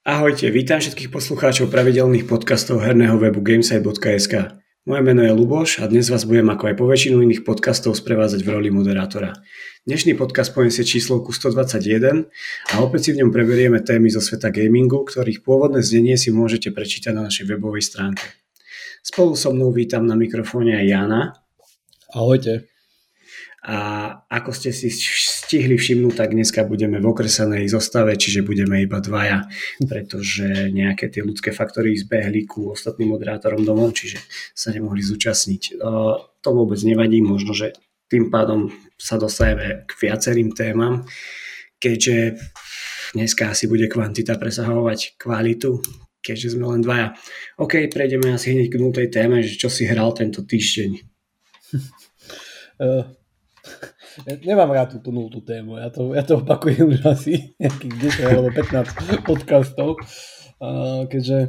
Ahojte, 0.00 0.48
vítam 0.48 0.80
všetkých 0.80 1.12
poslucháčov 1.12 1.68
pravidelných 1.68 2.24
podcastov 2.24 2.80
herného 2.80 3.20
webu 3.20 3.44
gamesite.sk. 3.44 4.56
Moje 4.88 5.02
meno 5.04 5.20
je 5.20 5.28
Luboš 5.28 5.84
a 5.84 5.92
dnes 5.92 6.08
vás 6.08 6.24
budem 6.24 6.48
ako 6.48 6.72
aj 6.72 6.74
po 6.80 6.88
väčšinu 6.88 7.20
iných 7.20 7.44
podcastov 7.44 7.92
sprevázať 8.00 8.40
v 8.40 8.48
roli 8.48 8.72
moderátora. 8.72 9.36
Dnešný 9.84 10.16
podcast 10.16 10.56
poniesie 10.56 10.88
číslovku 10.88 11.36
121 11.36 12.32
a 12.72 12.74
opäť 12.80 13.00
si 13.04 13.10
v 13.12 13.20
ňom 13.20 13.28
preberieme 13.28 13.84
témy 13.84 14.08
zo 14.08 14.24
sveta 14.24 14.48
gamingu, 14.48 15.04
ktorých 15.04 15.44
pôvodné 15.44 15.84
znenie 15.84 16.16
si 16.16 16.32
môžete 16.32 16.72
prečítať 16.72 17.12
na 17.12 17.28
našej 17.28 17.44
webovej 17.52 17.84
stránke. 17.84 18.24
Spolu 19.04 19.36
so 19.36 19.52
mnou 19.52 19.68
vítam 19.68 20.08
na 20.08 20.16
mikrofóne 20.16 20.80
aj 20.80 20.86
Jana. 20.88 21.20
Ahojte. 22.16 22.72
A 23.68 23.76
ako 24.32 24.56
ste 24.56 24.72
si 24.72 24.88
stihli 25.50 25.74
všimnúť, 25.74 26.14
tak 26.14 26.30
dneska 26.30 26.62
budeme 26.62 27.02
v 27.02 27.10
okresanej 27.10 27.66
zostave, 27.66 28.14
čiže 28.14 28.46
budeme 28.46 28.86
iba 28.86 29.02
dvaja, 29.02 29.50
pretože 29.82 30.70
nejaké 30.70 31.10
tie 31.10 31.26
ľudské 31.26 31.50
faktory 31.50 31.98
zbehli 31.98 32.46
ku 32.46 32.70
ostatným 32.70 33.18
moderátorom 33.18 33.66
domov, 33.66 33.98
čiže 33.98 34.22
sa 34.54 34.70
nemohli 34.70 35.02
zúčastniť. 35.02 35.82
To 36.38 36.50
vôbec 36.54 36.78
nevadí, 36.86 37.18
možno, 37.18 37.50
že 37.50 37.74
tým 38.06 38.30
pádom 38.30 38.70
sa 38.94 39.18
dostaneme 39.18 39.90
k 39.90 39.92
viacerým 39.98 40.54
témam, 40.54 41.02
keďže 41.82 42.38
dneska 43.18 43.50
asi 43.50 43.66
bude 43.66 43.90
kvantita 43.90 44.38
presahovať 44.38 45.18
kvalitu, 45.18 45.82
keďže 46.22 46.54
sme 46.54 46.78
len 46.78 46.86
dvaja. 46.86 47.18
OK, 47.58 47.90
prejdeme 47.90 48.30
asi 48.30 48.54
hneď 48.54 48.70
k 48.70 48.78
nutej 48.78 49.10
téme, 49.10 49.42
že 49.42 49.58
čo 49.58 49.66
si 49.66 49.82
hral 49.82 50.14
tento 50.14 50.46
týždeň. 50.46 50.90
Uh, 52.78 53.02
Nemám 54.26 54.70
rád 54.76 55.00
túto 55.00 55.08
nultú 55.08 55.40
tému, 55.40 55.80
ja 55.80 55.88
to, 55.88 56.12
ja 56.12 56.20
to 56.20 56.44
opakujem 56.44 56.92
už 56.92 57.00
asi 57.08 57.56
nejakých 57.56 58.20
10 58.20 58.36
alebo 58.36 58.50
15 58.52 59.24
podcastov, 59.24 59.96
uh, 60.60 61.08
keďže 61.08 61.48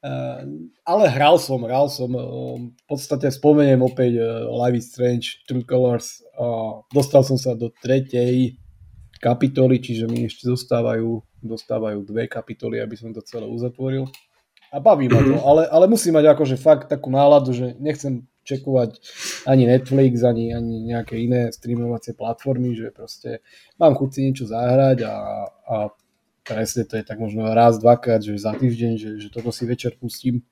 uh, 0.00 0.40
ale 0.88 1.04
hral 1.12 1.36
som, 1.36 1.60
hral 1.68 1.92
som, 1.92 2.10
uh, 2.16 2.56
v 2.56 2.84
podstate 2.88 3.28
spomeniem 3.28 3.84
opäť 3.84 4.24
uh, 4.24 4.48
Live 4.64 4.80
is 4.80 4.88
Strange, 4.88 5.44
True 5.44 5.66
Colors, 5.68 6.24
uh, 6.40 6.80
dostal 6.96 7.22
som 7.28 7.36
sa 7.36 7.52
do 7.52 7.68
tretej 7.84 8.56
kapitoly, 9.22 9.78
čiže 9.78 10.08
mi 10.08 10.26
ešte 10.26 10.50
zostávajú, 10.50 11.22
dostávajú 11.44 12.02
dve 12.02 12.26
kapitoly, 12.26 12.82
aby 12.82 12.98
som 12.98 13.14
to 13.14 13.22
celé 13.22 13.46
uzatvoril. 13.46 14.10
A 14.72 14.80
baví 14.80 15.06
ma 15.06 15.20
to, 15.20 15.36
mhm. 15.36 15.44
ale, 15.44 15.62
ale 15.68 15.84
musím 15.86 16.16
mať 16.16 16.32
akože 16.32 16.56
fakt 16.56 16.88
takú 16.88 17.12
náladu, 17.12 17.52
že 17.52 17.76
nechcem 17.76 18.24
čekovať 18.42 18.90
ani 19.46 19.70
Netflix, 19.70 20.26
ani, 20.26 20.50
ani 20.54 20.92
nejaké 20.92 21.18
iné 21.18 21.54
streamovacie 21.54 22.14
platformy, 22.18 22.74
že 22.74 22.90
proste 22.90 23.40
mám 23.78 23.94
chuť 23.94 24.08
si 24.10 24.20
niečo 24.26 24.44
zahrať 24.50 25.06
a, 25.06 25.14
a 25.46 25.76
presne 26.42 26.82
to 26.84 26.98
je 26.98 27.04
tak 27.06 27.18
možno 27.22 27.46
raz, 27.54 27.78
dvakrát, 27.78 28.22
že 28.22 28.34
za 28.34 28.52
týždeň, 28.54 28.92
že, 28.98 29.10
že 29.22 29.28
toto 29.30 29.54
si 29.54 29.62
večer 29.62 29.94
pustím 29.94 30.42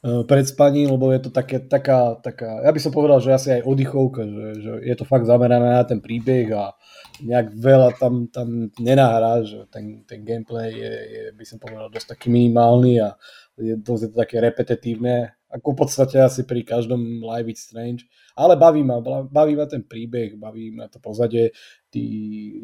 e, 0.00 0.24
pred 0.24 0.48
spaním, 0.48 0.96
lebo 0.96 1.12
je 1.12 1.28
to 1.28 1.30
také, 1.30 1.60
taká, 1.60 2.16
taká, 2.16 2.64
ja 2.64 2.72
by 2.72 2.80
som 2.80 2.92
povedal, 2.92 3.20
že 3.20 3.36
asi 3.36 3.48
aj 3.60 3.68
oddychovka, 3.68 4.24
že, 4.24 4.46
že 4.64 4.72
je 4.80 4.94
to 4.96 5.04
fakt 5.04 5.28
zamerané 5.28 5.76
na 5.76 5.84
ten 5.84 6.00
príbeh 6.00 6.48
a 6.56 6.72
nejak 7.20 7.52
veľa 7.52 7.88
tam, 8.00 8.32
tam 8.32 8.72
nenahrá, 8.80 9.44
že 9.44 9.68
ten, 9.68 10.08
ten 10.08 10.24
gameplay 10.24 10.72
je, 10.72 10.92
je, 10.92 11.22
by 11.36 11.44
som 11.44 11.60
povedal, 11.60 11.92
dosť 11.92 12.16
taký 12.16 12.32
minimálny 12.32 13.04
a 13.04 13.12
je 13.60 13.76
dosť 13.76 14.02
je 14.02 14.10
to 14.10 14.16
také 14.16 14.36
repetitívne 14.40 15.36
ako 15.52 15.76
v 15.76 15.78
podstate 15.84 16.16
asi 16.16 16.48
pri 16.48 16.64
každom 16.64 17.20
Live 17.20 17.52
It's 17.52 17.68
Strange. 17.68 18.08
Ale 18.32 18.56
baví 18.56 18.80
ma, 18.80 19.04
baví 19.28 19.52
ma 19.52 19.68
ten 19.68 19.84
príbeh, 19.84 20.40
baví 20.40 20.72
ma 20.72 20.88
to 20.88 20.96
pozadie, 20.96 21.52
tí 21.92 22.04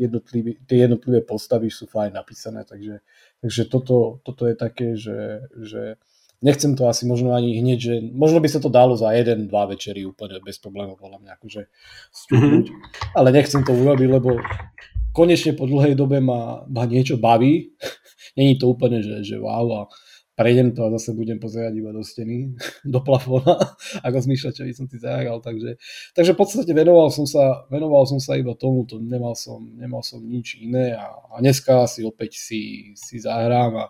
jednotlivé, 0.00 0.56
tie 0.64 0.88
jednotlivé 0.88 1.20
postavy 1.20 1.68
sú 1.68 1.84
fajn 1.84 2.16
napísané, 2.16 2.64
takže, 2.64 3.04
takže 3.44 3.62
toto, 3.68 4.24
toto 4.24 4.48
je 4.48 4.54
také, 4.56 4.96
že, 4.96 5.44
že 5.60 6.00
nechcem 6.40 6.72
to 6.72 6.88
asi 6.88 7.04
možno 7.04 7.36
ani 7.36 7.60
hneď, 7.60 7.78
že 7.78 7.94
možno 8.00 8.40
by 8.40 8.48
sa 8.48 8.60
to 8.64 8.72
dalo 8.72 8.96
za 8.96 9.12
jeden, 9.12 9.52
dva 9.52 9.68
večery 9.68 10.08
úplne 10.08 10.40
bez 10.40 10.56
problémov 10.56 10.96
podľa 10.96 11.20
mňa 11.20 11.30
akože 11.36 11.62
stúpnuť, 12.08 12.66
mm-hmm. 12.72 13.16
ale 13.20 13.28
nechcem 13.36 13.60
to 13.60 13.76
urobiť, 13.76 14.08
lebo 14.08 14.40
konečne 15.12 15.52
po 15.52 15.68
dlhej 15.68 15.98
dobe 15.98 16.22
ma, 16.22 16.64
ma 16.64 16.88
niečo 16.88 17.20
baví. 17.20 17.74
Není 18.38 18.56
to 18.56 18.70
úplne, 18.70 19.02
že, 19.02 19.26
že 19.26 19.36
wow 19.36 19.66
a 19.74 19.82
prejdem 20.38 20.70
to 20.70 20.86
a 20.86 20.94
zase 20.94 21.18
budem 21.18 21.42
pozerať 21.42 21.74
iba 21.74 21.90
do 21.90 22.06
steny, 22.06 22.54
do 22.94 23.02
plafóna, 23.02 23.58
ako 24.06 24.18
zmýšľať, 24.22 24.52
čo 24.54 24.62
by 24.62 24.72
som 24.72 24.86
si 24.86 24.98
zahral. 25.02 25.42
Takže, 25.42 25.74
takže 26.14 26.32
v 26.32 26.38
podstate 26.38 26.70
venoval 26.70 27.10
som 27.10 27.26
sa, 27.26 27.66
venoval 27.66 28.06
som 28.06 28.22
sa 28.22 28.38
iba 28.38 28.54
tomu, 28.54 28.86
to 28.86 29.02
nemal 29.02 29.34
som, 29.34 29.58
nemal 29.74 30.06
som 30.06 30.22
nič 30.22 30.62
iné 30.62 30.94
a, 30.94 31.10
a 31.34 31.42
dneska 31.42 31.90
si 31.90 32.06
opäť 32.06 32.38
si, 32.38 32.94
si 32.94 33.18
zahrám 33.18 33.74
a, 33.74 33.86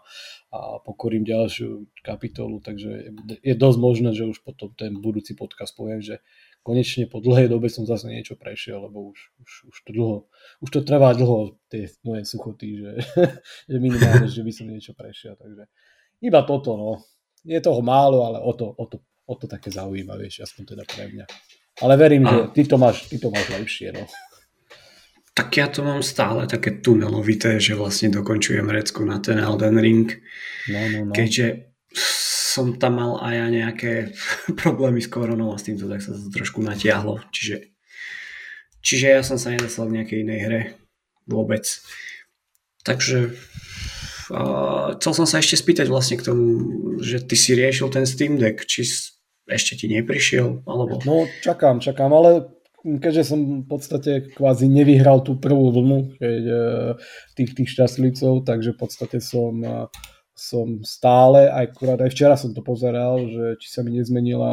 a 0.49 0.81
pokorím 0.81 1.29
ďalšiu 1.29 1.85
kapitolu, 2.01 2.65
takže 2.65 3.13
je 3.45 3.55
dosť 3.55 3.79
možné, 3.79 4.17
že 4.17 4.25
už 4.25 4.41
potom 4.41 4.73
ten 4.73 4.97
budúci 4.97 5.37
podcast 5.37 5.77
poviem, 5.77 6.01
že 6.01 6.25
konečne 6.65 7.09
po 7.09 7.21
dlhej 7.21 7.53
dobe 7.53 7.69
som 7.69 7.85
zase 7.85 8.09
niečo 8.09 8.41
prešiel, 8.41 8.89
lebo 8.89 9.13
už, 9.13 9.21
už, 9.45 9.51
už 9.69 9.77
to 9.85 9.91
dlho, 9.93 10.19
už 10.65 10.69
to 10.73 10.81
trvá 10.81 11.13
dlho, 11.13 11.61
tie 11.69 11.93
moje 12.09 12.25
suchoty, 12.25 12.81
že, 12.81 12.93
že 13.73 13.77
minimálne, 13.77 14.29
že 14.29 14.41
by 14.41 14.53
som 14.53 14.69
niečo 14.69 14.97
prešiel, 14.97 15.37
takže 15.37 15.69
iba 16.23 16.41
toto, 16.43 16.77
no. 16.77 16.93
Je 17.47 17.61
toho 17.63 17.81
málo, 17.83 18.27
ale 18.27 18.39
o 18.43 18.53
to, 18.53 18.67
o 18.67 18.85
to, 18.87 18.97
o 19.27 19.35
to 19.39 19.47
také 19.47 19.71
zaujímavejšie, 19.71 20.43
aspoň 20.45 20.65
teda 20.75 20.85
pre 20.85 21.05
mňa. 21.09 21.25
Ale 21.83 21.95
verím, 21.95 22.27
a... 22.27 22.31
že 22.31 22.39
ty 22.55 22.63
to 22.67 22.77
máš, 22.79 23.07
ty 23.07 23.17
to 23.23 23.31
máš 23.31 23.47
lepšie, 23.49 23.95
no. 23.95 24.05
Tak 25.39 25.55
ja 25.55 25.71
to 25.71 25.87
mám 25.87 26.03
stále 26.03 26.51
také 26.51 26.83
tunelovité, 26.83 27.63
že 27.63 27.79
vlastne 27.79 28.11
dokončujem 28.11 28.67
recku 28.67 29.07
na 29.07 29.23
ten 29.23 29.39
Elden 29.39 29.79
Ring. 29.79 30.11
No, 30.67 30.81
no, 30.91 30.99
no. 31.07 31.13
Keďže 31.15 31.71
som 32.59 32.75
tam 32.75 32.99
mal 32.99 33.23
aj 33.23 33.35
ja 33.39 33.47
nejaké 33.47 33.93
problémy 34.61 34.99
s 34.99 35.07
koronou 35.07 35.55
a 35.55 35.61
s 35.63 35.71
týmto, 35.71 35.87
tak 35.87 36.03
sa 36.03 36.11
to 36.11 36.35
trošku 36.35 36.59
natiahlo. 36.59 37.23
Čiže, 37.31 37.71
čiže 38.83 39.07
ja 39.15 39.23
som 39.23 39.39
sa 39.39 39.55
nedostal 39.55 39.87
v 39.87 40.03
nejakej 40.03 40.27
inej 40.27 40.41
hre 40.43 40.61
vôbec. 41.31 41.63
Takže 42.83 43.39
chcel 44.99 45.13
som 45.17 45.27
sa 45.27 45.41
ešte 45.41 45.57
spýtať 45.57 45.87
vlastne 45.89 46.21
k 46.21 46.27
tomu, 46.29 46.45
že 47.01 47.25
ty 47.25 47.35
si 47.35 47.57
riešil 47.57 47.89
ten 47.89 48.05
Steam 48.05 48.37
Deck, 48.37 48.69
či 48.69 48.85
ešte 49.49 49.81
ti 49.81 49.89
neprišiel, 49.89 50.69
alebo... 50.69 51.01
No 51.09 51.25
čakám, 51.41 51.81
čakám, 51.81 52.13
ale 52.13 52.53
keďže 52.85 53.35
som 53.35 53.65
v 53.65 53.67
podstate 53.67 54.33
kvázi 54.37 54.69
nevyhral 54.69 55.25
tú 55.25 55.41
prvú 55.41 55.73
vlnu 55.73 55.99
keď, 56.21 56.43
e, 56.45 56.63
tých, 57.35 57.51
tých 57.57 57.69
šťastlivcov, 57.75 58.45
takže 58.45 58.71
v 58.77 58.79
podstate 58.79 59.19
som 59.25 59.59
e, 59.65 59.89
som 60.39 60.87
stále, 60.87 61.51
aj 61.51 61.75
akurát 61.75 61.99
aj 61.99 62.15
včera 62.15 62.39
som 62.39 62.55
to 62.55 62.63
pozeral, 62.63 63.27
že 63.27 63.59
či 63.59 63.75
sa 63.75 63.83
mi 63.83 63.99
nezmenila 63.99 64.47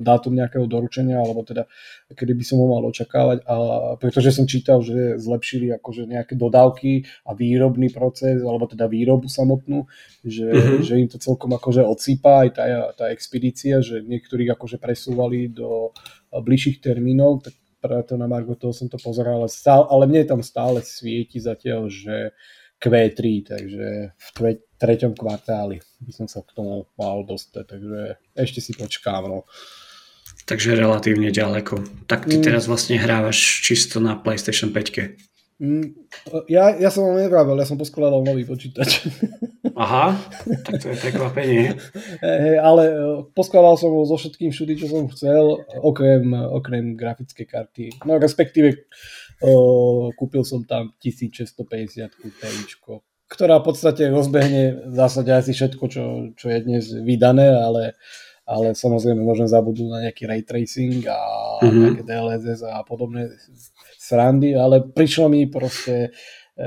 dátum 0.00 0.32
nejakého 0.32 0.64
doručenia, 0.64 1.20
alebo 1.20 1.44
teda 1.44 1.68
kedy 2.08 2.32
by 2.32 2.44
som 2.44 2.56
ho 2.56 2.66
mal 2.72 2.80
očakávať, 2.88 3.44
a 3.44 3.54
pretože 4.00 4.32
som 4.32 4.48
čítal, 4.48 4.80
že 4.80 5.20
zlepšili 5.20 5.76
akože 5.76 6.08
nejaké 6.08 6.40
dodávky 6.40 7.04
a 7.28 7.36
výrobný 7.36 7.92
proces, 7.92 8.40
alebo 8.40 8.64
teda 8.64 8.88
výrobu 8.88 9.28
samotnú, 9.28 9.84
že, 10.24 10.48
mm-hmm. 10.48 10.80
že 10.80 10.94
im 10.96 11.08
to 11.12 11.20
celkom 11.20 11.52
akože 11.52 11.84
odsýpa 11.84 12.48
aj 12.48 12.48
tá, 12.56 12.64
tá 12.96 13.06
expedícia, 13.12 13.84
že 13.84 14.00
niektorých 14.00 14.56
akože 14.56 14.80
presúvali 14.80 15.52
do 15.52 15.92
bližších 16.32 16.80
termínov, 16.80 17.44
tak 17.44 17.54
preto 17.82 18.14
na 18.16 18.30
Margo 18.30 18.54
toho 18.54 18.72
som 18.72 18.88
to 18.88 18.96
pozeral, 18.96 19.44
ale, 19.44 19.50
stále, 19.52 19.84
ale 19.90 20.08
mne 20.08 20.22
tam 20.24 20.40
stále 20.40 20.80
svieti 20.80 21.42
zatiaľ, 21.42 21.90
že 21.90 22.30
Q3, 22.82 23.20
takže 23.46 23.86
v 24.10 24.38
treťom 24.82 25.14
kvartáli 25.14 25.78
by 26.02 26.12
som 26.12 26.26
sa 26.26 26.42
k 26.42 26.50
tomu 26.58 26.90
mal 26.98 27.22
dostať, 27.22 27.64
takže 27.70 28.00
ešte 28.34 28.58
si 28.58 28.74
počkám. 28.74 29.30
No. 29.30 29.46
Takže 30.42 30.74
relatívne 30.74 31.30
ďaleko. 31.30 31.86
Tak 32.10 32.26
ty 32.26 32.42
mm. 32.42 32.44
teraz 32.44 32.66
vlastne 32.66 32.98
hrávaš 32.98 33.38
čisto 33.62 34.02
na 34.02 34.18
PlayStation 34.18 34.74
5. 34.74 35.62
Mm, 35.62 35.94
ja, 36.50 36.74
ja 36.74 36.90
som 36.90 37.06
vám 37.06 37.22
nevravel, 37.22 37.54
ja 37.54 37.62
som 37.62 37.78
poskladal 37.78 38.26
nový 38.26 38.42
počítač. 38.42 39.06
Aha, 39.78 40.18
tak 40.66 40.82
to 40.82 40.90
je 40.90 40.98
prekvapenie. 40.98 41.78
Hey, 42.22 42.58
ale 42.58 42.82
e, 42.90 42.94
poskladal 43.30 43.78
som 43.78 43.94
ho 43.94 44.02
so 44.02 44.18
všetkým 44.18 44.50
všudy, 44.50 44.74
čo 44.78 44.86
som 44.90 45.06
chcel, 45.10 45.62
okrem, 45.78 46.34
okrem 46.34 46.98
grafickej 46.98 47.46
karty. 47.46 47.84
No 48.06 48.18
respektíve 48.18 48.90
kúpil 50.14 50.46
som 50.46 50.62
tam 50.62 50.94
1650 51.02 52.08
TIčko, 52.18 53.02
ktorá 53.32 53.58
v 53.60 53.66
podstate 53.72 54.12
rozbehne 54.12 54.92
v 54.92 54.94
zásade 54.94 55.32
asi 55.32 55.56
všetko, 55.56 55.84
čo, 55.88 56.04
čo 56.36 56.46
je 56.52 56.58
dnes 56.60 56.84
vydané, 57.00 57.48
ale, 57.48 57.96
ale 58.44 58.76
samozrejme 58.76 59.24
môžem 59.24 59.48
zabudnúť 59.48 59.88
na 59.88 59.98
nejaký 60.04 60.28
ray 60.28 60.44
tracing 60.44 61.00
a 61.08 61.18
mm-hmm. 61.64 61.80
nejaké 61.80 62.02
DLSS 62.04 62.60
a 62.68 62.84
podobné 62.84 63.32
srandy, 63.96 64.52
ale 64.52 64.84
prišlo 64.84 65.32
mi 65.32 65.48
proste 65.48 66.12
e, 66.54 66.60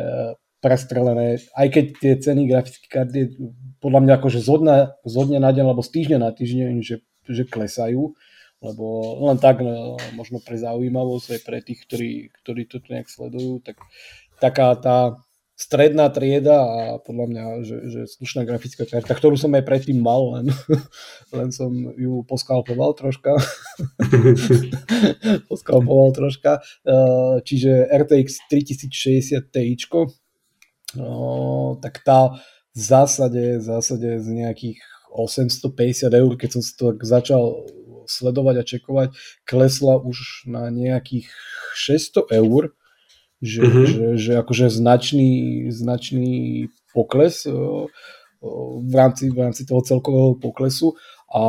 prestrelené, 0.58 1.38
aj 1.54 1.68
keď 1.70 1.86
tie 2.02 2.14
ceny 2.18 2.50
grafické 2.50 2.90
karty 2.90 3.38
podľa 3.78 4.02
mňa 4.02 4.14
akože 4.18 4.40
zo 4.42 4.58
dňa, 4.58 5.06
zo 5.06 5.22
dňa 5.30 5.38
na 5.38 5.54
deň, 5.54 5.64
alebo 5.70 5.86
z 5.86 5.94
týždňa 5.94 6.18
na 6.18 6.34
týždeň, 6.34 6.82
že, 6.82 7.06
že 7.30 7.44
klesajú, 7.46 8.18
lebo 8.66 9.22
len 9.30 9.38
tak 9.38 9.62
no, 9.62 10.02
možno 10.18 10.42
pre 10.42 10.58
zaujímavosť 10.58 11.28
aj 11.38 11.42
pre 11.46 11.60
tých, 11.62 11.86
ktorí, 11.86 12.12
ktorí 12.42 12.62
to 12.66 12.82
nejak 12.90 13.06
sledujú, 13.06 13.62
tak 13.62 13.78
taká 14.42 14.74
tá 14.76 14.98
stredná 15.56 16.12
trieda 16.12 16.60
a 16.60 17.00
podľa 17.00 17.26
mňa, 17.32 17.44
že, 17.64 17.78
že 17.88 18.02
slušná 18.12 18.44
grafická 18.44 18.84
karta, 18.84 19.16
ktorú 19.16 19.40
som 19.40 19.56
aj 19.56 19.64
predtým 19.64 20.04
mal, 20.04 20.36
len, 20.36 20.52
len 21.38 21.50
som 21.56 21.72
ju 21.96 22.28
poskalpoval 22.28 22.92
troška. 23.00 23.40
poskalpoval 25.52 26.12
troška. 26.12 26.60
Uh, 26.84 27.40
čiže 27.48 27.88
RTX 27.88 28.52
3060 28.52 29.48
Ti, 29.48 29.64
uh, 31.00 31.80
tak 31.80 32.04
tá 32.04 32.36
v 32.76 32.82
zásade, 32.84 33.56
v 33.56 33.64
zásade 33.64 34.20
z 34.20 34.28
nejakých 34.36 34.84
850 35.16 36.12
eur, 36.12 36.32
keď 36.36 36.60
som 36.60 36.62
si 36.62 36.76
to 36.76 36.92
začal 37.00 37.64
sledovať 38.08 38.56
a 38.62 38.64
čekovať, 38.64 39.08
klesla 39.44 40.00
už 40.00 40.48
na 40.48 40.70
nejakých 40.72 41.30
600 41.76 42.32
eur 42.32 42.74
že, 43.44 43.62
uh-huh. 43.62 43.86
že, 43.86 44.06
že 44.18 44.32
akože 44.40 44.72
značný, 44.72 45.32
značný 45.70 46.68
pokles 46.96 47.44
v 48.82 48.94
rámci, 48.94 49.30
v 49.30 49.38
rámci 49.38 49.68
toho 49.68 49.82
celkového 49.84 50.38
poklesu 50.40 50.96
a 51.30 51.44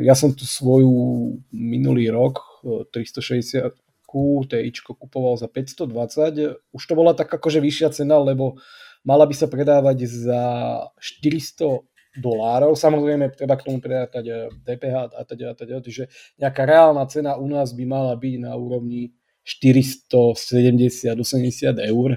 ja 0.00 0.16
som 0.16 0.32
tu 0.32 0.48
svoju 0.48 1.36
minulý 1.52 2.10
rok 2.10 2.40
360 2.64 3.72
TIčko 4.12 4.92
kupoval 4.92 5.40
za 5.40 5.48
520, 5.48 6.68
už 6.76 6.82
to 6.84 6.92
bola 6.92 7.16
tak 7.16 7.32
akože 7.32 7.64
vyššia 7.64 7.96
cena, 7.96 8.20
lebo 8.20 8.60
mala 9.08 9.24
by 9.24 9.32
sa 9.32 9.48
predávať 9.48 10.04
za 10.04 10.42
400 11.00 11.80
dolárov. 12.16 12.76
Samozrejme, 12.76 13.32
treba 13.32 13.56
k 13.56 13.64
tomu 13.64 13.80
predávať 13.80 14.52
DPH 14.60 15.16
a 15.16 15.22
teda, 15.24 15.52
a 15.52 15.54
teda, 15.56 15.80
čiže 15.80 16.08
nejaká 16.36 16.68
reálna 16.68 17.08
cena 17.08 17.40
u 17.40 17.48
nás 17.48 17.72
by 17.72 17.84
mala 17.88 18.12
byť 18.16 18.34
na 18.44 18.52
úrovni 18.52 19.16
470-80 19.42 21.16
eur. 21.88 22.10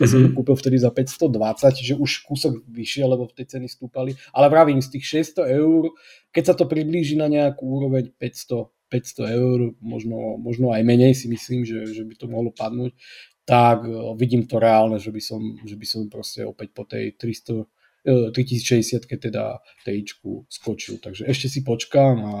Ja 0.00 0.08
som 0.08 0.24
to 0.24 0.32
mhm. 0.32 0.36
kúpil 0.40 0.56
vtedy 0.56 0.80
za 0.80 0.88
520, 0.88 1.78
čiže 1.78 1.94
už 2.00 2.24
kúsok 2.24 2.64
vyššie, 2.64 3.04
lebo 3.04 3.28
v 3.28 3.36
tej 3.36 3.56
ceny 3.56 3.68
stúpali. 3.68 4.16
Ale 4.32 4.48
vravím, 4.48 4.80
z 4.80 4.88
tých 4.96 5.36
600 5.36 5.52
eur, 5.52 5.92
keď 6.32 6.44
sa 6.48 6.54
to 6.56 6.64
priblíži 6.64 7.20
na 7.20 7.28
nejakú 7.28 7.60
úroveň 7.60 8.08
500, 8.16 8.72
500 8.88 9.36
eur, 9.36 9.58
možno, 9.84 10.40
možno 10.40 10.72
aj 10.72 10.80
menej 10.80 11.12
si 11.12 11.28
myslím, 11.28 11.68
že, 11.68 11.84
že 11.92 12.08
by 12.08 12.14
to 12.16 12.24
mohlo 12.24 12.48
padnúť, 12.56 12.96
tak 13.44 13.84
e, 13.84 13.92
vidím 14.16 14.48
to 14.48 14.56
reálne, 14.56 14.96
že 14.96 15.12
by 15.12 15.20
som, 15.20 15.40
že 15.60 15.76
by 15.76 15.86
som 15.86 16.08
proste 16.08 16.46
opäť 16.46 16.72
po 16.72 16.88
tej 16.88 17.12
300, 17.18 17.68
3060 18.02 19.06
teda 19.06 19.62
TIčku 19.86 20.46
skočil. 20.50 20.98
Takže 20.98 21.26
ešte 21.26 21.46
si 21.46 21.60
počkám 21.62 22.16
a 22.22 22.36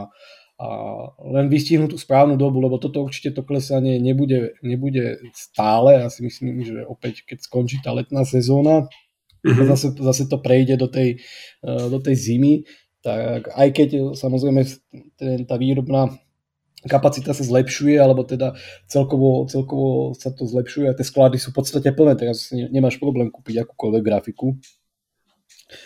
a 0.62 0.68
len 1.34 1.50
vystihnú 1.50 1.90
tú 1.90 1.98
správnu 1.98 2.38
dobu, 2.38 2.62
lebo 2.62 2.78
toto 2.78 3.02
určite 3.02 3.34
to 3.34 3.42
klesanie 3.42 3.98
nebude, 3.98 4.54
nebude 4.62 5.18
stále. 5.34 5.98
Ja 5.98 6.06
si 6.06 6.22
myslím, 6.22 6.62
že 6.62 6.86
opäť 6.86 7.26
keď 7.26 7.42
skončí 7.42 7.82
tá 7.82 7.90
letná 7.90 8.22
sezóna, 8.22 8.86
mm-hmm. 9.42 9.66
zase, 9.74 9.90
zase 9.98 10.24
to 10.30 10.38
prejde 10.38 10.78
do 10.78 10.86
tej, 10.86 11.18
eh, 11.66 11.86
do 11.90 11.98
tej 11.98 12.14
zimy, 12.14 12.54
tak 13.02 13.50
aj 13.50 13.68
keď 13.74 13.88
samozrejme 14.14 14.62
ten, 15.18 15.42
tá 15.42 15.58
výrobná 15.58 16.14
kapacita 16.86 17.34
sa 17.34 17.42
zlepšuje, 17.42 17.98
alebo 17.98 18.22
teda 18.22 18.54
celkovo, 18.86 19.50
celkovo 19.50 20.14
sa 20.14 20.30
to 20.30 20.46
zlepšuje 20.46 20.90
a 20.90 20.94
tie 20.94 21.06
sklady 21.06 21.42
sú 21.42 21.50
v 21.50 21.58
podstate 21.58 21.90
plné, 21.90 22.14
teraz 22.14 22.54
nemáš 22.54 23.02
problém 23.02 23.34
kúpiť 23.34 23.66
akúkoľvek 23.66 24.02
grafiku. 24.02 24.54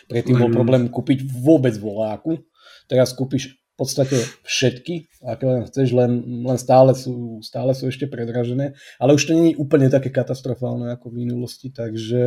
Predtým 0.07 0.37
bol 0.39 0.51
problém 0.51 0.89
kúpiť 0.91 1.27
vôbec 1.29 1.75
voláku, 1.79 2.43
teraz 2.91 3.13
kúpiš 3.13 3.57
v 3.57 3.85
podstate 3.85 4.17
všetky, 4.41 5.05
aké 5.21 5.45
len 5.45 5.69
chceš, 5.69 5.93
len, 5.93 6.25
len 6.49 6.57
stále, 6.57 6.97
sú, 6.97 7.45
stále 7.45 7.77
sú 7.77 7.93
ešte 7.93 8.09
predražené, 8.09 8.73
ale 8.97 9.13
už 9.13 9.29
to 9.29 9.37
nie 9.37 9.53
je 9.53 9.61
úplne 9.61 9.93
také 9.93 10.09
katastrofálne 10.09 10.89
ako 10.97 11.13
v 11.13 11.29
minulosti, 11.29 11.69
takže 11.69 12.25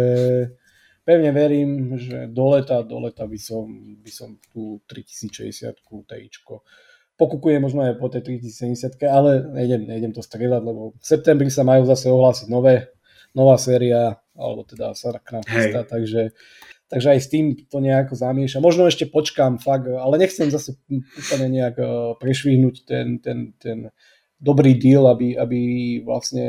pevne 1.01 1.33
verím, 1.33 1.97
že 1.97 2.29
do 2.29 2.53
leta, 2.53 2.85
do 2.85 3.01
leta 3.01 3.25
by 3.25 3.39
som, 3.41 3.65
by 3.97 4.11
som 4.13 4.37
tú 4.53 4.77
3060 4.85 5.73
TIčko 5.81 6.61
pokúkujem 7.19 7.59
možno 7.59 7.83
aj 7.83 7.99
po 7.99 8.07
tej 8.07 8.39
3070, 8.39 8.95
ale 9.11 9.43
nejdem, 9.51 9.83
nejdem 9.91 10.11
to 10.15 10.23
strieľať, 10.23 10.63
lebo 10.63 10.95
v 10.95 11.03
septembri 11.03 11.51
sa 11.51 11.67
majú 11.67 11.83
zase 11.83 12.07
ohlásiť 12.07 12.47
nové, 12.47 12.95
nová 13.35 13.59
séria, 13.59 14.15
alebo 14.39 14.63
teda 14.63 14.95
sa 14.95 15.11
chystá, 15.43 15.83
takže 15.83 16.31
takže 16.89 17.07
aj 17.15 17.19
s 17.21 17.27
tým 17.29 17.45
to 17.69 17.77
nejako 17.79 18.17
zamieša. 18.17 18.59
Možno 18.59 18.89
ešte 18.89 19.05
počkám, 19.05 19.61
fakt, 19.61 19.87
ale 19.87 20.17
nechcem 20.17 20.49
zase 20.49 20.75
úplne 20.89 21.47
nejak 21.53 21.75
eh, 21.77 21.87
prešvihnúť 22.17 22.75
ten, 22.83 23.21
ten, 23.21 23.53
ten 23.61 23.93
dobrý 24.39 24.73
deal, 24.79 25.03
aby, 25.07 25.35
aby 25.35 25.59
vlastne 26.01 26.47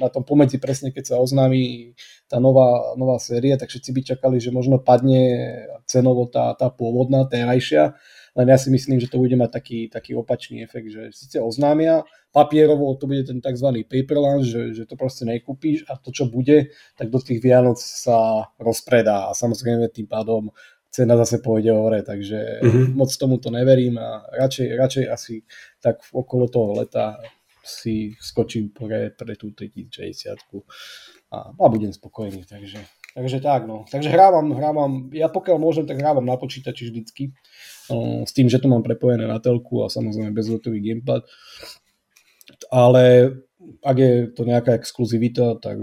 na 0.00 0.08
tom 0.08 0.24
pomedzi 0.24 0.56
presne, 0.56 0.90
keď 0.90 1.14
sa 1.14 1.20
oznámi 1.20 1.92
tá 2.24 2.40
nová, 2.40 2.96
nová 2.96 3.20
séria, 3.20 3.60
tak 3.60 3.68
všetci 3.68 3.90
by 3.92 4.00
čakali, 4.16 4.36
že 4.40 4.48
možno 4.48 4.80
padne 4.80 5.64
cenovo 5.84 6.24
tá, 6.24 6.56
tá 6.56 6.72
pôvodná, 6.72 7.28
terajšia, 7.28 8.00
len 8.38 8.46
ja 8.46 8.54
si 8.54 8.70
myslím, 8.70 9.02
že 9.02 9.10
to 9.10 9.18
bude 9.18 9.34
mať 9.34 9.50
taký, 9.50 9.78
taký 9.90 10.14
opačný 10.14 10.62
efekt, 10.62 10.94
že 10.94 11.10
síce 11.10 11.42
oznámia, 11.42 12.06
papierovo 12.30 12.94
to 12.94 13.10
bude 13.10 13.26
ten 13.26 13.42
tzv. 13.42 13.82
paper 13.82 14.18
lunch, 14.22 14.46
že, 14.46 14.62
že 14.78 14.86
to 14.86 14.94
proste 14.94 15.26
nekúpíš 15.26 15.82
a 15.90 15.98
to, 15.98 16.14
čo 16.14 16.30
bude, 16.30 16.70
tak 16.94 17.10
do 17.10 17.18
tých 17.18 17.42
Vianoc 17.42 17.82
sa 17.82 18.46
rozpredá 18.62 19.26
a 19.26 19.34
samozrejme 19.34 19.90
tým 19.90 20.06
pádom 20.06 20.54
cena 20.86 21.18
zase 21.18 21.42
pôjde 21.42 21.74
hore, 21.74 22.00
takže 22.06 22.62
mm-hmm. 22.62 22.94
moc 22.94 23.10
tomu 23.12 23.42
to 23.42 23.50
neverím 23.50 23.98
a 23.98 24.24
radšej, 24.38 24.66
radšej 24.78 25.04
asi 25.10 25.34
tak 25.82 26.00
okolo 26.14 26.48
toho 26.48 26.78
leta 26.78 27.18
si 27.60 28.16
skočím 28.16 28.72
pre, 28.72 29.12
pre 29.12 29.36
tú 29.36 29.52
3060 29.52 30.38
a, 31.28 31.52
a 31.52 31.66
budem 31.68 31.92
spokojný, 31.92 32.48
takže, 32.48 32.80
takže 33.14 33.38
tak 33.40 33.64
no. 33.64 33.88
Takže 33.88 34.08
hrávam, 34.12 34.52
hrávam, 34.52 34.92
ja 35.14 35.28
pokiaľ 35.32 35.56
môžem, 35.56 35.84
tak 35.88 36.00
hrávam 36.00 36.24
na 36.24 36.36
počítači 36.36 36.90
vždycky, 36.90 37.36
no, 37.88 38.28
s 38.28 38.32
tým, 38.32 38.48
že 38.52 38.60
to 38.60 38.68
mám 38.68 38.84
prepojené 38.84 39.24
na 39.24 39.38
telku 39.38 39.84
a 39.84 39.92
samozrejme 39.92 40.34
bezletový 40.34 40.82
gamepad 40.82 41.24
ale 42.70 43.34
ak 43.84 43.96
je 43.98 44.12
to 44.32 44.42
nejaká 44.46 44.78
exkluzivita, 44.78 45.58
tak 45.58 45.78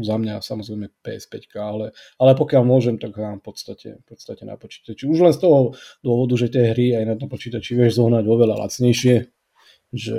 za 0.00 0.16
mňa 0.16 0.40
samozrejme 0.40 1.02
PS5, 1.02 1.50
ale, 1.58 1.86
ale 2.16 2.32
pokiaľ 2.38 2.62
môžem, 2.62 2.96
tak 2.96 3.16
hrám 3.16 3.42
v 3.42 3.44
podstate, 3.44 3.88
v 4.00 4.04
podstate 4.06 4.46
na 4.46 4.54
počítači. 4.54 5.04
Už 5.10 5.18
len 5.18 5.34
z 5.34 5.40
toho 5.42 5.74
dôvodu, 6.00 6.38
že 6.38 6.52
tie 6.52 6.72
hry 6.72 6.94
aj 6.96 7.04
na 7.04 7.16
tom 7.18 7.28
počítači 7.28 7.74
vieš 7.74 7.98
zohnať 7.98 8.24
oveľa 8.24 8.64
lacnejšie, 8.64 9.16
že 9.90 10.18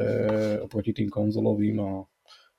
oproti 0.61 0.91
tým 0.91 1.07
konzolovým 1.07 1.77
a 1.79 1.91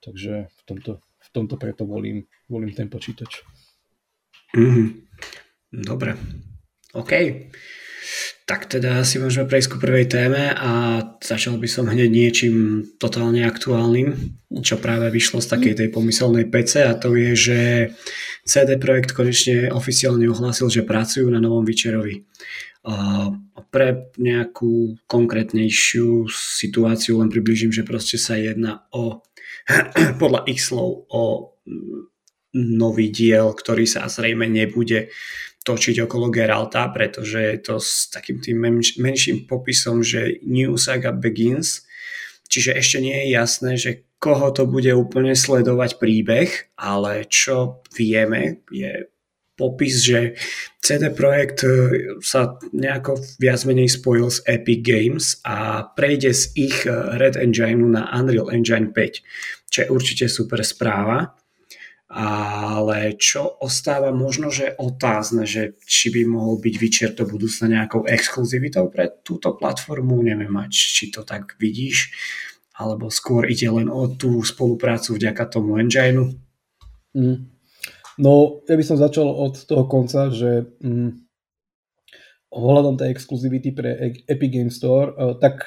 takže 0.00 0.49
v 0.49 0.62
tomto, 0.65 0.93
tomto 1.32 1.56
preto 1.56 1.88
volím, 1.88 2.29
volím 2.49 2.73
ten 2.76 2.93
počítač. 2.93 3.40
Mm-hmm. 4.52 4.87
Dobre. 5.73 6.12
OK. 6.93 7.12
Tak 8.43 8.67
teda 8.69 9.01
si 9.06 9.17
môžeme 9.17 9.48
prejsť 9.48 9.69
ku 9.70 9.79
prvej 9.79 10.10
téme 10.10 10.53
a 10.53 11.01
začal 11.22 11.56
by 11.56 11.69
som 11.70 11.89
hneď 11.89 12.10
niečím 12.10 12.84
totálne 12.98 13.46
aktuálnym, 13.46 14.12
čo 14.60 14.77
práve 14.77 15.08
vyšlo 15.08 15.41
z 15.41 15.48
takej 15.56 15.74
tej 15.79 15.89
pomyselnej 15.89 16.51
PC 16.51 16.84
a 16.84 16.98
to 16.98 17.17
je, 17.17 17.32
že 17.32 17.58
CD 18.44 18.77
Projekt 18.77 19.17
konečne 19.17 19.70
oficiálne 19.72 20.27
ohlásil, 20.29 20.69
že 20.69 20.84
pracujú 20.84 21.31
na 21.31 21.41
novom 21.41 21.65
Witcherovi. 21.65 22.27
Pre 23.72 23.89
nejakú 24.20 25.01
konkrétnejšiu 25.06 26.29
situáciu 26.29 27.22
len 27.22 27.31
približím, 27.32 27.72
že 27.72 27.86
proste 27.86 28.19
sa 28.20 28.36
jedná 28.36 28.84
o 28.93 29.22
podľa 30.23 30.47
x 30.49 30.73
slov 30.73 31.06
o 31.13 31.23
nový 32.53 33.09
diel, 33.09 33.56
ktorý 33.56 33.89
sa 33.89 34.09
zrejme 34.09 34.44
nebude 34.44 35.09
točiť 35.63 36.05
okolo 36.05 36.29
Geralta, 36.29 36.91
pretože 36.91 37.39
je 37.39 37.59
to 37.63 37.75
s 37.79 38.11
takým 38.11 38.43
tým 38.43 38.59
menš- 38.59 38.99
menším 38.99 39.47
popisom, 39.47 40.03
že 40.03 40.43
New 40.43 40.75
Saga 40.75 41.15
Begins, 41.15 41.87
čiže 42.51 42.75
ešte 42.75 42.99
nie 42.99 43.15
je 43.15 43.29
jasné, 43.32 43.73
že 43.79 43.91
koho 44.19 44.51
to 44.55 44.67
bude 44.67 44.91
úplne 44.94 45.35
sledovať 45.35 45.99
príbeh, 45.99 46.51
ale 46.79 47.27
čo 47.27 47.82
vieme 47.94 48.63
je 48.71 49.12
popis, 49.55 50.03
že 50.03 50.35
CD 50.81 51.13
Projekt 51.13 51.63
e, 51.63 51.71
sa 52.25 52.56
nejako 52.73 53.21
viac 53.39 53.63
menej 53.69 53.93
spojil 53.93 54.29
s 54.32 54.41
Epic 54.49 54.81
Games 54.82 55.39
a 55.44 55.87
prejde 55.93 56.32
z 56.32 56.43
ich 56.56 56.89
e, 56.89 56.93
Red 57.21 57.37
Engine 57.37 57.93
na 57.93 58.09
Unreal 58.17 58.51
Engine 58.51 58.91
5, 58.91 59.71
čo 59.71 59.79
je 59.85 59.89
určite 59.93 60.27
super 60.27 60.65
správa 60.65 61.37
ale 62.13 63.17
čo 63.17 63.56
ostáva 63.65 64.13
možno, 64.13 64.53
že 64.53 64.77
otázne, 64.77 65.49
že 65.49 65.81
či 65.89 66.13
by 66.13 66.29
mohol 66.29 66.61
byť 66.61 66.75
Witcher 66.77 67.13
do 67.17 67.25
budúcna 67.25 67.81
nejakou 67.81 68.05
exkluzivitou 68.05 68.93
pre 68.93 69.09
túto 69.25 69.56
platformu, 69.56 70.21
neviem, 70.21 70.53
či 70.69 71.09
to 71.09 71.25
tak 71.25 71.56
vidíš, 71.56 72.13
alebo 72.77 73.09
skôr 73.09 73.49
ide 73.49 73.65
len 73.73 73.89
o 73.89 74.13
tú 74.13 74.44
spoluprácu 74.44 75.17
vďaka 75.17 75.44
tomu 75.49 75.81
engineu? 75.81 76.37
Mm. 77.17 77.49
No, 78.21 78.61
ja 78.69 78.77
by 78.77 78.85
som 78.85 79.01
začal 79.01 79.25
od 79.25 79.57
toho 79.65 79.89
konca, 79.89 80.29
že 80.29 80.69
mm, 80.85 81.11
ohľadom 82.53 83.01
tej 83.01 83.09
exkluzivity 83.17 83.73
pre 83.73 83.91
e- 83.97 84.25
Epic 84.29 84.53
Game 84.53 84.69
Store, 84.69 85.17
uh, 85.17 85.33
tak 85.41 85.65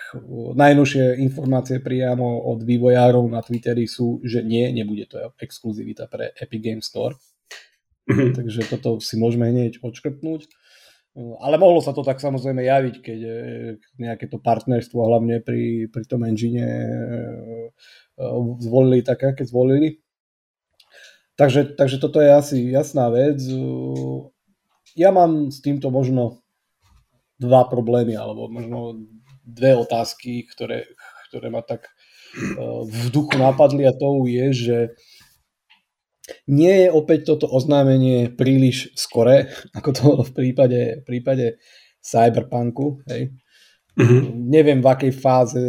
najnovšie 0.53 1.17
informácie 1.25 1.81
priamo 1.81 2.45
od 2.45 2.61
vývojárov 2.61 3.25
na 3.25 3.41
Twitteri 3.41 3.89
sú, 3.89 4.21
že 4.21 4.45
nie, 4.45 4.69
nebude 4.69 5.09
to 5.09 5.33
exkluzivita 5.41 6.05
pre 6.05 6.37
Epic 6.37 6.61
Game 6.61 6.85
Store. 6.85 7.17
Mm-hmm. 8.05 8.37
Takže 8.37 8.61
toto 8.69 9.01
si 9.01 9.17
môžeme 9.17 9.49
hneď 9.49 9.81
odškrtnúť. 9.81 10.45
Ale 11.15 11.55
mohlo 11.55 11.79
sa 11.79 11.95
to 11.95 12.03
tak 12.03 12.19
samozrejme 12.19 12.59
javiť, 12.67 12.95
keď 12.99 13.19
nejaké 13.95 14.27
to 14.27 14.35
partnerstvo 14.35 14.99
hlavne 14.99 15.39
pri, 15.39 15.87
pri 15.87 16.03
tom 16.03 16.27
engine 16.27 16.67
zvolili 18.59 18.99
tak, 18.99 19.23
aké 19.23 19.47
zvolili. 19.47 20.04
Takže, 21.35 21.75
takže 21.75 21.97
toto 21.99 22.23
je 22.23 22.31
asi 22.31 22.57
jasná 22.71 23.11
vec. 23.11 23.43
Ja 24.95 25.11
mám 25.11 25.51
s 25.51 25.59
týmto 25.59 25.91
možno 25.91 26.39
dva 27.35 27.67
problémy, 27.67 28.15
alebo 28.15 28.47
možno 28.47 29.03
dve 29.43 29.75
otázky, 29.75 30.47
ktoré, 30.47 30.87
ktoré 31.27 31.51
ma 31.51 31.59
tak 31.59 31.91
e, 31.91 31.91
v 32.87 33.11
duchu 33.11 33.35
napadli 33.35 33.83
a 33.83 33.91
to 33.91 34.23
je, 34.23 34.47
že 34.55 34.77
nie 36.49 36.85
je 36.85 36.89
opäť 36.89 37.35
toto 37.35 37.45
oznámenie 37.51 38.33
príliš 38.33 38.95
skore, 38.97 39.51
ako 39.75 39.89
to 39.91 40.05
v 40.27 40.31
prípade, 40.31 40.81
v 41.01 41.03
prípade 41.03 41.45
Cyberpunku. 42.01 43.05
Hej. 43.11 43.35
Uh-huh. 43.95 44.27
Neviem, 44.35 44.83
v 44.83 44.91
akej 44.91 45.13
fáze 45.15 45.65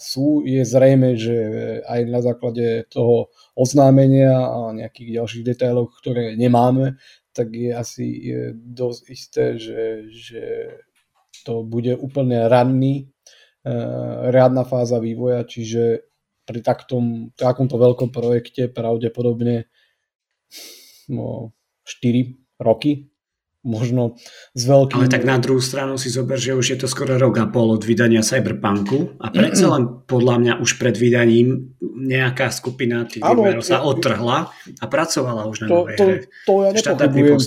sú. 0.00 0.40
Je 0.40 0.64
zrejme, 0.64 1.20
že 1.20 1.36
aj 1.84 2.00
na 2.08 2.20
základe 2.24 2.88
toho 2.88 3.28
oznámenia 3.52 4.32
a 4.32 4.72
nejakých 4.72 5.20
ďalších 5.20 5.44
detailov, 5.44 5.92
ktoré 6.00 6.32
nemáme, 6.32 6.96
tak 7.36 7.52
je 7.52 7.70
asi 7.76 8.06
dosť 8.56 9.02
isté, 9.12 9.44
že, 9.60 10.08
že 10.08 10.42
to 11.44 11.60
bude 11.60 11.92
úplne 12.00 12.48
ranný, 12.48 13.12
uh, 13.68 14.32
riadna 14.32 14.64
fáza 14.64 14.96
vývoja, 14.96 15.44
čiže 15.44 16.08
pri 16.48 16.60
taktom, 16.64 17.36
takomto 17.36 17.76
veľkom 17.76 18.10
projekte 18.10 18.72
pravdepodobne 18.72 19.68
no, 21.12 21.52
4 21.84 22.64
roky 22.64 23.11
možno 23.62 24.18
s 24.52 24.62
veľkým... 24.66 25.06
Ale 25.06 25.10
tak 25.10 25.22
na 25.22 25.38
druhú 25.38 25.62
stranu 25.62 25.94
si 25.94 26.10
zober, 26.10 26.38
že 26.38 26.58
už 26.58 26.66
je 26.74 26.78
to 26.82 26.90
skoro 26.90 27.14
rok 27.14 27.38
a 27.38 27.46
pol 27.46 27.74
od 27.74 27.82
vydania 27.86 28.20
Cyberpunku 28.22 29.22
a 29.22 29.30
predsa 29.30 29.70
len 29.70 30.02
podľa 30.06 30.36
mňa 30.42 30.52
už 30.58 30.82
pred 30.82 30.98
vydaním 30.98 31.78
nejaká 31.82 32.50
skupina 32.50 33.06
tých 33.06 33.22
výmerov 33.22 33.62
sa 33.62 33.86
odtrhla 33.86 34.50
a 34.52 34.84
pracovala 34.90 35.46
už 35.46 35.64
na 35.64 35.66
to, 35.70 35.74
novej 35.74 35.96
to, 35.96 36.04
hre. 36.04 36.16
To 36.46 36.54
ja 36.66 36.70
nepochybujem, 36.74 37.40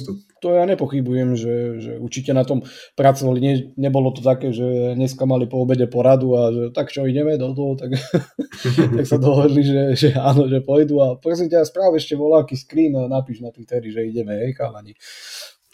to 0.46 0.48
ja 0.54 0.64
nepochybujem, 0.70 1.30
že, 1.36 1.56
že 1.82 1.92
určite 1.98 2.32
na 2.32 2.46
tom 2.46 2.62
pracovali. 2.94 3.38
Nie, 3.42 3.56
nebolo 3.76 4.14
to 4.14 4.22
také, 4.22 4.54
že 4.54 4.94
dneska 4.94 5.26
mali 5.26 5.50
po 5.50 5.64
obede 5.64 5.90
poradu 5.90 6.38
a 6.38 6.54
že 6.54 6.64
tak 6.70 6.94
čo 6.94 7.10
ideme 7.10 7.36
do 7.36 7.52
toho, 7.52 7.74
tak, 7.76 7.98
tak 9.02 9.06
sa 9.10 9.18
dohodli, 9.18 9.66
že, 9.66 9.82
že 9.98 10.10
áno, 10.14 10.46
že 10.46 10.62
pôjdu 10.62 11.02
a 11.02 11.18
prosím 11.18 11.50
ťa, 11.50 11.68
správ 11.68 11.98
ešte 11.98 12.14
voláky 12.14 12.54
screen 12.54 12.94
a 12.94 13.10
napíš 13.10 13.42
na 13.42 13.50
Twitteri, 13.50 13.90
že 13.90 14.06
ideme, 14.06 14.38
hej, 14.38 14.54
chalani. 14.54 14.94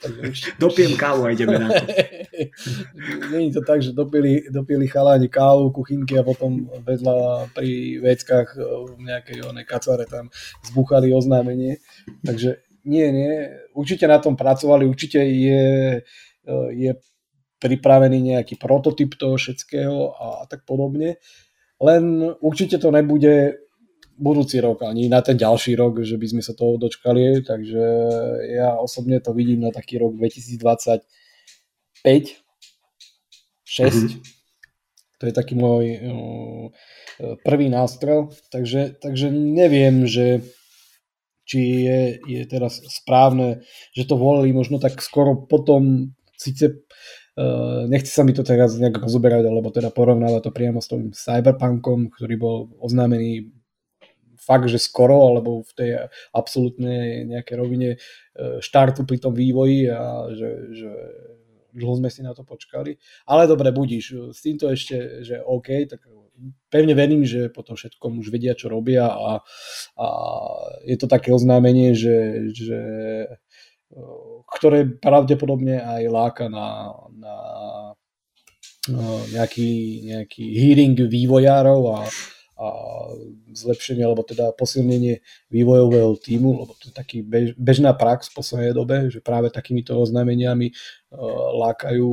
Dopijem 0.60 0.98
kávu 0.98 1.26
a 1.26 1.32
ideme 1.32 1.60
na 1.60 1.70
to. 1.70 1.86
Není 3.32 3.54
to 3.54 3.62
tak, 3.62 3.82
že 3.82 3.94
dopili, 3.94 4.50
dopili 4.50 4.88
chaláni 4.88 5.30
kávu, 5.30 5.72
kuchynky 5.72 6.18
a 6.20 6.24
potom 6.24 6.70
vedľa 6.82 7.48
pri 7.54 8.02
veckách 8.02 8.48
e, 8.58 8.60
v 8.98 9.02
nejakej 9.06 9.38
onej 9.46 9.66
kacare 9.66 10.06
tam 10.10 10.34
zbuchali 10.66 11.14
oznámenie. 11.14 11.78
Takže 12.26 12.66
nie, 12.86 13.08
nie. 13.14 13.34
Určite 13.78 14.10
na 14.10 14.18
tom 14.18 14.34
pracovali, 14.34 14.90
určite 14.90 15.22
je, 15.22 16.02
e, 16.46 16.56
je 16.74 16.92
pripravený 17.62 18.34
nejaký 18.34 18.58
prototyp 18.58 19.14
toho 19.14 19.38
všetkého 19.38 20.18
a 20.18 20.50
tak 20.50 20.66
podobne. 20.66 21.22
Len 21.82 22.34
určite 22.42 22.82
to 22.82 22.90
nebude 22.90 23.62
budúci 24.22 24.62
rok, 24.62 24.86
ani 24.86 25.10
na 25.10 25.26
ten 25.26 25.34
ďalší 25.34 25.74
rok, 25.74 26.06
že 26.06 26.16
by 26.22 26.28
sme 26.30 26.42
sa 26.46 26.54
toho 26.54 26.78
dočkali, 26.78 27.42
takže 27.42 27.84
ja 28.54 28.78
osobne 28.78 29.18
to 29.18 29.34
vidím 29.34 29.66
na 29.66 29.74
taký 29.74 29.98
rok 29.98 30.14
2025 30.14 31.02
6 33.66 33.82
mm-hmm. 33.82 34.22
to 35.18 35.24
je 35.26 35.34
taký 35.34 35.58
môj 35.58 35.86
uh, 36.06 36.70
prvý 37.42 37.74
nástrel, 37.74 38.30
takže, 38.54 39.02
takže 39.02 39.34
neviem, 39.34 40.06
že 40.06 40.46
či 41.50 41.84
je, 41.84 42.02
je 42.24 42.42
teraz 42.46 42.80
správne, 42.88 43.66
že 43.92 44.08
to 44.08 44.16
volili 44.16 44.54
možno 44.54 44.78
tak 44.78 45.02
skoro 45.02 45.36
potom, 45.36 46.14
síce 46.38 46.86
Uh, 47.32 47.88
nechce 47.88 48.12
sa 48.12 48.28
mi 48.28 48.36
to 48.36 48.44
teraz 48.44 48.76
nejak 48.76 49.00
rozoberať, 49.00 49.48
alebo 49.48 49.72
teda 49.72 49.88
porovnávať 49.88 50.42
to 50.44 50.52
priamo 50.52 50.84
s 50.84 50.92
tým 50.92 51.16
Cyberpunkom, 51.16 52.12
ktorý 52.12 52.36
bol 52.36 52.76
oznámený 52.84 53.56
fakt, 54.42 54.66
že 54.66 54.82
skoro, 54.82 55.30
alebo 55.30 55.62
v 55.62 55.72
tej 55.78 55.90
absolútnej 56.34 57.30
nejakej 57.30 57.56
rovine 57.56 57.90
e, 57.94 57.98
štartu 58.58 59.06
pri 59.06 59.22
tom 59.22 59.38
vývoji 59.38 59.86
a 59.86 60.34
že, 60.34 60.50
že 60.74 60.92
dlho 61.78 61.96
sme 62.02 62.10
si 62.10 62.26
na 62.26 62.34
to 62.34 62.42
počkali. 62.42 62.98
Ale 63.30 63.46
dobre, 63.46 63.70
budíš. 63.70 64.34
S 64.34 64.42
týmto 64.42 64.68
ešte, 64.68 65.22
že 65.22 65.40
OK, 65.40 65.86
tak 65.88 66.02
pevne 66.74 66.98
verím, 66.98 67.22
že 67.22 67.54
potom 67.54 67.78
všetkom 67.78 68.18
už 68.18 68.34
vedia, 68.34 68.58
čo 68.58 68.72
robia 68.72 69.08
a, 69.08 69.46
a 70.00 70.08
je 70.90 70.98
to 70.98 71.06
také 71.06 71.30
oznámenie, 71.30 71.94
že, 71.94 72.50
že 72.50 72.82
e, 73.94 74.02
ktoré 74.58 74.90
pravdepodobne 74.90 75.80
aj 75.80 76.04
láka 76.10 76.46
na, 76.50 76.98
na 77.14 77.36
e, 78.90 78.96
nejaký, 79.38 79.72
nejaký 80.10 80.44
hearing 80.50 80.98
vývojárov 80.98 81.82
a, 81.94 81.98
a 82.62 82.68
zlepšenie 83.58 84.06
alebo 84.06 84.22
teda 84.22 84.54
posilnenie 84.54 85.26
vývojového 85.50 86.14
týmu, 86.22 86.62
lebo 86.62 86.78
to 86.78 86.90
je 86.90 86.94
taký 86.94 87.26
bež, 87.26 87.58
bežná 87.58 87.98
prax 87.98 88.30
v 88.30 88.38
poslednej 88.38 88.74
dobe, 88.78 89.10
že 89.10 89.18
práve 89.18 89.50
takýmito 89.50 89.98
oznámeniami 89.98 90.70
uh, 90.70 90.78
lákajú, 91.58 92.10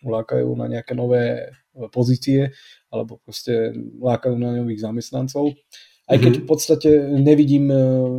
lákajú 0.00 0.48
na 0.56 0.66
nejaké 0.72 0.96
nové 0.96 1.52
pozície 1.92 2.56
alebo 2.88 3.20
proste 3.20 3.72
lákajú 4.00 4.36
na 4.36 4.56
nových 4.60 4.84
zamestnancov. 4.84 5.56
Aj 6.10 6.18
keď 6.18 6.32
mhm. 6.34 6.42
v 6.42 6.46
podstate 6.50 6.90
nevidím 7.14 7.70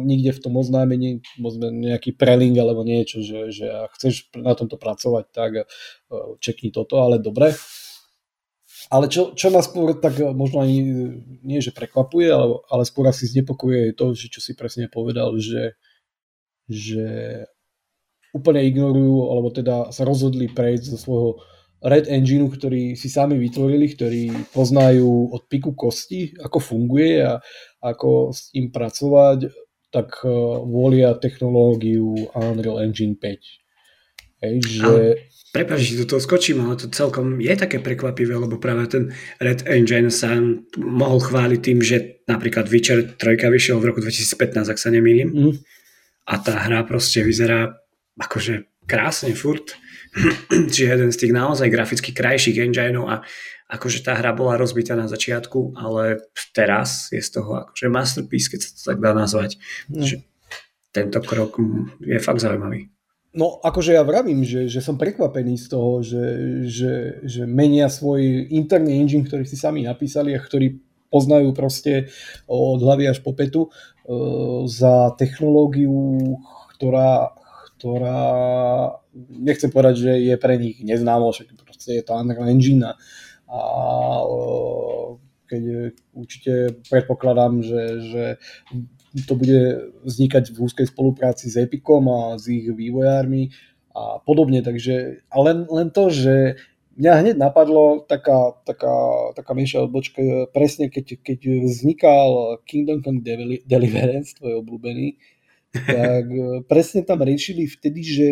nikde 0.08 0.34
v 0.34 0.42
tom 0.42 0.56
oznámení 0.58 1.20
nejaký 1.62 2.16
prelink 2.16 2.56
alebo 2.58 2.82
niečo, 2.82 3.22
že, 3.22 3.52
že 3.52 3.68
chceš 4.00 4.34
na 4.40 4.56
tomto 4.56 4.80
pracovať, 4.80 5.26
tak 5.30 5.52
čekni 6.40 6.72
toto, 6.72 7.04
ale 7.04 7.20
dobre. 7.20 7.54
Ale 8.94 9.10
čo, 9.10 9.34
čo 9.34 9.50
nás 9.50 9.66
skôr 9.66 9.98
tak 9.98 10.22
možno 10.38 10.62
ani 10.62 10.78
nie, 11.42 11.58
že 11.66 11.74
prekvapuje, 11.74 12.30
ale, 12.30 12.62
ale 12.70 12.86
skôr 12.86 13.10
asi 13.10 13.26
znepokojuje 13.26 13.90
je 13.90 13.98
to, 13.98 14.06
že 14.14 14.28
čo 14.30 14.38
si 14.38 14.54
presne 14.54 14.86
povedal, 14.86 15.34
že, 15.42 15.74
že 16.70 17.08
úplne 18.38 18.62
ignorujú, 18.70 19.34
alebo 19.34 19.50
teda 19.50 19.90
sa 19.90 20.06
rozhodli 20.06 20.46
prejsť 20.46 20.94
zo 20.94 20.98
svojho 21.02 21.32
Red 21.84 22.06
Engineu, 22.08 22.48
ktorý 22.48 22.94
si 22.94 23.10
sami 23.10 23.36
vytvorili, 23.36 23.92
ktorí 23.92 24.24
poznajú 24.54 25.36
od 25.36 25.42
piku 25.50 25.74
kosti, 25.74 26.38
ako 26.38 26.62
funguje 26.62 27.26
a 27.26 27.42
ako 27.82 28.30
s 28.30 28.54
ním 28.54 28.70
pracovať, 28.70 29.52
tak 29.90 30.22
eh, 30.22 30.32
volia 30.70 31.18
technológiu 31.18 32.30
Unreal 32.38 32.86
Engine 32.86 33.18
5. 33.18 33.63
Hej, 34.44 34.56
že... 34.68 35.32
Prepač, 35.54 35.86
že 35.86 36.02
do 36.02 36.10
toho 36.10 36.18
skočím, 36.18 36.66
ale 36.66 36.82
to 36.82 36.90
celkom 36.90 37.38
je 37.38 37.54
také 37.54 37.78
prekvapivé, 37.78 38.34
lebo 38.34 38.58
práve 38.58 38.90
ten 38.90 39.14
Red 39.38 39.70
Engine 39.70 40.10
sa 40.10 40.34
mohol 40.82 41.22
chváliť 41.22 41.60
tým, 41.62 41.78
že 41.78 42.26
napríklad 42.26 42.66
Witcher 42.66 43.14
3 43.22 43.38
vyšiel 43.38 43.78
v 43.78 43.94
roku 43.94 44.02
2015, 44.02 44.34
ak 44.66 44.82
sa 44.82 44.90
nemýlim. 44.90 45.30
Mm. 45.30 45.54
A 46.26 46.42
tá 46.42 46.58
hra 46.58 46.82
proste 46.90 47.22
vyzerá 47.22 47.70
akože 48.18 48.66
krásne 48.90 49.38
furt. 49.38 49.78
Čiže 50.74 50.90
jeden 50.90 51.14
z 51.14 51.22
tých 51.22 51.34
naozaj 51.38 51.70
graficky 51.70 52.18
krajších 52.18 52.58
engineov 52.58 53.06
a 53.14 53.22
akože 53.70 54.02
tá 54.02 54.18
hra 54.18 54.34
bola 54.34 54.58
rozbitá 54.58 54.98
na 54.98 55.06
začiatku, 55.06 55.78
ale 55.78 56.18
teraz 56.50 57.14
je 57.14 57.22
z 57.22 57.30
toho 57.30 57.70
akože 57.70 57.94
masterpiece, 57.94 58.50
keď 58.50 58.60
sa 58.66 58.70
to 58.74 58.82
tak 58.90 59.00
dá 59.06 59.14
nazvať. 59.14 59.62
Mm. 59.86 60.02
Že 60.02 60.16
tento 60.90 61.22
krok 61.22 61.62
je 62.02 62.18
fakt 62.18 62.42
zaujímavý. 62.42 62.90
No, 63.34 63.58
akože 63.66 63.98
ja 63.98 64.06
vravím, 64.06 64.46
že, 64.46 64.70
že 64.70 64.78
som 64.78 64.94
prekvapený 64.94 65.58
z 65.58 65.66
toho, 65.66 66.06
že, 66.06 66.26
že, 66.70 66.94
že 67.26 67.44
menia 67.50 67.90
svoj 67.90 68.54
interný 68.54 69.02
engine, 69.02 69.26
ktorý 69.26 69.42
si 69.50 69.58
sami 69.58 69.82
napísali 69.82 70.38
a 70.38 70.42
ktorý 70.42 70.78
poznajú 71.10 71.50
proste 71.58 72.14
od 72.46 72.78
hlavy 72.78 73.10
až 73.10 73.26
po 73.26 73.34
petu 73.34 73.70
uh, 73.70 74.70
za 74.70 75.18
technológiu, 75.18 76.38
ktorá, 76.78 77.34
ktorá 77.82 78.22
nechcem 79.34 79.74
povedať, 79.74 79.96
že 79.98 80.12
je 80.30 80.36
pre 80.38 80.58
nich 80.62 80.78
neznámo, 80.86 81.34
však 81.34 81.58
proste 81.66 81.98
je 81.98 82.04
to 82.06 82.14
Unreal 82.14 82.50
Engine 82.50 82.86
a, 82.86 82.98
uh, 84.26 85.18
keď 85.50 85.94
určite 86.14 86.54
predpokladám, 86.90 87.62
že, 87.62 87.82
že 88.02 88.24
to 89.14 89.38
bude 89.38 89.94
vznikať 90.02 90.50
v 90.50 90.58
úzkej 90.58 90.90
spolupráci 90.90 91.46
s 91.46 91.56
Epicom 91.62 92.02
a 92.10 92.20
s 92.42 92.50
ich 92.50 92.66
vývojármi 92.66 93.54
a 93.94 94.18
podobne. 94.26 94.66
Takže 94.66 95.22
a 95.30 95.38
len, 95.46 95.70
len 95.70 95.94
to, 95.94 96.10
že 96.10 96.58
mňa 96.98 97.14
hneď 97.22 97.36
napadlo 97.38 98.02
taká, 98.10 98.58
taká, 98.66 98.94
taká 99.38 99.52
menšia 99.54 99.86
odbočka, 99.86 100.50
presne 100.50 100.90
keď, 100.90 101.22
keď 101.22 101.40
vznikal 101.62 102.58
Kingdom 102.66 103.06
Come 103.06 103.22
Deliverance, 103.66 104.34
tvoj 104.38 104.66
obľúbený, 104.66 105.18
tak 105.74 106.26
e, 106.30 106.62
presne 106.66 107.06
tam 107.06 107.22
riešili 107.22 107.66
vtedy, 107.70 108.02
že, 108.02 108.30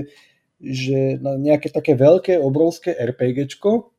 že 0.61 1.17
na 1.21 1.37
nejaké 1.37 1.73
také 1.73 1.97
veľké, 1.97 2.37
obrovské 2.37 2.93
RPGčko, 2.93 3.93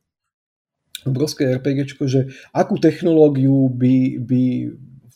obrovské 1.07 1.59
RPGčko, 1.59 2.07
že 2.07 2.31
akú 2.55 2.79
technológiu 2.79 3.67
by, 3.71 4.23
by 4.23 4.43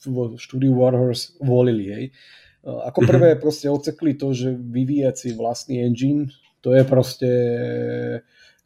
v 0.06 0.38
štúdiu 0.38 0.78
Warhorse 0.78 1.36
volili. 1.42 1.86
Hej. 1.90 2.04
E, 2.06 2.70
ako 2.70 3.00
mhm. 3.02 3.08
prvé 3.08 3.28
proste 3.38 3.66
ocekli 3.70 4.14
to, 4.14 4.30
že 4.32 4.54
vyvíjať 4.54 5.14
si 5.14 5.28
vlastný 5.34 5.82
engine, 5.82 6.30
to 6.64 6.74
je 6.74 6.82
proste 6.82 7.30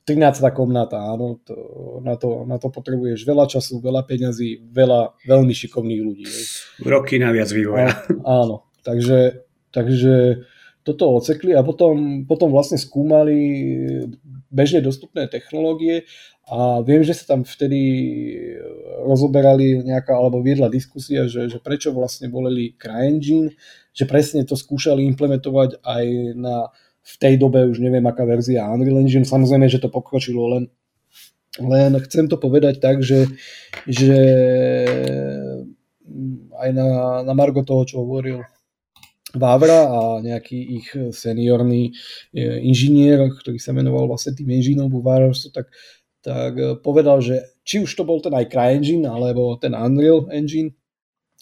13. 0.09 0.40
komnata, 0.56 0.97
áno, 0.97 1.38
to, 1.44 1.54
na, 2.00 2.16
to, 2.16 2.49
na 2.49 2.56
to 2.56 2.73
potrebuješ 2.73 3.23
veľa 3.28 3.47
času, 3.47 3.78
veľa 3.78 4.09
peňazí, 4.09 4.64
veľa 4.73 5.20
veľmi 5.28 5.52
šikovných 5.52 6.02
ľudí. 6.02 6.25
Hej. 6.25 6.44
Roky 6.82 7.20
naviac 7.20 7.52
vývoja. 7.52 7.92
Áno, 8.25 8.73
takže, 8.80 9.44
takže 9.68 10.42
toto 10.80 11.12
ocekli 11.12 11.52
a 11.52 11.61
potom, 11.61 12.25
potom 12.25 12.49
vlastne 12.49 12.80
skúmali 12.80 13.37
bežne 14.50 14.83
dostupné 14.83 15.30
technológie 15.30 16.04
a 16.50 16.83
viem, 16.83 17.07
že 17.07 17.14
sa 17.14 17.35
tam 17.35 17.47
vtedy 17.47 17.78
rozoberali 19.07 19.87
nejaká, 19.87 20.12
alebo 20.12 20.42
viedla 20.42 20.66
diskusia, 20.66 21.30
že, 21.30 21.47
že 21.47 21.62
prečo 21.62 21.95
vlastne 21.95 22.26
volili 22.26 22.75
CryEngine, 22.75 23.54
že 23.95 24.04
presne 24.04 24.42
to 24.42 24.59
skúšali 24.59 25.07
implementovať 25.07 25.78
aj 25.87 26.04
na 26.35 26.75
v 27.00 27.14
tej 27.16 27.35
dobe 27.40 27.64
už 27.64 27.80
neviem, 27.80 28.04
aká 28.04 28.28
verzia 28.28 28.69
Unreal 28.69 29.00
Engine. 29.00 29.25
Samozrejme, 29.25 29.66
že 29.66 29.80
to 29.80 29.88
pokročilo, 29.88 30.52
len, 30.52 30.64
len 31.59 31.97
chcem 32.07 32.28
to 32.28 32.37
povedať 32.37 32.78
tak, 32.78 33.00
že, 33.00 33.26
že 33.88 34.21
aj 36.61 36.71
na, 36.76 36.88
na 37.25 37.33
Margo 37.33 37.64
toho, 37.64 37.83
čo 37.88 38.04
hovoril 38.04 38.45
Vávra 39.31 39.87
a 39.87 40.01
nejaký 40.19 40.59
ich 40.83 40.89
seniorný 41.15 41.95
e, 42.35 42.61
inžinier, 42.67 43.31
ktorý 43.31 43.63
sa 43.63 43.71
menoval 43.71 44.11
vlastne 44.11 44.35
tým 44.35 44.51
inžinom 44.51 44.91
vo 44.91 45.01
tak, 45.55 45.71
tak 46.21 46.53
povedal, 46.83 47.23
že 47.23 47.55
či 47.63 47.79
už 47.79 47.95
to 47.95 48.03
bol 48.03 48.19
ten 48.19 48.35
aj 48.35 48.51
CryEngine 48.51 49.07
alebo 49.07 49.55
ten 49.55 49.71
Unreal 49.71 50.27
Engine, 50.35 50.75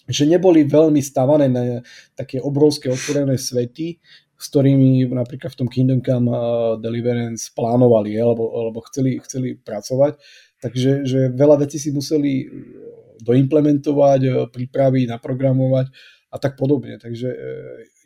že 0.09 0.25
neboli 0.25 0.65
veľmi 0.65 1.01
stavané 1.01 1.49
na 1.49 1.81
také 2.17 2.41
obrovské 2.41 2.89
otvorené 2.89 3.37
svety, 3.37 4.01
s 4.39 4.45
ktorými 4.49 5.05
napríklad 5.09 5.53
v 5.53 5.59
tom 5.59 5.69
Kingdom 5.69 6.01
Come 6.01 6.31
Deliverance 6.79 7.51
plánovali 7.53 8.15
alebo, 8.15 8.49
alebo 8.55 8.79
chceli, 8.87 9.19
chceli 9.21 9.59
pracovať. 9.59 10.15
Takže 10.59 11.03
že 11.03 11.19
veľa 11.31 11.63
vecí 11.63 11.79
si 11.79 11.91
museli 11.91 12.43
e, 12.43 12.47
doimplementovať, 13.19 14.19
e, 14.23 14.31
pripraviť, 14.47 15.05
naprogramovať 15.11 15.87
a 16.29 16.35
tak 16.37 16.55
podobne. 16.55 17.01
Takže 17.01 17.29
e, 17.29 17.37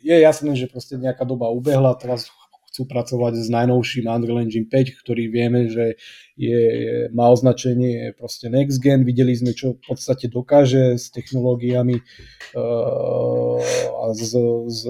je 0.00 0.16
jasné, 0.16 0.56
že 0.56 0.68
proste 0.68 0.96
nejaká 0.96 1.28
doba 1.28 1.52
ubehla, 1.52 1.96
teraz 2.00 2.32
chcú 2.74 2.90
pracovať 2.90 3.38
s 3.38 3.48
najnovším 3.54 4.10
Unreal 4.10 4.42
Engine 4.42 4.66
5, 4.66 5.00
ktorý 5.06 5.30
vieme, 5.30 5.70
že 5.70 5.94
je, 6.34 6.58
má 7.14 7.30
označenie 7.30 8.10
proste 8.18 8.50
next 8.50 8.82
gen. 8.82 9.06
Videli 9.06 9.30
sme, 9.30 9.54
čo 9.54 9.78
v 9.78 9.94
podstate 9.94 10.26
dokáže 10.26 10.98
s 10.98 11.06
technológiami 11.14 12.02
uh, 12.02 13.62
a 13.94 14.10
s, 14.10 14.34
s 14.66 14.80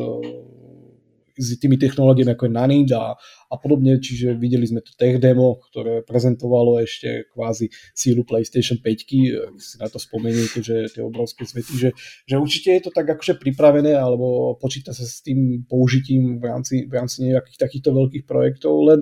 s 1.35 1.59
tými 1.59 1.75
technológiami 1.75 2.35
ako 2.35 2.47
je 2.47 2.53
Nanit 2.55 2.91
a, 2.95 3.19
a 3.51 3.55
podobne, 3.59 3.99
čiže 3.99 4.39
videli 4.39 4.67
sme 4.67 4.81
to 4.81 4.95
tech 4.95 5.19
demo, 5.19 5.59
ktoré 5.71 6.07
prezentovalo 6.07 6.79
ešte 6.79 7.27
kvázi 7.35 7.71
sílu 7.93 8.23
PlayStation 8.23 8.79
5, 8.79 9.59
si 9.59 9.75
na 9.83 9.89
to 9.91 9.99
spomeniete, 9.99 10.63
že 10.63 10.91
tie 10.95 11.03
obrovské 11.03 11.43
svety, 11.43 11.75
že, 11.75 11.91
že 12.25 12.37
určite 12.39 12.71
je 12.71 12.83
to 12.87 12.91
tak 12.95 13.11
akože 13.11 13.39
pripravené, 13.43 13.99
alebo 13.99 14.55
počíta 14.57 14.95
sa 14.95 15.03
s 15.03 15.21
tým 15.27 15.67
použitím 15.67 16.39
v 16.39 16.45
rámci, 16.47 16.75
v 16.87 16.93
rámci 16.95 17.27
nejakých 17.27 17.59
takýchto 17.59 17.91
veľkých 17.91 18.25
projektov, 18.25 18.75
len, 18.87 19.01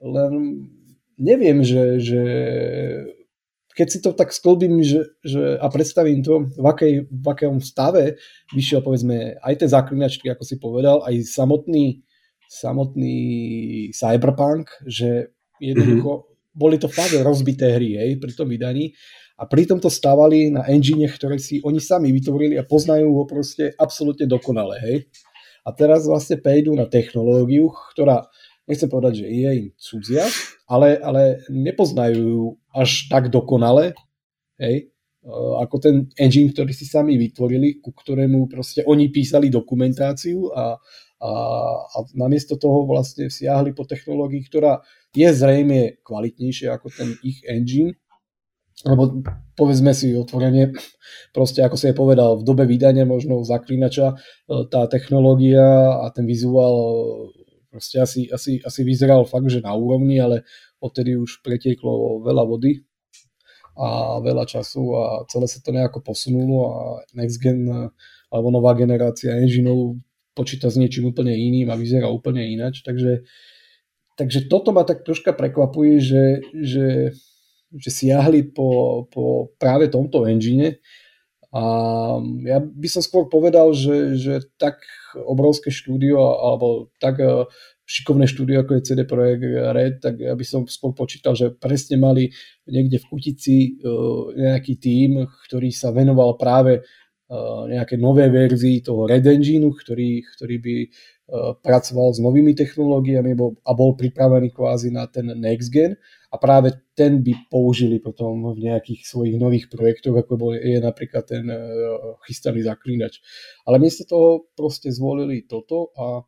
len 0.00 0.32
neviem, 1.20 1.60
že, 1.60 2.00
že 2.00 2.22
keď 3.76 3.86
si 3.86 3.98
to 4.02 4.10
tak 4.12 4.34
sklbím 4.34 4.82
že, 4.82 5.14
že, 5.22 5.56
a 5.56 5.66
predstavím 5.70 6.26
to, 6.26 6.50
v, 6.50 6.66
akej, 6.66 6.92
v 7.06 7.26
akom 7.30 7.62
stave 7.62 8.18
vyšiel 8.50 8.82
povedzme 8.82 9.38
aj 9.38 9.54
tie 9.62 9.68
zaklinačky, 9.70 10.26
ako 10.26 10.42
si 10.42 10.56
povedal, 10.58 11.06
aj 11.06 11.22
samotný, 11.22 12.02
samotný 12.50 13.18
cyberpunk, 13.94 14.74
že 14.84 15.30
jednoducho 15.62 16.10
mm-hmm. 16.10 16.56
boli 16.56 16.76
to 16.82 16.90
fakt 16.90 17.14
rozbité 17.22 17.78
hry 17.78 18.00
hej, 18.00 18.10
pri 18.18 18.32
tom 18.34 18.50
vydaní 18.50 18.90
a 19.40 19.48
pritom 19.48 19.80
to 19.80 19.88
stávali 19.88 20.52
na 20.52 20.68
engine, 20.68 21.08
ktoré 21.08 21.40
si 21.40 21.64
oni 21.64 21.80
sami 21.80 22.12
vytvorili 22.12 22.60
a 22.60 22.68
poznajú 22.68 23.08
ho 23.16 23.24
proste 23.24 23.72
absolútne 23.80 24.28
dokonale. 24.28 24.76
Hej. 24.84 24.96
A 25.64 25.72
teraz 25.72 26.04
vlastne 26.04 26.36
prejdú 26.36 26.76
na 26.76 26.84
technológiu, 26.84 27.72
ktorá 27.96 28.28
nechcem 28.68 28.92
povedať, 28.92 29.24
že 29.24 29.26
je 29.32 29.50
im 29.56 29.66
cudzia, 29.80 30.28
ale, 30.68 31.00
ale 31.00 31.40
nepoznajú 31.48 32.59
až 32.74 33.10
tak 33.10 33.28
dokonale, 33.28 33.92
hej, 34.58 34.90
e, 35.22 35.30
ako 35.62 35.76
ten 35.82 35.96
engine, 36.18 36.54
ktorý 36.54 36.70
si 36.70 36.86
sami 36.86 37.18
vytvorili, 37.18 37.82
ku 37.82 37.90
ktorému 37.90 38.46
proste 38.46 38.86
oni 38.86 39.10
písali 39.10 39.50
dokumentáciu 39.50 40.54
a, 40.54 40.78
a, 41.20 41.30
a 41.84 41.98
namiesto 42.14 42.56
toho 42.56 42.86
vlastne 42.86 43.28
siahli 43.28 43.74
po 43.74 43.84
technológii, 43.84 44.42
ktorá 44.46 44.80
je 45.10 45.28
zrejme 45.28 45.98
kvalitnejšia 46.06 46.78
ako 46.78 46.88
ten 46.94 47.18
ich 47.26 47.42
engine, 47.44 47.98
lebo 48.86 49.20
povedzme 49.58 49.92
si 49.92 50.16
otvorene, 50.16 50.72
proste 51.36 51.60
ako 51.60 51.76
si 51.76 51.90
je 51.90 51.94
povedal, 51.98 52.40
v 52.40 52.46
dobe 52.46 52.64
vydania 52.64 53.04
možno 53.04 53.42
zaklinača 53.44 54.14
e, 54.14 54.16
tá 54.70 54.86
technológia 54.86 56.00
a 56.00 56.08
ten 56.14 56.24
vizuál 56.24 56.74
proste 57.70 58.02
asi, 58.02 58.26
asi, 58.34 58.58
asi 58.66 58.80
vyzeral 58.82 59.22
fakt, 59.24 59.46
že 59.46 59.62
na 59.62 59.72
úrovni, 59.78 60.18
ale 60.18 60.42
odtedy 60.80 61.16
už 61.16 61.44
pretieklo 61.44 62.24
veľa 62.24 62.44
vody 62.48 62.82
a 63.78 64.18
veľa 64.20 64.44
času 64.44 64.82
a 64.96 65.04
celé 65.30 65.46
sa 65.46 65.62
to 65.62 65.70
nejako 65.70 66.02
posunulo 66.02 66.56
a 66.68 66.76
next 67.14 67.38
gen 67.40 67.68
alebo 68.30 68.48
nová 68.50 68.74
generácia 68.74 69.36
engineov 69.38 69.98
počíta 70.34 70.70
s 70.70 70.78
niečím 70.78 71.10
úplne 71.10 71.34
iným 71.34 71.68
a 71.70 71.78
vyzerá 71.78 72.06
úplne 72.08 72.46
ináč, 72.46 72.86
takže, 72.86 73.26
takže 74.14 74.46
toto 74.46 74.70
ma 74.70 74.86
tak 74.86 75.02
troška 75.02 75.34
prekvapuje, 75.34 75.94
že, 75.98 76.24
že, 76.54 76.88
že 77.74 77.90
siahli 77.90 78.48
po, 78.54 79.04
po 79.10 79.50
práve 79.58 79.90
tomto 79.90 80.24
engine 80.30 80.78
a 81.50 81.62
ja 82.46 82.62
by 82.62 82.88
som 82.88 83.02
skôr 83.02 83.26
povedal, 83.26 83.74
že, 83.74 84.14
že 84.14 84.34
tak 84.54 84.78
obrovské 85.18 85.74
štúdio 85.74 86.22
alebo 86.38 86.94
tak 87.02 87.18
šikovné 87.90 88.30
štúdio, 88.30 88.62
ako 88.62 88.78
je 88.78 88.86
CD 88.86 89.02
Projekt 89.02 89.42
Red, 89.74 89.98
tak 89.98 90.22
ja 90.22 90.38
by 90.38 90.44
som 90.46 90.62
skôr 90.70 90.94
počítal, 90.94 91.34
že 91.34 91.50
presne 91.50 91.98
mali 91.98 92.30
niekde 92.70 93.02
v 93.02 93.08
Kutici 93.10 93.58
e, 93.58 93.70
nejaký 94.38 94.78
tím, 94.78 95.26
ktorý 95.50 95.74
sa 95.74 95.90
venoval 95.90 96.38
práve 96.38 96.78
e, 96.78 96.82
nejaké 97.66 97.98
nové 97.98 98.30
verzii 98.30 98.86
toho 98.86 99.10
Red 99.10 99.26
Engineu, 99.26 99.74
ktorý, 99.74 100.22
ktorý 100.22 100.56
by 100.62 100.76
pracoval 101.62 102.10
s 102.10 102.18
novými 102.18 102.58
technológiami 102.58 103.38
a 103.62 103.70
bol 103.70 103.94
pripravený 103.94 104.50
kvázi 104.50 104.90
na 104.90 105.06
ten 105.06 105.30
next 105.38 105.70
gen 105.70 105.94
a 106.30 106.36
práve 106.38 106.74
ten 106.94 107.22
by 107.22 107.46
použili 107.46 108.02
potom 108.02 108.54
v 108.54 108.66
nejakých 108.66 109.06
svojich 109.06 109.38
nových 109.38 109.70
projektoch, 109.70 110.14
ako 110.14 110.32
bol, 110.34 110.52
je 110.58 110.78
napríklad 110.82 111.26
ten 111.26 111.46
chystaný 112.26 112.66
zaklínač. 112.66 113.22
Ale 113.66 113.78
miesto 113.78 114.06
toho 114.06 114.50
proste 114.58 114.90
zvolili 114.90 115.46
toto 115.46 115.94
a, 115.94 116.22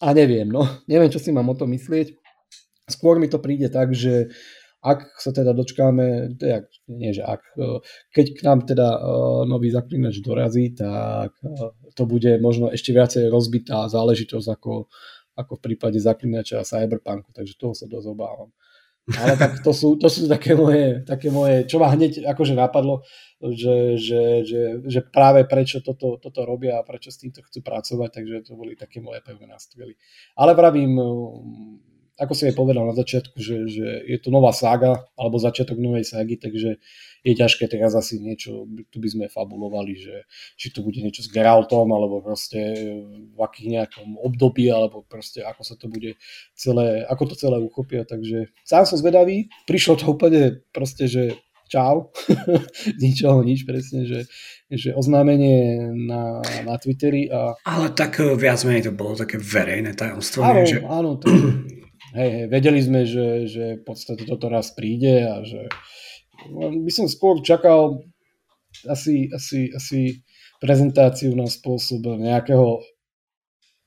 a 0.00 0.16
neviem, 0.16 0.48
no, 0.48 0.64
neviem, 0.88 1.12
čo 1.12 1.20
si 1.20 1.28
mám 1.30 1.52
o 1.52 1.58
tom 1.58 1.70
myslieť. 1.76 2.16
Skôr 2.88 3.20
mi 3.20 3.28
to 3.28 3.38
príde 3.38 3.68
tak, 3.70 3.94
že 3.94 4.32
ak 4.80 5.20
sa 5.20 5.28
teda 5.28 5.52
dočkáme, 5.52 6.40
teda, 6.40 6.64
nie 6.88 7.12
že 7.12 7.20
ak, 7.20 7.42
e, 7.60 7.84
keď 8.16 8.26
k 8.32 8.40
nám 8.48 8.64
teda 8.64 8.88
uh, 8.96 9.44
nový 9.44 9.68
zaklínač 9.68 10.24
dorazí, 10.24 10.72
tak 10.72 11.36
uh, 11.44 11.76
to 11.92 12.08
bude 12.08 12.40
možno 12.40 12.72
ešte 12.72 12.96
viacej 12.96 13.28
rozbitá 13.28 13.84
záležitosť 13.92 14.48
ako, 14.56 14.88
ako 15.36 15.52
v 15.60 15.64
prípade 15.68 16.00
zaklínača 16.00 16.64
a 16.64 16.68
cyberpunku, 16.68 17.28
takže 17.36 17.60
toho 17.60 17.76
sa 17.76 17.84
dosť 17.84 18.08
obávam. 18.08 18.56
Ale 19.18 19.34
tak 19.34 19.58
to 19.64 19.74
sú, 19.74 19.98
to 19.98 20.06
sú 20.06 20.30
také, 20.30 20.54
moje, 20.54 21.02
také 21.02 21.32
moje, 21.32 21.66
čo 21.66 21.82
ma 21.82 21.90
hneď 21.90 22.22
akože 22.30 22.54
napadlo, 22.54 23.02
že, 23.40 23.96
že, 23.96 24.44
že, 24.44 24.62
že 24.84 25.00
práve 25.02 25.48
prečo 25.48 25.80
toto, 25.80 26.20
toto 26.20 26.44
robia 26.44 26.78
a 26.78 26.86
prečo 26.86 27.10
s 27.10 27.18
týmto 27.18 27.42
chcú 27.42 27.64
pracovať, 27.64 28.10
takže 28.12 28.36
to 28.46 28.52
boli 28.54 28.76
také 28.76 29.00
moje 29.00 29.24
pevné 29.24 29.48
nástrely. 29.48 29.96
Ale 30.36 30.52
pravím, 30.54 31.00
ako 32.20 32.36
si 32.36 32.52
aj 32.52 32.54
povedal 32.54 32.84
na 32.84 32.92
začiatku, 32.92 33.40
že, 33.40 33.64
že 33.64 33.86
je 34.04 34.18
to 34.20 34.28
nová 34.28 34.52
sága, 34.52 35.08
alebo 35.16 35.40
začiatok 35.40 35.80
novej 35.80 36.04
ságy, 36.04 36.36
takže 36.36 36.76
je 37.24 37.32
ťažké 37.32 37.68
teraz 37.68 37.96
asi 37.96 38.20
niečo, 38.20 38.68
tu 38.92 38.96
by 39.00 39.08
sme 39.08 39.26
fabulovali, 39.32 39.96
že 39.96 40.28
či 40.60 40.68
to 40.72 40.84
bude 40.84 41.00
niečo 41.00 41.24
s 41.24 41.32
Geraltom, 41.32 41.88
alebo 41.88 42.20
proste 42.20 42.60
v 43.32 43.40
akých 43.40 43.68
nejakom 43.80 44.20
období, 44.20 44.68
alebo 44.68 45.04
proste 45.08 45.40
ako 45.40 45.62
sa 45.64 45.74
to 45.80 45.88
bude 45.88 46.16
celé, 46.52 47.08
ako 47.08 47.32
to 47.32 47.34
celé 47.40 47.56
uchopia, 47.56 48.04
takže 48.04 48.52
sám 48.68 48.84
som 48.84 49.00
zvedavý, 49.00 49.48
prišlo 49.64 49.96
to 49.96 50.12
úplne 50.12 50.60
proste, 50.76 51.08
že 51.08 51.40
čau, 51.70 52.10
ničoho 53.04 53.46
nič 53.46 53.62
presne, 53.62 54.02
že, 54.02 54.26
že 54.66 54.90
oznámenie 54.90 55.94
na, 55.94 56.42
na 56.66 56.74
Twitteri 56.76 57.30
a... 57.30 57.54
Ale 57.62 57.94
tak 57.94 58.18
eh, 58.18 58.34
viac 58.34 58.58
menej 58.66 58.90
to 58.90 58.92
bolo 58.92 59.14
také 59.14 59.38
verejné 59.38 59.94
tajomstvo. 59.94 60.42
Áno, 60.42 60.66
že... 60.66 60.82
áno, 60.82 61.10
to, 61.22 61.30
hej, 62.14 62.28
hej, 62.30 62.46
vedeli 62.50 62.80
sme, 62.82 63.00
že, 63.06 63.46
že 63.46 63.64
v 63.78 63.82
podstate 63.84 64.24
toto 64.26 64.50
raz 64.50 64.72
príde 64.74 65.26
a 65.26 65.42
že 65.42 65.66
by 66.58 66.90
som 66.92 67.06
skôr 67.06 67.42
čakal 67.44 68.00
asi, 68.88 69.28
asi, 69.34 69.68
asi 69.74 70.24
prezentáciu 70.62 71.34
na 71.36 71.48
spôsob 71.48 72.06
nejakého 72.20 72.80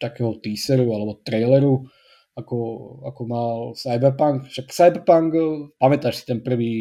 takého 0.02 0.36
teaseru 0.44 0.92
alebo 0.92 1.24
traileru, 1.24 1.88
ako, 2.36 2.60
ako 3.08 3.22
mal 3.24 3.56
Cyberpunk. 3.78 4.52
Však 4.52 4.68
Cyberpunk, 4.74 5.32
pamätáš 5.80 6.22
si 6.22 6.24
ten 6.28 6.44
prvý 6.44 6.74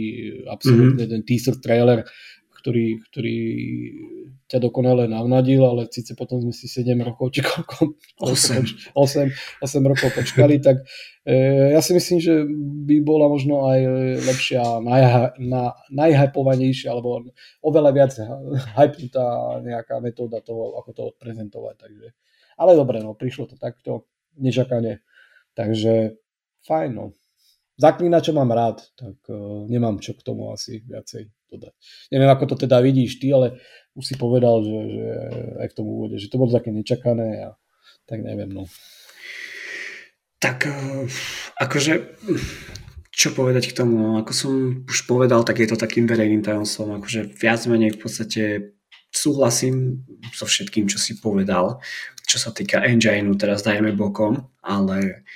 absolútne 0.51 1.07
mm-hmm. 1.07 1.13
ten 1.13 1.23
teaser 1.23 1.57
trailer, 1.63 2.03
ktorý, 2.63 2.99
ktorý 3.11 3.39
ťa 4.53 4.61
dokonale 4.61 5.09
navnadil, 5.09 5.65
ale 5.65 5.89
síce 5.89 6.13
potom 6.13 6.45
sme 6.45 6.53
si 6.53 6.69
7 6.69 6.93
rokov, 7.01 7.33
či 7.33 7.41
koľko, 7.41 7.97
8, 8.21 8.93
8, 8.93 9.65
8 9.65 9.91
rokov 9.91 10.13
počkali, 10.13 10.61
tak 10.61 10.85
e, 11.25 11.73
ja 11.73 11.81
si 11.81 11.97
myslím, 11.97 12.21
že 12.21 12.45
by 12.85 13.01
bola 13.01 13.33
možno 13.33 13.65
aj 13.65 13.81
lepšia, 14.29 14.61
naj, 14.85 15.03
na, 15.41 15.73
najhypovanejšia, 15.89 16.93
alebo 16.93 17.33
oveľa 17.65 17.91
viac 17.97 18.13
hypnutá 18.77 19.57
nejaká 19.65 20.05
metóda 20.05 20.45
toho, 20.45 20.77
ako 20.85 20.91
to 20.93 21.03
odprezentovať. 21.17 21.75
Takže. 21.81 22.09
Ale 22.61 22.77
dobre, 22.77 23.01
no, 23.01 23.17
prišlo 23.17 23.49
to 23.49 23.57
takto, 23.57 24.05
nečakane. 24.37 25.01
Takže 25.57 26.21
fajn, 26.69 26.91
no. 26.93 27.17
Zaklínača 27.81 28.37
mám 28.37 28.53
rád, 28.53 28.85
tak 29.01 29.17
uh, 29.33 29.65
nemám 29.65 29.97
čo 29.97 30.13
k 30.13 30.21
tomu 30.21 30.53
asi 30.53 30.85
viacej 30.85 31.33
dodať. 31.53 31.73
Neviem, 32.09 32.31
ako 32.33 32.45
to 32.55 32.67
teda 32.67 32.81
vidíš 32.81 33.21
ty, 33.21 33.31
ale 33.33 33.61
už 33.93 34.05
si 34.09 34.15
povedal, 34.17 34.65
že, 34.65 34.79
že 34.89 35.07
aj 35.61 35.69
v 35.69 35.77
tom 35.77 35.87
úvode, 35.87 36.17
že 36.17 36.33
to 36.33 36.41
bolo 36.41 36.51
také 36.53 36.73
nečakané 36.73 37.53
a 37.53 37.61
tak 38.09 38.25
neviem, 38.25 38.49
no. 38.49 38.65
Tak 40.41 40.67
uh, 40.67 41.07
akože 41.61 41.93
čo 43.13 43.37
povedať 43.37 43.71
k 43.71 43.77
tomu, 43.77 44.01
no, 44.01 44.11
ako 44.17 44.33
som 44.33 44.53
už 44.89 45.05
povedal, 45.05 45.45
tak 45.45 45.61
je 45.61 45.69
to 45.69 45.77
takým 45.77 46.09
verejným 46.09 46.41
tajomstvom, 46.41 46.97
akože 46.97 47.37
viac 47.37 47.61
menej 47.69 47.95
v 47.95 48.01
podstate 48.01 48.43
súhlasím 49.13 50.09
so 50.33 50.49
všetkým, 50.49 50.89
čo 50.89 50.97
si 50.97 51.21
povedal, 51.21 51.85
čo 52.25 52.41
sa 52.41 52.49
týka 52.49 52.81
engineu, 52.81 53.37
teraz 53.37 53.61
dajeme 53.61 53.93
bokom, 53.93 54.49
ale 54.65 55.29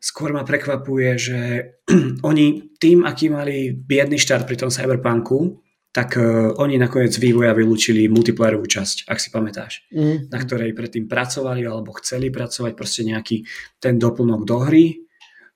skôr 0.00 0.32
ma 0.32 0.42
prekvapuje, 0.42 1.10
že 1.20 1.38
oni 2.28 2.74
tým, 2.80 3.04
aký 3.04 3.28
mali 3.28 3.76
biedný 3.76 4.16
štart 4.16 4.48
pri 4.48 4.56
tom 4.56 4.72
Cyberpunku, 4.72 5.60
tak 5.90 6.16
uh, 6.16 6.54
oni 6.56 6.78
nakoniec 6.78 7.12
vývoja 7.18 7.50
vylúčili 7.50 8.06
multiplayerovú 8.08 8.64
časť, 8.64 9.10
ak 9.10 9.18
si 9.18 9.28
pamätáš, 9.28 9.84
mm. 9.90 10.30
na 10.30 10.38
ktorej 10.38 10.70
predtým 10.72 11.10
pracovali 11.10 11.66
alebo 11.66 11.92
chceli 11.98 12.30
pracovať, 12.30 12.72
proste 12.78 13.02
nejaký 13.04 13.42
ten 13.82 13.98
doplnok 13.98 14.46
do 14.46 14.56
hry, 14.64 15.02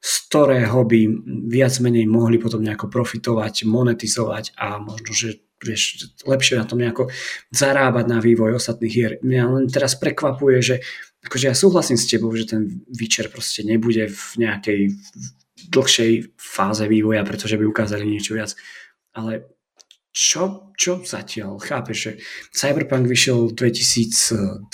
z 0.04 0.12
ktorého 0.28 0.85
by 0.85 1.00
viac 1.48 1.80
menej 1.80 2.04
mohli 2.04 2.37
potom 2.37 2.61
nejako 2.61 2.92
profitovať, 2.92 3.64
monetizovať 3.64 4.59
a 4.59 4.76
možno, 4.76 5.16
že 5.16 5.40
vieš, 5.64 6.12
lepšie 6.28 6.61
na 6.61 6.68
tom 6.68 6.76
nejako 6.76 7.09
zarábať 7.48 8.04
na 8.04 8.20
vývoj 8.20 8.61
ostatných 8.61 8.92
hier. 8.92 9.12
Mňa 9.24 9.42
len 9.48 9.64
teraz 9.72 9.96
prekvapuje, 9.96 10.59
že 10.61 10.76
akože 11.24 11.48
ja 11.48 11.56
súhlasím 11.56 11.96
s 11.96 12.06
tebou, 12.06 12.30
že 12.37 12.46
ten 12.46 12.84
Witcher 12.92 13.32
proste 13.32 13.64
nebude 13.64 14.12
v 14.12 14.24
nejakej 14.38 14.80
dlhšej 15.72 16.37
fáze 16.37 16.84
vývoja, 16.84 17.24
pretože 17.24 17.56
by 17.56 17.64
ukázali 17.64 18.04
niečo 18.04 18.37
viac. 18.37 18.52
Ale 19.16 19.48
čo, 20.14 20.70
čo 20.78 21.02
zatiaľ? 21.02 21.58
Chápeš, 21.58 21.98
že 21.98 22.12
Cyberpunk 22.54 23.10
vyšiel 23.10 23.50
2020 23.50 24.70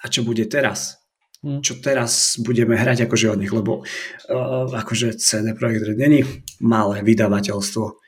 a 0.00 0.04
čo 0.08 0.20
bude 0.24 0.48
teraz? 0.48 0.96
Hmm. 1.44 1.60
Čo 1.60 1.76
teraz 1.84 2.40
budeme 2.40 2.74
hrať 2.74 3.04
akože 3.04 3.36
od 3.36 3.38
nich, 3.38 3.52
lebo 3.52 3.84
uh, 3.84 4.66
akože 4.72 5.20
CD 5.20 5.52
Projekt 5.52 5.92
Red 5.92 6.00
není 6.00 6.24
malé 6.64 7.04
vydavateľstvo. 7.04 8.00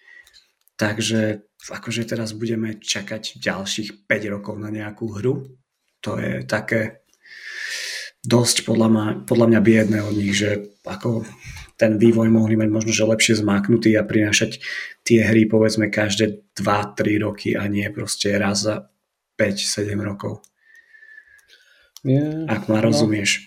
Takže 0.80 1.44
akože 1.68 2.02
teraz 2.08 2.32
budeme 2.32 2.80
čakať 2.80 3.36
ďalších 3.36 4.08
5 4.08 4.32
rokov 4.32 4.56
na 4.56 4.72
nejakú 4.72 5.10
hru. 5.20 5.57
To 6.06 6.18
je 6.18 6.46
také 6.46 7.02
dosť 8.22 8.66
podľa 8.66 8.88
mňa, 8.90 9.04
podľa 9.24 9.46
mňa 9.54 9.60
biedné 9.62 9.98
od 10.02 10.14
nich, 10.14 10.34
že 10.36 10.74
ako 10.84 11.24
ten 11.78 11.94
vývoj 11.94 12.28
mohli 12.28 12.58
mať 12.58 12.68
možno, 12.74 12.90
že 12.90 13.06
lepšie 13.06 13.38
zmáknutý 13.38 13.94
a 13.94 14.02
prinášať 14.02 14.58
tie 15.06 15.22
hry 15.22 15.46
povedzme 15.46 15.86
každé 15.88 16.42
2-3 16.58 17.22
roky 17.22 17.54
a 17.54 17.70
nie 17.70 17.86
proste 17.94 18.34
raz 18.34 18.66
za 18.66 18.90
5-7 19.38 19.94
rokov. 20.02 20.42
Yeah, 22.02 22.50
Ak 22.50 22.66
ma 22.66 22.82
no. 22.82 22.90
rozumieš. 22.90 23.46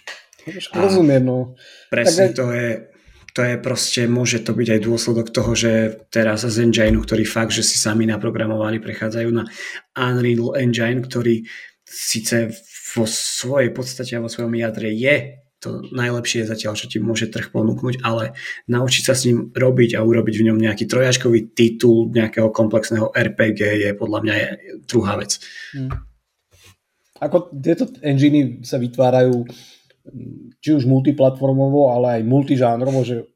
Rozumiem, 0.72 1.24
no. 1.24 1.60
Presne 1.92 2.32
tak, 2.32 2.40
to 2.40 2.46
je 2.56 2.92
to 3.32 3.48
je 3.48 3.56
proste, 3.64 4.12
môže 4.12 4.44
to 4.44 4.52
byť 4.52 4.68
aj 4.76 4.80
dôsledok 4.84 5.28
toho, 5.32 5.56
že 5.56 6.04
teraz 6.12 6.44
z 6.44 6.68
Engine, 6.68 7.00
ktorý 7.00 7.24
fakt, 7.24 7.56
že 7.56 7.64
si 7.64 7.80
sami 7.80 8.04
naprogramovali, 8.04 8.84
prechádzajú 8.84 9.30
na 9.32 9.48
Unreal 9.96 10.60
Engine, 10.60 11.00
ktorý 11.00 11.48
síce 11.92 12.56
vo 12.96 13.04
svojej 13.04 13.76
podstate 13.76 14.16
a 14.16 14.24
vo 14.24 14.32
svojom 14.32 14.56
jadre 14.56 14.96
je 14.96 15.44
to 15.62 15.86
najlepšie 15.94 16.50
zatiaľ, 16.50 16.74
čo 16.74 16.90
ti 16.90 16.98
môže 16.98 17.30
trh 17.30 17.54
ponúknuť, 17.54 18.02
ale 18.02 18.34
naučiť 18.66 19.04
sa 19.06 19.14
s 19.14 19.30
ním 19.30 19.54
robiť 19.54 19.94
a 19.94 20.02
urobiť 20.02 20.42
v 20.42 20.46
ňom 20.50 20.58
nejaký 20.58 20.90
trojačkový 20.90 21.54
titul 21.54 22.10
nejakého 22.10 22.50
komplexného 22.50 23.14
RPG 23.14 23.62
je 23.86 23.90
podľa 23.94 24.20
mňa 24.26 24.34
je 24.34 24.48
druhá 24.90 25.22
vec. 25.22 25.38
Hmm. 25.78 25.94
Ako 27.22 27.54
tieto 27.54 27.86
enginy 28.02 28.66
sa 28.66 28.82
vytvárajú 28.82 29.46
či 30.58 30.70
už 30.74 30.90
multiplatformovo, 30.90 31.94
ale 31.94 32.18
aj 32.18 32.22
multižánrovo, 32.26 33.06
že 33.06 33.30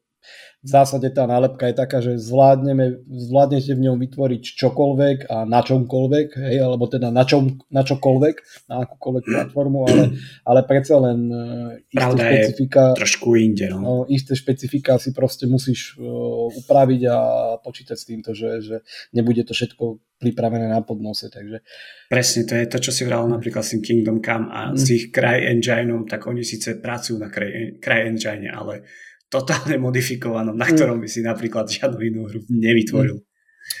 v 0.66 0.70
zásade 0.74 1.06
tá 1.14 1.30
nálepka 1.30 1.70
je 1.70 1.76
taká, 1.78 2.02
že 2.02 2.18
zvládneme, 2.18 3.06
zvládnete 3.06 3.70
v 3.78 3.86
ňom 3.86 4.02
vytvoriť 4.02 4.42
čokoľvek 4.58 5.18
a 5.30 5.46
na 5.46 5.62
čomkoľvek, 5.62 6.28
hej, 6.42 6.58
alebo 6.58 6.90
teda 6.90 7.14
na, 7.14 7.22
čom, 7.22 7.54
na 7.70 7.86
čokoľvek, 7.86 8.66
na 8.66 8.82
akúkoľvek 8.82 9.24
platformu, 9.30 9.86
ale, 9.86 10.18
ale 10.42 10.60
predsa 10.66 10.98
len 10.98 11.30
uh, 11.30 11.78
isté 11.86 12.02
Pravda 12.02 12.22
špecifika, 12.26 12.82
trošku 12.98 13.38
inde. 13.38 13.70
No. 13.70 13.78
Uh, 13.78 14.02
isté 14.10 14.34
špecifika 14.34 14.98
si 14.98 15.14
proste 15.14 15.46
musíš 15.46 15.94
uh, 16.02 16.50
upraviť 16.50 17.02
a 17.06 17.18
počítať 17.62 17.94
s 17.94 18.08
týmto, 18.10 18.30
že, 18.34 18.58
že 18.58 18.76
nebude 19.14 19.46
to 19.46 19.54
všetko 19.54 20.02
pripravené 20.18 20.66
na 20.66 20.82
podnose. 20.82 21.30
Takže... 21.30 21.62
Presne, 22.10 22.42
to 22.48 22.54
je 22.58 22.66
to, 22.66 22.78
čo 22.82 22.90
si 22.90 23.06
vral 23.06 23.28
napríklad 23.28 23.62
s 23.62 23.76
tým 23.76 23.82
Kingdom 23.86 24.18
Come 24.18 24.48
a 24.50 24.72
mm. 24.72 24.80
s 24.80 24.86
ich 24.90 25.04
Cry 25.14 25.46
Engineom, 25.46 26.08
tak 26.08 26.26
oni 26.26 26.42
síce 26.42 26.80
pracujú 26.80 27.22
na 27.22 27.30
Cry, 27.30 27.78
Cry 27.78 28.10
Engine, 28.10 28.48
ale 28.50 28.82
totálne 29.30 29.76
modifikovanom, 29.86 30.54
na 30.54 30.66
mm. 30.66 30.72
ktorom 30.74 30.98
by 31.02 31.08
si 31.10 31.20
napríklad 31.22 31.66
žiadnu 31.70 32.00
inú 32.02 32.20
hru 32.30 32.40
nevytvoril. 32.50 33.18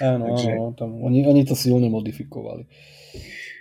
Áno, 0.02 0.34
Takže... 0.34 0.50
áno 0.50 0.74
tam, 0.74 0.90
oni, 0.98 1.22
oni 1.22 1.42
to 1.46 1.54
silne 1.54 1.86
modifikovali. 1.86 2.66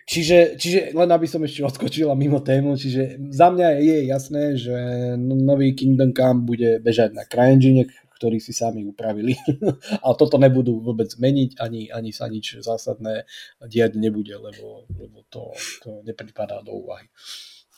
Čiže, 0.06 0.62
čiže 0.62 0.80
len 0.94 1.10
aby 1.10 1.26
som 1.26 1.42
ešte 1.42 1.66
odskočila 1.66 2.14
mimo 2.14 2.38
tému, 2.38 2.78
čiže 2.78 3.18
za 3.34 3.50
mňa 3.50 3.68
je 3.82 3.98
jasné, 4.06 4.44
že 4.54 4.78
nový 5.18 5.74
Kingdom 5.74 6.14
Come 6.14 6.46
bude 6.46 6.78
bežať 6.78 7.18
na 7.18 7.26
CryEngine, 7.26 7.90
ktorý 8.16 8.38
si 8.38 8.54
sami 8.54 8.86
upravili. 8.86 9.34
A 10.06 10.14
toto 10.14 10.38
nebudú 10.38 10.78
vôbec 10.78 11.10
meniť, 11.18 11.58
ani, 11.58 11.90
ani 11.90 12.14
sa 12.14 12.30
nič 12.30 12.62
zásadné 12.62 13.26
diať 13.66 13.98
nebude, 13.98 14.38
lebo, 14.38 14.86
lebo 14.94 15.26
to, 15.28 15.52
to 15.82 16.06
nepripadá 16.06 16.62
do 16.62 16.86
úvahy. 16.86 17.10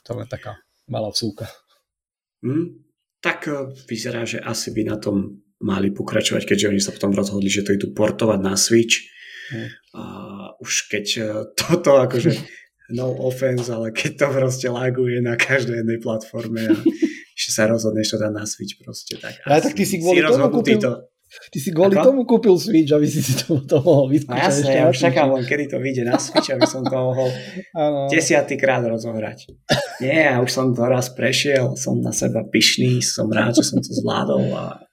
To 0.03 0.19
je 0.19 0.27
taká 0.27 0.59
malá 0.87 1.07
vsúka. 1.15 1.47
Mm, 2.43 2.86
tak 3.21 3.47
e, 3.49 3.73
vyzerá, 3.89 4.23
že 4.23 4.41
asi 4.41 4.71
by 4.73 4.81
na 4.87 4.97
tom 4.97 5.41
mali 5.57 5.89
pokračovať, 5.89 6.45
keďže 6.45 6.69
oni 6.69 6.81
sa 6.81 6.93
potom 6.93 7.13
rozhodli, 7.13 7.49
že 7.49 7.65
to 7.65 7.73
idú 7.73 7.93
portovať 7.93 8.39
na 8.41 8.53
Switch. 8.53 9.09
Mm. 9.49 9.67
A 9.97 10.03
už 10.61 10.91
keď 10.91 11.05
e, 11.17 11.23
toto 11.57 11.97
akože 11.97 12.31
no 12.97 13.11
offense, 13.25 13.67
ale 13.73 13.89
keď 13.91 14.11
to 14.21 14.27
proste 14.31 14.67
laguje 14.69 15.19
na 15.19 15.35
každej 15.35 15.81
jednej 15.81 15.99
platforme 15.99 16.61
a 16.71 16.77
že 17.37 17.49
sa 17.53 17.69
rozhodneš 17.69 18.15
to 18.15 18.17
dať 18.17 18.31
na 18.33 18.45
Switch 18.49 18.77
proste. 18.81 19.17
Tak, 19.17 19.45
ja, 19.45 19.61
tak 19.61 19.73
ty 19.77 19.85
si 19.85 20.01
kvôli 20.01 20.21
si 20.21 20.29
tomu 20.29 20.49
kúpil, 20.49 20.81
to... 20.81 21.05
Ty 21.27 21.59
si 21.59 21.69
kvôli 21.75 21.93
Ako? 21.99 22.05
tomu 22.07 22.21
kúpil 22.23 22.55
Switch, 22.55 22.89
aby 22.89 23.03
si 23.03 23.19
si 23.19 23.35
to, 23.35 23.59
to 23.61 23.83
mohol 23.83 24.07
vyskúšať. 24.07 24.31
No 24.31 24.41
jasne, 24.41 24.71
ja 24.73 24.85
už 24.87 24.97
čakám 24.97 25.27
len, 25.35 25.43
kedy 25.43 25.69
to 25.69 25.77
vyjde 25.77 26.07
na 26.07 26.15
Switch, 26.17 26.49
aby 26.49 26.63
som 26.63 26.81
to 26.87 26.95
mohol 26.95 27.29
desiatýkrát 28.13 28.81
rozohrať. 28.87 29.51
Nie, 29.97 30.29
ja 30.29 30.37
už 30.43 30.49
som 30.53 30.73
to 30.75 30.85
raz 30.85 31.09
prešiel, 31.09 31.73
som 31.73 31.97
na 32.01 32.13
seba 32.13 32.45
pyšný, 32.45 33.01
som 33.01 33.29
rád, 33.29 33.57
že 33.57 33.65
som 33.65 33.81
to 33.81 33.91
zvládol 33.93 34.45
a 34.53 34.87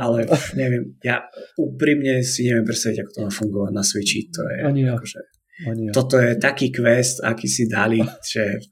ale 0.00 0.24
neviem, 0.56 0.96
ja 1.04 1.28
úprimne 1.60 2.24
si 2.24 2.48
neviem 2.48 2.64
predstaviť, 2.64 3.04
ako 3.04 3.10
to 3.12 3.20
má 3.20 3.30
fungovať 3.30 3.72
na 3.76 3.84
Switchi. 3.84 4.32
To 4.32 4.40
je, 4.48 4.56
Ani 4.64 4.82
ja. 4.88 4.96
akože, 4.96 5.20
Ani 5.68 5.82
ja. 5.88 5.92
Toto 5.92 6.16
je 6.16 6.40
taký 6.40 6.72
quest, 6.72 7.20
aký 7.20 7.44
si 7.44 7.68
dali, 7.68 8.00
že 8.24 8.64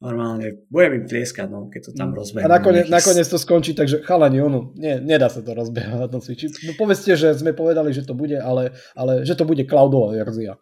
normálne 0.00 0.64
budem 0.72 1.04
im 1.04 1.04
tlieskať, 1.04 1.52
no, 1.52 1.68
keď 1.68 1.80
to 1.84 1.92
tam 1.92 2.08
mm. 2.08 2.16
rozbehne. 2.16 2.46
A 2.48 2.56
nakoniec, 2.56 2.88
nejaký... 2.88 2.96
nakoniec 2.96 3.26
to 3.28 3.36
skončí, 3.36 3.76
takže 3.76 4.00
chalani, 4.00 4.40
ono, 4.40 4.72
nie, 4.80 4.96
nedá 4.96 5.28
sa 5.28 5.44
to 5.44 5.52
rozbehať 5.52 6.08
na 6.08 6.20
Switchi. 6.24 6.48
No, 6.64 6.72
povedzte, 6.80 7.12
že 7.20 7.36
sme 7.36 7.52
povedali, 7.52 7.92
že 7.92 8.08
to 8.08 8.16
bude, 8.16 8.40
ale, 8.40 8.72
ale 8.96 9.28
že 9.28 9.36
to 9.36 9.44
bude 9.44 9.60
cloudová 9.68 10.16
verzia. 10.16 10.56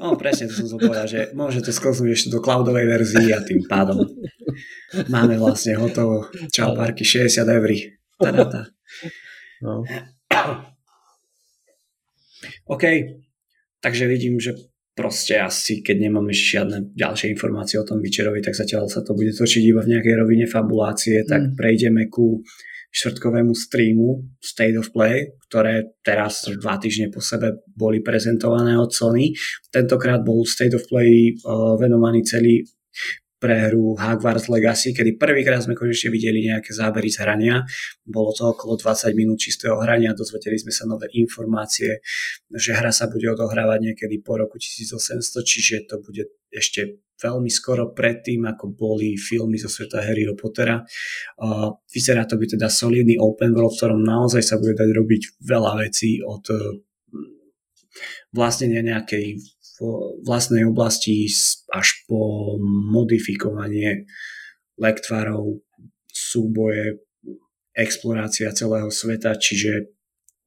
No 0.00 0.16
presne, 0.16 0.48
to 0.48 0.56
som 0.56 0.64
som 0.64 0.80
povedal, 0.80 1.04
že 1.04 1.28
môžete 1.36 1.68
sklznúť 1.68 2.10
ešte 2.16 2.28
do 2.32 2.40
cloudovej 2.40 2.88
verzii 2.88 3.36
a 3.36 3.44
tým 3.44 3.68
pádom 3.68 4.00
máme 5.12 5.36
vlastne 5.36 5.76
hotovo. 5.76 6.24
Čau, 6.48 6.72
parky, 6.72 7.04
60 7.04 7.44
eur. 7.44 7.70
No. 9.60 9.84
OK, 12.64 12.84
takže 13.84 14.08
vidím, 14.08 14.40
že 14.40 14.56
proste 14.96 15.36
asi, 15.36 15.84
keď 15.84 16.08
nemáme 16.08 16.32
žiadne 16.32 16.96
ďalšie 16.96 17.32
informácie 17.32 17.76
o 17.76 17.84
tom 17.84 18.00
Vyčerovi, 18.00 18.40
tak 18.40 18.56
zatiaľ 18.56 18.88
sa 18.88 19.04
to 19.04 19.12
bude 19.12 19.36
točiť 19.36 19.62
iba 19.68 19.84
v 19.84 19.96
nejakej 19.96 20.14
rovine 20.16 20.48
fabulácie, 20.48 21.24
tak 21.28 21.40
mm. 21.40 21.52
prejdeme 21.60 22.08
ku 22.08 22.40
štvrtkovému 22.90 23.54
streamu 23.54 24.26
State 24.42 24.74
of 24.74 24.90
Play, 24.90 25.38
ktoré 25.46 25.94
teraz 26.02 26.46
dva 26.58 26.76
týždne 26.76 27.10
po 27.14 27.22
sebe 27.22 27.62
boli 27.70 28.02
prezentované 28.02 28.74
od 28.74 28.90
Sony. 28.90 29.30
Tentokrát 29.70 30.26
bol 30.26 30.42
State 30.42 30.74
of 30.74 30.82
Play 30.90 31.38
uh, 31.46 31.78
venovaný 31.78 32.26
celý 32.26 32.66
pre 33.40 33.72
hru 33.72 33.96
Hogwarts 33.96 34.52
Legacy, 34.52 34.92
kedy 34.92 35.16
prvýkrát 35.16 35.64
sme 35.64 35.72
konečne 35.72 36.12
videli 36.12 36.44
nejaké 36.44 36.76
zábery 36.76 37.08
z 37.08 37.24
hrania. 37.24 37.64
Bolo 38.04 38.36
to 38.36 38.52
okolo 38.52 38.76
20 38.76 39.16
minút 39.16 39.40
čistého 39.40 39.80
hrania, 39.80 40.12
dozvedeli 40.12 40.60
sme 40.60 40.68
sa 40.68 40.84
nové 40.84 41.08
informácie, 41.16 42.04
že 42.52 42.76
hra 42.76 42.92
sa 42.92 43.08
bude 43.08 43.32
odohrávať 43.32 43.80
niekedy 43.80 44.20
po 44.20 44.36
roku 44.36 44.60
1800, 44.60 45.40
čiže 45.40 45.88
to 45.88 46.04
bude 46.04 46.28
ešte 46.52 47.00
veľmi 47.20 47.52
skoro 47.52 47.92
predtým, 47.92 48.48
ako 48.48 48.72
boli 48.72 49.20
filmy 49.20 49.60
zo 49.60 49.68
sveta 49.68 50.00
Harryho 50.00 50.32
Pottera. 50.32 50.80
Vyzerá 51.92 52.24
to 52.24 52.40
byť 52.40 52.56
teda 52.56 52.72
solidný 52.72 53.20
open 53.20 53.52
world, 53.52 53.76
v 53.76 53.78
ktorom 53.78 54.00
naozaj 54.00 54.40
sa 54.40 54.56
bude 54.56 54.72
dať 54.72 54.90
robiť 54.96 55.22
veľa 55.44 55.84
vecí 55.84 56.24
od 56.24 56.42
vlastnenia 58.32 58.80
nejakej 58.80 59.36
vlastnej 60.24 60.68
oblasti 60.68 61.24
až 61.72 61.88
po 62.04 62.54
modifikovanie 62.92 64.04
lektvarov, 64.76 65.64
súboje, 66.12 67.00
explorácia 67.72 68.52
celého 68.52 68.92
sveta, 68.92 69.40
čiže 69.40 69.88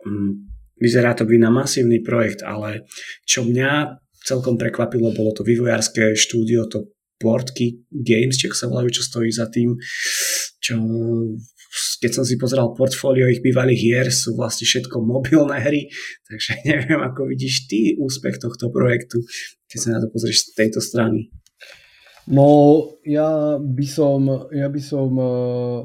um, 0.06 0.54
vyzerá 0.78 1.18
to 1.18 1.26
byť 1.26 1.40
na 1.42 1.50
masívny 1.50 2.04
projekt, 2.06 2.46
ale 2.46 2.86
čo 3.26 3.48
mňa 3.48 4.03
celkom 4.24 4.56
prekvapilo, 4.56 5.12
bolo 5.12 5.36
to 5.36 5.44
vývojárske 5.44 6.16
štúdio, 6.16 6.66
to 6.72 6.92
Portky 7.20 7.84
Games, 7.92 8.36
či 8.36 8.52
sa 8.52 8.68
volajú, 8.68 9.00
čo 9.00 9.04
stojí 9.04 9.32
za 9.32 9.48
tým, 9.48 9.78
čo 10.60 10.76
keď 11.74 12.12
som 12.14 12.26
si 12.26 12.38
pozeral 12.38 12.78
portfólio 12.78 13.26
ich 13.26 13.42
bývalých 13.42 13.82
hier, 13.82 14.08
sú 14.14 14.38
vlastne 14.38 14.70
všetko 14.70 15.02
mobilné 15.02 15.58
hry, 15.58 15.82
takže 16.30 16.62
neviem, 16.70 17.02
ako 17.02 17.26
vidíš 17.34 17.66
ty 17.66 17.98
úspech 17.98 18.38
tohto 18.38 18.70
projektu, 18.70 19.26
keď 19.66 19.78
sa 19.82 19.90
na 19.98 20.00
to 20.06 20.14
pozrieš 20.14 20.54
z 20.54 20.54
tejto 20.54 20.80
strany. 20.84 21.34
No, 22.30 22.80
ja 23.04 23.60
by 23.60 23.86
som, 23.90 24.48
ja 24.54 24.70
by 24.70 24.82
som 24.86 25.10
uh, 25.18 25.84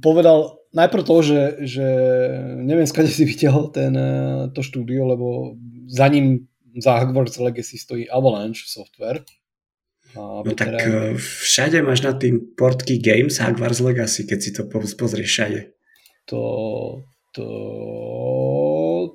povedal 0.00 0.56
najprv 0.72 1.02
to, 1.04 1.16
že, 1.20 1.40
že 1.66 1.86
neviem, 2.62 2.86
skade 2.86 3.10
si 3.10 3.26
videl 3.30 3.68
ten, 3.74 3.92
uh, 3.98 4.46
to 4.54 4.62
štúdio, 4.62 5.10
lebo 5.10 5.58
za 5.88 6.08
ním, 6.08 6.46
za 6.82 6.98
Hogwarts 6.98 7.38
Legacy 7.38 7.78
stojí 7.78 8.10
Avalanche 8.10 8.62
Software, 8.66 9.24
No 10.16 10.40
tak 10.56 10.72
teda... 10.72 11.20
všade 11.20 11.82
máš 11.82 12.00
na 12.00 12.12
tým 12.16 12.40
portky 12.56 12.96
Games 12.96 13.36
Hogwarts 13.36 13.80
Legacy, 13.80 14.24
keď 14.24 14.38
si 14.40 14.50
to 14.56 14.64
pozrieš 14.96 15.28
všade. 15.28 15.60
To, 16.32 16.40
to, 17.36 17.46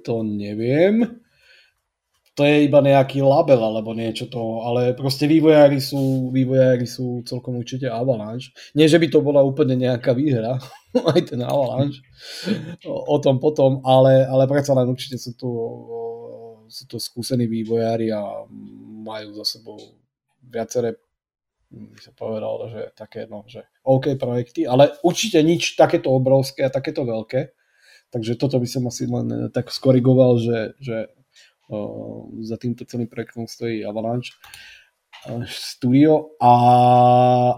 to 0.05 0.13
neviem. 0.23 1.21
To 2.33 2.41
je 2.49 2.65
iba 2.65 2.81
nejaký 2.81 3.21
label 3.21 3.61
alebo 3.61 3.93
niečo 3.93 4.25
to, 4.25 4.65
ale 4.65 4.97
proste 4.97 5.29
vývojári 5.29 5.77
sú, 5.77 6.33
vývojári 6.33 6.89
sú 6.89 7.21
celkom 7.29 7.61
určite 7.61 7.85
Avalanche. 7.85 8.49
Nie, 8.73 8.89
že 8.89 8.97
by 8.97 9.05
to 9.13 9.21
bola 9.21 9.45
úplne 9.45 9.77
nejaká 9.77 10.17
výhra, 10.17 10.57
aj 11.13 11.21
ten 11.29 11.45
Avalanche, 11.45 12.01
o, 12.89 12.93
o 13.13 13.17
tom 13.21 13.37
potom, 13.37 13.85
ale, 13.85 14.25
ale 14.25 14.49
predsa 14.49 14.73
len 14.73 14.89
určite 14.89 15.21
sú 15.21 15.37
to, 15.37 15.49
sú 16.73 16.89
to 16.89 16.97
skúsení 16.97 17.45
vývojári 17.45 18.09
a 18.09 18.49
majú 19.05 19.37
za 19.37 19.45
sebou 19.45 19.77
viaceré 20.41 20.97
by 21.73 22.01
sa 22.01 22.13
povedal, 22.13 22.69
že 22.69 22.81
také, 22.93 23.25
no, 23.25 23.41
že 23.49 23.65
OK 23.81 24.13
projekty, 24.17 24.69
ale 24.69 24.93
určite 25.01 25.41
nič 25.41 25.73
takéto 25.73 26.13
obrovské 26.13 26.69
a 26.69 26.73
takéto 26.73 27.01
veľké. 27.01 27.49
Takže 28.13 28.37
toto 28.37 28.61
by 28.61 28.67
som 28.69 28.85
asi 28.85 29.09
len 29.09 29.49
tak 29.49 29.73
skorigoval, 29.73 30.37
že, 30.37 30.77
že 30.77 31.09
o, 31.65 32.29
za 32.45 32.61
týmto 32.61 32.85
celým 32.85 33.09
projektom 33.09 33.49
stojí 33.49 33.81
Avalanche 33.81 34.37
studio. 35.49 36.37
A 36.37 36.53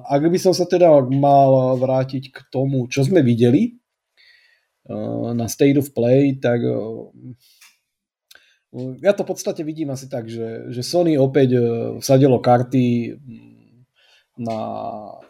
ak 0.07 0.21
by 0.31 0.39
som 0.39 0.55
sa 0.55 0.63
teda 0.63 0.87
mal 1.11 1.75
vrátiť 1.75 2.31
k 2.31 2.39
tomu, 2.47 2.87
čo 2.87 3.03
sme 3.03 3.19
videli 3.19 3.75
na 5.33 5.49
State 5.49 5.81
of 5.81 5.91
Play, 5.91 6.37
tak 6.37 6.61
ja 8.99 9.15
to 9.15 9.23
v 9.23 9.29
podstate 9.31 9.63
vidím 9.63 9.91
asi 9.91 10.11
tak, 10.11 10.27
že, 10.27 10.71
že 10.71 10.81
Sony 10.83 11.15
opäť 11.15 11.55
e, 11.55 11.61
vsadilo 12.03 12.43
karty 12.43 13.15
mm, 13.15 13.55
na, 14.43 14.59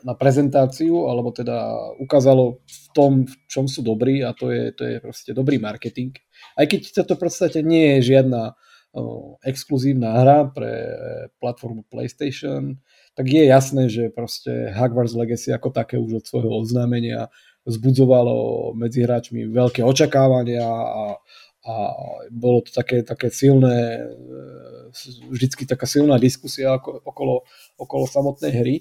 na 0.01 0.13
prezentáciu, 0.17 1.05
alebo 1.05 1.29
teda 1.29 1.77
ukázalo 2.01 2.65
v 2.65 2.85
tom, 2.97 3.11
v 3.29 3.35
čom 3.45 3.69
sú 3.69 3.85
dobrí 3.85 4.25
a 4.25 4.33
to 4.33 4.49
je, 4.49 4.73
to 4.73 4.83
je 4.85 4.95
proste 4.97 5.31
dobrý 5.37 5.61
marketing. 5.61 6.17
Aj 6.57 6.65
keď 6.65 7.05
to 7.05 7.13
v 7.13 7.21
podstate 7.21 7.61
nie 7.61 7.97
je 7.97 8.17
žiadna 8.17 8.57
uh, 8.57 9.37
exkluzívna 9.45 10.25
hra 10.25 10.49
pre 10.49 10.73
platformu 11.37 11.85
PlayStation, 11.85 12.81
tak 13.13 13.29
je 13.29 13.45
jasné, 13.45 13.93
že 13.93 14.09
proste 14.09 14.73
Hogwarts 14.73 15.13
Legacy 15.13 15.53
ako 15.53 15.69
také 15.69 16.01
už 16.01 16.19
od 16.19 16.25
svojho 16.25 16.51
oznámenia 16.65 17.29
zbudzovalo 17.65 18.73
medzi 18.77 19.05
hráčmi 19.05 19.49
veľké 19.49 19.81
očakávania 19.81 20.65
a, 20.65 21.17
a 21.65 21.75
bolo 22.29 22.61
to 22.61 22.69
také, 22.69 23.01
také 23.01 23.33
silné, 23.33 23.97
e, 23.97 24.05
vždycky 25.33 25.65
taká 25.65 25.89
silná 25.89 26.21
diskusia 26.21 26.77
okolo, 26.81 27.41
okolo 27.77 28.05
samotnej 28.05 28.53
hry 28.53 28.75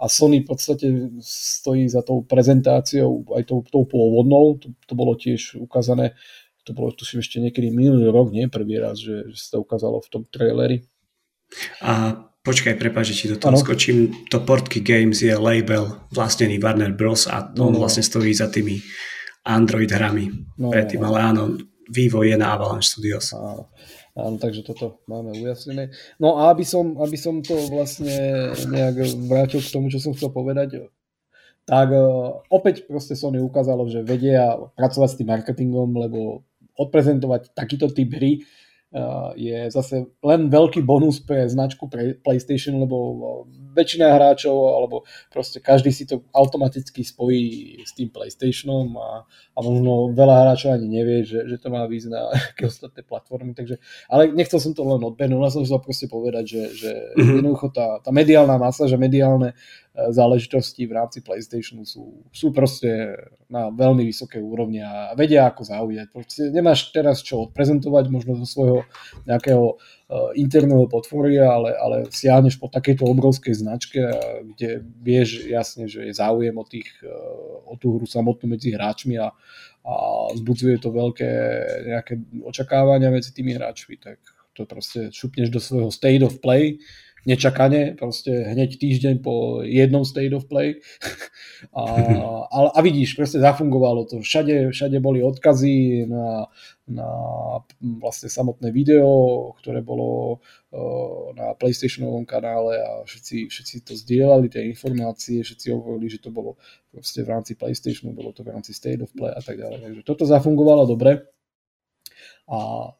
a 0.00 0.08
Sony 0.08 0.42
v 0.42 0.48
podstate 0.48 0.86
stojí 1.20 1.86
za 1.88 2.02
tou 2.02 2.26
prezentáciou, 2.26 3.22
aj 3.36 3.44
tou, 3.46 3.62
tou 3.62 3.84
pôvodnou, 3.84 4.58
to, 4.58 4.74
to 4.88 4.94
bolo 4.98 5.14
tiež 5.14 5.60
ukázané, 5.60 6.16
to 6.64 6.72
bolo 6.74 6.90
tuším 6.90 7.22
ešte 7.22 7.38
niekedy 7.38 7.70
minulý 7.70 8.10
rok, 8.10 8.34
nie 8.34 8.50
prvý 8.50 8.82
raz, 8.82 8.98
že, 8.98 9.30
že 9.30 9.38
sa 9.38 9.48
to 9.58 9.68
ukázalo 9.68 10.02
v 10.02 10.08
tom 10.10 10.22
traileri. 10.26 10.82
A 11.84 12.16
počkaj, 12.42 12.80
prepáč, 12.80 13.12
že 13.12 13.18
ti 13.18 13.26
do 13.30 13.38
toho 13.38 13.54
ano. 13.54 13.60
skočím, 13.60 14.26
to 14.32 14.40
Portky 14.42 14.80
Games 14.80 15.20
je 15.20 15.36
label 15.36 16.00
vlastnený 16.10 16.58
Warner 16.58 16.96
Bros. 16.96 17.28
a 17.28 17.52
no, 17.54 17.70
on 17.70 17.76
no. 17.76 17.82
vlastne 17.84 18.02
stojí 18.02 18.32
za 18.34 18.50
tými 18.50 18.82
Android 19.46 19.90
hrami 19.90 20.30
no, 20.58 20.70
predtým, 20.70 21.02
no. 21.02 21.12
ale 21.12 21.18
áno, 21.20 21.42
vývoj 21.92 22.32
je 22.32 22.36
na 22.40 22.56
Avalanche 22.56 22.88
Studios. 22.88 23.36
Áno. 23.36 23.68
Áno, 24.12 24.36
takže 24.36 24.60
toto 24.60 25.00
máme 25.08 25.32
ujasnené. 25.32 25.88
No 26.20 26.36
a 26.36 26.52
aby 26.52 26.68
som, 26.68 27.00
aby 27.00 27.16
som 27.16 27.40
to 27.40 27.56
vlastne 27.72 28.12
nejak 28.52 29.08
vrátil 29.24 29.64
k 29.64 29.72
tomu, 29.72 29.88
čo 29.88 30.04
som 30.04 30.12
chcel 30.12 30.28
povedať, 30.28 30.84
tak 31.64 31.96
opäť 32.52 32.84
proste 32.84 33.16
Sony 33.16 33.40
ukázalo, 33.40 33.88
že 33.88 34.04
vedia 34.04 34.52
pracovať 34.76 35.08
s 35.08 35.18
tým 35.20 35.28
marketingom, 35.32 35.96
lebo 35.96 36.44
odprezentovať 36.76 37.56
takýto 37.56 37.88
typ 37.88 38.12
hry 38.12 38.44
je 39.40 39.72
zase 39.72 40.04
len 40.20 40.52
veľký 40.52 40.84
bonus 40.84 41.16
pre 41.24 41.48
značku 41.48 41.88
pre 41.88 42.12
PlayStation, 42.20 42.76
lebo 42.76 42.96
väčšina 43.72 44.04
hráčov 44.20 44.52
alebo 44.52 45.08
proste 45.32 45.64
každý 45.64 45.88
si 45.96 46.04
to 46.04 46.28
automaticky 46.36 47.00
spojí 47.00 47.80
s 47.80 47.96
tým 47.96 48.12
PlayStationom 48.12 48.92
a, 49.00 49.24
a 49.24 49.58
možno 49.64 50.12
veľa 50.12 50.44
hráčov 50.44 50.76
ani 50.76 50.92
nevie, 50.92 51.24
že, 51.24 51.48
že 51.48 51.56
to 51.56 51.72
má 51.72 51.88
výsť 51.88 52.08
na 52.12 52.28
aké 52.52 52.68
ostatné 52.68 53.00
platformy, 53.00 53.56
takže, 53.56 53.80
ale 54.12 54.28
nechcel 54.28 54.60
som 54.60 54.76
to 54.76 54.84
len 54.84 55.00
odbehnúť, 55.00 55.40
len 55.40 55.52
som 55.52 55.64
chcel 55.64 55.80
proste 55.80 56.06
povedať, 56.12 56.44
že, 56.44 56.62
že 56.76 56.92
mm-hmm. 56.92 57.36
jednoducho 57.40 57.72
tá, 57.72 58.04
tá 58.04 58.12
mediálna 58.12 58.60
masa, 58.60 58.84
že 58.84 59.00
mediálne 59.00 59.56
záležitosti 59.92 60.88
v 60.88 60.96
rámci 60.96 61.20
PlayStationu 61.20 61.84
sú, 61.84 62.24
sú 62.32 62.48
proste 62.48 63.12
na 63.52 63.68
veľmi 63.68 64.08
vysoké 64.08 64.40
úrovni 64.40 64.80
a 64.80 65.12
vedia 65.12 65.44
ako 65.44 65.68
zaujať. 65.68 66.06
Proste 66.08 66.42
nemáš 66.48 66.88
teraz 66.96 67.20
čo 67.20 67.44
odprezentovať 67.44 68.08
možno 68.08 68.40
zo 68.40 68.48
svojho 68.48 68.78
nejakého 69.28 69.76
interného 70.32 70.88
portfólia, 70.88 71.44
ale, 71.44 71.76
ale 71.76 71.96
siahneš 72.08 72.56
po 72.56 72.72
takejto 72.72 73.04
obrovskej 73.04 73.52
značke, 73.52 74.00
kde 74.56 74.80
vieš 75.04 75.44
jasne, 75.44 75.84
že 75.84 76.08
je 76.08 76.16
záujem 76.16 76.56
o, 76.56 76.64
tých, 76.64 76.88
o 77.68 77.76
tú 77.76 78.00
hru 78.00 78.08
samotnú 78.08 78.56
medzi 78.56 78.72
hráčmi 78.72 79.20
a, 79.20 79.28
a 79.84 79.94
zbudzuje 80.32 80.80
to 80.80 80.88
veľké 80.88 81.30
nejaké 81.92 82.16
očakávania 82.48 83.12
medzi 83.12 83.36
tými 83.36 83.52
hráčmi, 83.60 84.00
tak 84.00 84.24
to 84.56 84.64
proste 84.64 85.12
šupneš 85.12 85.48
do 85.48 85.60
svojho 85.60 85.88
state 85.92 86.24
of 86.24 86.40
play 86.40 86.80
nečakane, 87.22 87.94
proste 87.94 88.30
hneď 88.30 88.78
týždeň 88.78 89.14
po 89.22 89.62
jednom 89.62 90.02
state 90.02 90.34
of 90.34 90.46
play. 90.50 90.78
A, 91.70 91.82
a, 92.50 92.58
a 92.74 92.78
vidíš, 92.82 93.14
proste 93.14 93.38
zafungovalo 93.38 94.02
to. 94.10 94.18
Všade, 94.18 94.74
všade 94.74 94.98
boli 94.98 95.22
odkazy 95.22 96.10
na, 96.10 96.50
na 96.90 97.06
vlastne 98.02 98.26
samotné 98.26 98.74
video, 98.74 99.06
ktoré 99.62 99.78
bolo 99.78 100.42
uh, 100.74 101.30
na 101.38 101.54
PlayStationovom 101.54 102.26
kanále 102.26 102.82
a 102.82 103.06
všetci, 103.06 103.46
všetci 103.46 103.76
to 103.86 103.94
zdieľali, 103.94 104.50
tie 104.50 104.66
informácie, 104.66 105.46
všetci 105.46 105.70
hovorili, 105.70 106.10
že 106.10 106.18
to 106.18 106.34
bolo 106.34 106.58
proste 106.90 107.22
v 107.22 107.30
rámci 107.30 107.54
PlayStationu, 107.54 108.10
bolo 108.10 108.34
to 108.34 108.42
v 108.42 108.50
rámci 108.50 108.74
State 108.74 108.98
of 108.98 109.14
Play 109.14 109.30
a 109.30 109.38
tak 109.38 109.54
ďalej. 109.54 109.78
Takže 109.86 110.02
toto 110.02 110.26
zafungovalo 110.26 110.90
dobre. 110.90 111.30
A 112.50 112.90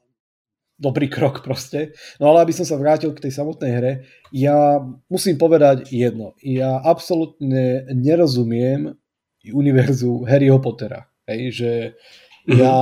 dobrý 0.83 1.07
krok 1.07 1.47
proste. 1.47 1.95
No 2.19 2.35
ale 2.35 2.43
aby 2.43 2.53
som 2.53 2.67
sa 2.67 2.75
vrátil 2.75 3.15
k 3.15 3.23
tej 3.23 3.33
samotnej 3.39 3.73
hre, 3.79 3.93
ja 4.35 4.83
musím 5.07 5.39
povedať 5.39 5.87
jedno. 5.95 6.35
Ja 6.43 6.83
absolútne 6.83 7.87
nerozumiem 7.95 8.99
univerzu 9.47 10.27
Harryho 10.27 10.59
Pottera. 10.59 11.07
Hej, 11.31 11.43
že 11.55 11.73
mhm. 12.51 12.59
ja 12.59 12.79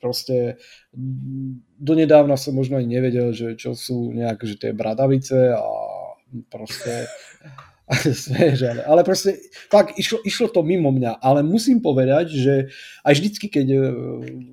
proste 0.00 0.56
donedávna 1.76 2.40
som 2.40 2.56
možno 2.56 2.80
aj 2.80 2.86
nevedel, 2.88 3.36
že 3.36 3.52
čo 3.60 3.76
sú 3.76 4.16
nejak, 4.16 4.40
že 4.48 4.56
tie 4.56 4.72
bradavice 4.72 5.52
a 5.52 5.64
proste 6.48 7.04
Smieš, 8.26 8.66
ale, 8.66 8.82
ale 8.82 9.00
proste 9.06 9.38
fakt 9.70 9.94
išlo, 9.94 10.18
išlo 10.26 10.50
to 10.50 10.66
mimo 10.66 10.90
mňa, 10.90 11.22
ale 11.22 11.46
musím 11.46 11.78
povedať, 11.78 12.34
že 12.34 12.54
aj 13.06 13.14
vždycky, 13.14 13.46
keď 13.46 13.66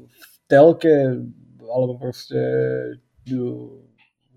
v 0.06 0.34
telke 0.46 1.18
alebo 1.74 1.98
proste 1.98 2.38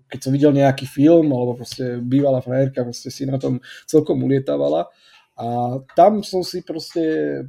keď 0.07 0.19
som 0.23 0.31
videl 0.31 0.55
nejaký 0.55 0.87
film, 0.87 1.29
alebo 1.35 1.59
proste 1.59 1.99
bývalá 1.99 2.39
frajerka 2.39 2.87
proste 2.87 3.11
si 3.11 3.27
na 3.27 3.37
tom 3.37 3.59
celkom 3.85 4.17
ulietávala. 4.23 4.87
A 5.37 5.77
tam 5.93 6.25
som 6.25 6.41
si 6.41 6.65
proste 6.65 7.45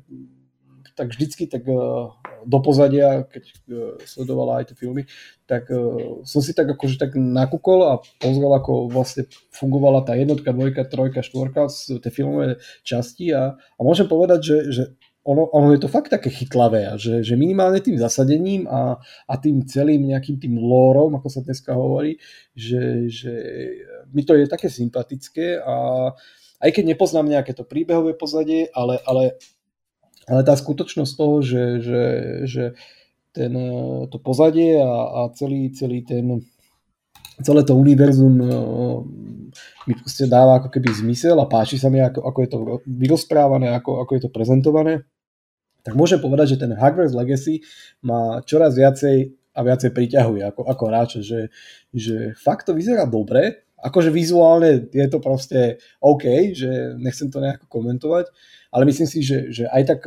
tak 0.98 1.14
vždycky 1.14 1.46
tak 1.46 1.62
eh, 1.70 1.79
do 2.42 2.59
pozadia, 2.59 3.22
keď 3.31 3.44
eh, 3.46 3.55
sledovala 4.03 4.59
aj 4.59 4.74
tie 4.74 4.77
filmy, 4.83 5.07
tak 5.46 5.70
eh, 5.70 5.79
som 6.27 6.42
si 6.42 6.51
tak 6.51 6.66
akože 6.74 6.98
tak 6.98 7.14
nakúkol 7.14 7.87
a 7.87 8.03
pozrel, 8.18 8.51
ako 8.51 8.90
vlastne 8.90 9.31
fungovala 9.55 10.03
tá 10.03 10.18
jednotka, 10.18 10.51
dvojka, 10.51 10.90
trojka, 10.90 11.22
štvorka, 11.22 11.70
tie 11.70 12.11
filmové 12.11 12.59
časti. 12.83 13.31
A, 13.31 13.55
a 13.55 13.81
môžem 13.81 14.11
povedať, 14.11 14.40
že, 14.42 14.59
že 14.74 14.83
ono, 15.28 15.44
ono 15.52 15.76
je 15.76 15.80
to 15.84 15.92
fakt 15.92 16.08
také 16.08 16.32
chytlavé, 16.32 16.96
že, 16.96 17.20
že 17.20 17.36
minimálne 17.36 17.84
tým 17.84 18.00
zasadením 18.00 18.64
a, 18.64 18.96
a 19.28 19.34
tým 19.36 19.68
celým 19.68 20.08
nejakým 20.08 20.40
tým 20.40 20.56
lórom, 20.56 21.12
ako 21.20 21.28
sa 21.28 21.44
dneska 21.44 21.76
hovorí, 21.76 22.16
že, 22.56 23.12
že 23.12 23.32
mi 24.08 24.24
to 24.24 24.32
je 24.32 24.48
také 24.48 24.72
sympatické 24.72 25.60
a 25.60 26.08
aj 26.64 26.70
keď 26.72 26.96
nepoznám 26.96 27.28
nejaké 27.28 27.52
to 27.52 27.68
príbehové 27.68 28.16
pozadie, 28.16 28.72
ale, 28.72 29.04
ale, 29.04 29.36
ale 30.24 30.40
tá 30.48 30.56
skutočnosť 30.56 31.12
toho, 31.12 31.44
že, 31.44 31.64
že, 31.84 32.04
že 32.48 32.64
ten, 33.36 33.52
to 34.08 34.16
pozadie 34.16 34.80
a, 34.80 34.88
a 34.88 35.20
celý, 35.36 35.68
celý 35.76 36.08
ten 36.08 36.40
celé 37.44 37.62
to 37.62 37.78
univerzum 37.78 38.34
mi 39.86 39.94
proste 39.94 40.26
dáva 40.26 40.58
ako 40.58 40.68
keby 40.72 40.88
zmysel 40.90 41.38
a 41.38 41.46
páči 41.46 41.78
sa 41.78 41.92
mi, 41.92 42.00
ako, 42.02 42.20
ako 42.24 42.38
je 42.42 42.48
to 42.50 42.58
vyrozprávané, 42.88 43.76
ako, 43.76 44.02
ako 44.02 44.12
je 44.16 44.22
to 44.26 44.30
prezentované 44.32 45.06
tak 45.88 45.96
môžem 45.96 46.20
povedať, 46.20 46.53
že 46.53 46.61
ten 46.61 46.77
Hogwarts 46.77 47.16
Legacy 47.16 47.64
ma 48.05 48.44
čoraz 48.44 48.77
viacej 48.77 49.33
a 49.57 49.64
viacej 49.64 49.96
priťahuje 49.96 50.44
ako, 50.44 50.68
ako 50.68 50.85
hráč, 50.85 51.11
že, 51.24 51.48
že 51.88 52.37
fakt 52.37 52.68
to 52.68 52.77
vyzerá 52.77 53.09
dobre, 53.09 53.64
akože 53.81 54.12
vizuálne 54.12 54.92
je 54.92 55.09
to 55.09 55.16
proste 55.24 55.81
OK, 56.05 56.53
že 56.53 56.92
nechcem 57.01 57.33
to 57.33 57.40
nejako 57.40 57.64
komentovať, 57.72 58.29
ale 58.68 58.85
myslím 58.85 59.09
si, 59.09 59.24
že, 59.24 59.48
že 59.48 59.64
aj 59.64 59.83
tak, 59.88 60.01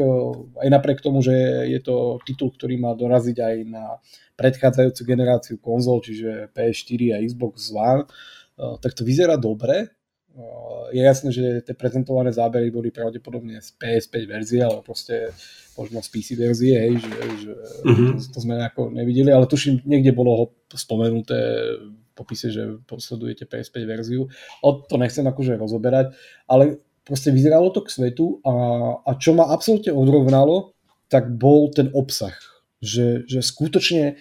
aj 0.61 0.69
napriek 0.69 1.01
tomu, 1.01 1.25
že 1.25 1.33
je 1.65 1.81
to 1.81 2.21
titul, 2.29 2.53
ktorý 2.53 2.77
má 2.77 2.93
doraziť 2.93 3.37
aj 3.41 3.55
na 3.65 3.97
predchádzajúcu 4.37 5.01
generáciu 5.01 5.55
konzol, 5.57 6.05
čiže 6.05 6.53
PS4 6.53 7.17
a 7.17 7.23
Xbox 7.25 7.73
One, 7.73 8.05
tak 8.85 8.93
to 8.93 9.01
vyzerá 9.01 9.33
dobre 9.33 9.89
je 10.91 11.01
jasné, 11.03 11.29
že 11.31 11.43
tie 11.63 11.75
prezentované 11.75 12.31
zábery 12.31 12.71
boli 12.71 12.91
pravdepodobne 12.91 13.59
z 13.59 13.75
PS5 13.75 14.15
verzie, 14.27 14.63
ale 14.63 14.79
proste 14.79 15.35
možno 15.75 15.99
z 16.03 16.09
PC 16.11 16.27
verzie, 16.39 16.75
hej, 16.75 16.93
že, 16.99 17.15
že 17.47 17.51
uh-huh. 17.83 18.15
to, 18.19 18.23
to 18.35 18.39
sme 18.43 18.59
nejako 18.59 18.91
nevideli, 18.91 19.31
ale 19.31 19.47
tuším, 19.47 19.83
niekde 19.87 20.11
bolo 20.15 20.31
ho 20.35 20.45
spomenuté 20.71 21.39
v 21.79 22.11
popise, 22.15 22.51
že 22.51 22.79
posledujete 22.87 23.47
PS5 23.47 23.75
verziu. 23.87 24.27
O 24.63 24.69
to 24.83 24.95
nechcem 24.99 25.23
akože 25.23 25.55
rozoberať, 25.59 26.15
ale 26.47 26.83
proste 27.07 27.31
vyzeralo 27.31 27.71
to 27.71 27.83
k 27.83 27.91
svetu 27.91 28.39
a, 28.43 28.53
a 29.03 29.11
čo 29.15 29.35
ma 29.35 29.51
absolútne 29.51 29.95
odrovnalo, 29.95 30.75
tak 31.11 31.27
bol 31.27 31.71
ten 31.71 31.91
obsah. 31.91 32.35
Že, 32.81 33.29
že 33.29 33.39
skutočne 33.45 34.17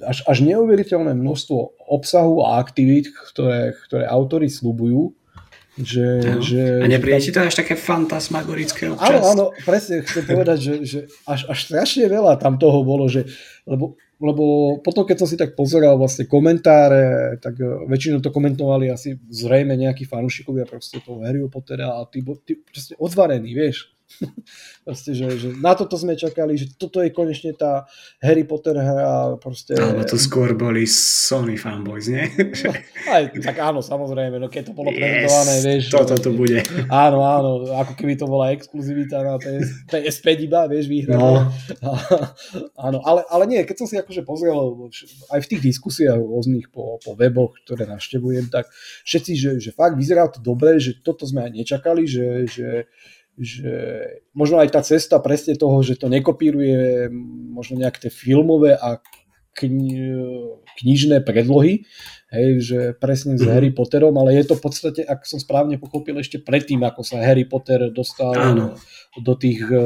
až, 0.00 0.24
až 0.24 0.38
neuveriteľné 0.40 1.12
množstvo 1.12 1.84
obsahu 1.84 2.40
a 2.48 2.56
aktivít, 2.56 3.12
ktoré, 3.12 3.76
ktoré 3.88 4.04
autory 4.08 4.48
slubujú. 4.48 5.12
Že, 5.72 6.06
no. 6.20 6.44
že, 6.44 6.84
a 6.84 6.86
nepríde 6.88 7.24
ti 7.24 7.32
to 7.32 7.48
až 7.48 7.56
také 7.56 7.80
fantasmagorické 7.80 8.92
občas? 8.92 9.08
Áno, 9.08 9.20
áno, 9.24 9.44
presne 9.64 10.04
chcem 10.04 10.20
povedať, 10.28 10.58
že, 10.60 10.74
že 10.84 10.98
až, 11.24 11.48
až 11.48 11.58
strašne 11.64 12.12
veľa 12.12 12.36
tam 12.36 12.60
toho 12.60 12.84
bolo, 12.84 13.08
že, 13.08 13.24
lebo, 13.64 13.96
lebo 14.20 14.76
potom, 14.84 15.08
keď 15.08 15.16
som 15.24 15.28
si 15.32 15.40
tak 15.40 15.56
pozeral 15.56 15.96
vlastne 15.96 16.28
komentáre, 16.28 17.40
tak 17.40 17.56
e, 17.56 17.88
väčšinou 17.88 18.20
to 18.20 18.28
komentovali 18.28 18.92
asi 18.92 19.16
zrejme 19.32 19.72
nejakí 19.72 20.04
fanúšikovia 20.04 20.68
proste 20.68 21.00
toho 21.00 21.24
Harry 21.24 21.40
Pottera 21.48 21.88
a 21.96 22.04
tí, 22.04 22.20
tí 22.44 22.60
proste 22.60 22.92
odvarení, 23.00 23.56
vieš 23.56 23.96
proste, 24.86 25.14
že, 25.14 25.26
že 25.38 25.48
na 25.58 25.72
toto 25.78 25.94
sme 25.94 26.18
čakali, 26.18 26.58
že 26.58 26.74
toto 26.74 27.00
je 27.00 27.10
konečne 27.14 27.54
tá 27.54 27.86
Harry 28.18 28.42
Potter 28.42 28.76
hra. 28.76 29.38
Proste... 29.38 29.78
Alebo 29.78 30.04
to 30.04 30.18
skôr 30.18 30.52
boli 30.58 30.84
Sony 30.86 31.54
fanboys, 31.54 32.10
nie? 32.10 32.26
No, 32.66 32.72
aj, 33.08 33.22
tak 33.42 33.56
áno, 33.62 33.80
samozrejme, 33.80 34.38
no 34.38 34.46
keď 34.50 34.70
to 34.70 34.72
bolo 34.74 34.90
yes, 34.90 34.98
prezentované, 34.98 35.54
vieš. 35.62 35.82
Toto 35.90 36.14
to 36.18 36.30
bude. 36.34 36.58
Áno, 36.88 37.18
áno, 37.22 37.50
ako 37.70 37.92
keby 37.94 38.14
to 38.18 38.26
bola 38.26 38.54
exkluzivita 38.54 39.22
na 39.22 39.34
PS, 39.38 39.86
PS5 39.88 40.28
iba, 40.46 40.60
vieš, 40.66 40.86
výhra. 40.90 41.14
No. 41.16 41.50
áno, 42.86 42.98
ale, 43.06 43.22
ale 43.30 43.44
nie, 43.48 43.60
keď 43.62 43.76
som 43.84 43.88
si 43.88 43.96
akože 43.98 44.22
pozrel 44.26 44.54
aj 45.30 45.40
v 45.42 45.50
tých 45.50 45.62
diskusiách 45.74 46.18
rôznych 46.18 46.70
po, 46.70 46.98
po 47.02 47.14
weboch, 47.14 47.54
ktoré 47.64 47.86
naštevujem, 47.86 48.50
tak 48.50 48.68
všetci, 49.06 49.32
že, 49.38 49.50
že 49.58 49.70
fakt 49.74 49.94
vyzerá 49.98 50.28
to 50.30 50.42
dobre, 50.42 50.78
že 50.78 50.98
toto 51.00 51.26
sme 51.26 51.48
aj 51.48 51.52
nečakali, 51.52 52.04
že, 52.06 52.46
že 52.48 52.68
že 53.40 53.74
možno 54.36 54.60
aj 54.60 54.68
tá 54.76 54.80
cesta 54.84 55.16
presne 55.18 55.56
toho, 55.56 55.80
že 55.80 55.96
to 55.96 56.12
nekopíruje 56.12 57.08
možno 57.52 57.80
nejaké 57.80 58.08
tie 58.08 58.12
filmové 58.12 58.76
a 58.76 59.00
kni- 59.56 60.56
knižné 60.80 61.20
predlohy, 61.24 61.84
hej, 62.32 62.48
že 62.60 62.78
presne 62.96 63.36
s 63.36 63.44
mm-hmm. 63.44 63.52
Harry 63.52 63.70
Potterom, 63.72 64.16
ale 64.16 64.36
je 64.40 64.48
to 64.48 64.54
v 64.56 64.64
podstate, 64.64 65.00
ak 65.04 65.28
som 65.28 65.36
správne 65.36 65.76
pochopil, 65.76 66.16
ešte 66.16 66.40
predtým, 66.40 66.80
ako 66.80 67.04
sa 67.04 67.20
Harry 67.20 67.44
Potter 67.44 67.92
dostal 67.92 68.32
Áno. 68.32 68.76
do 69.20 69.34
tých 69.36 69.60
eh, 69.68 69.80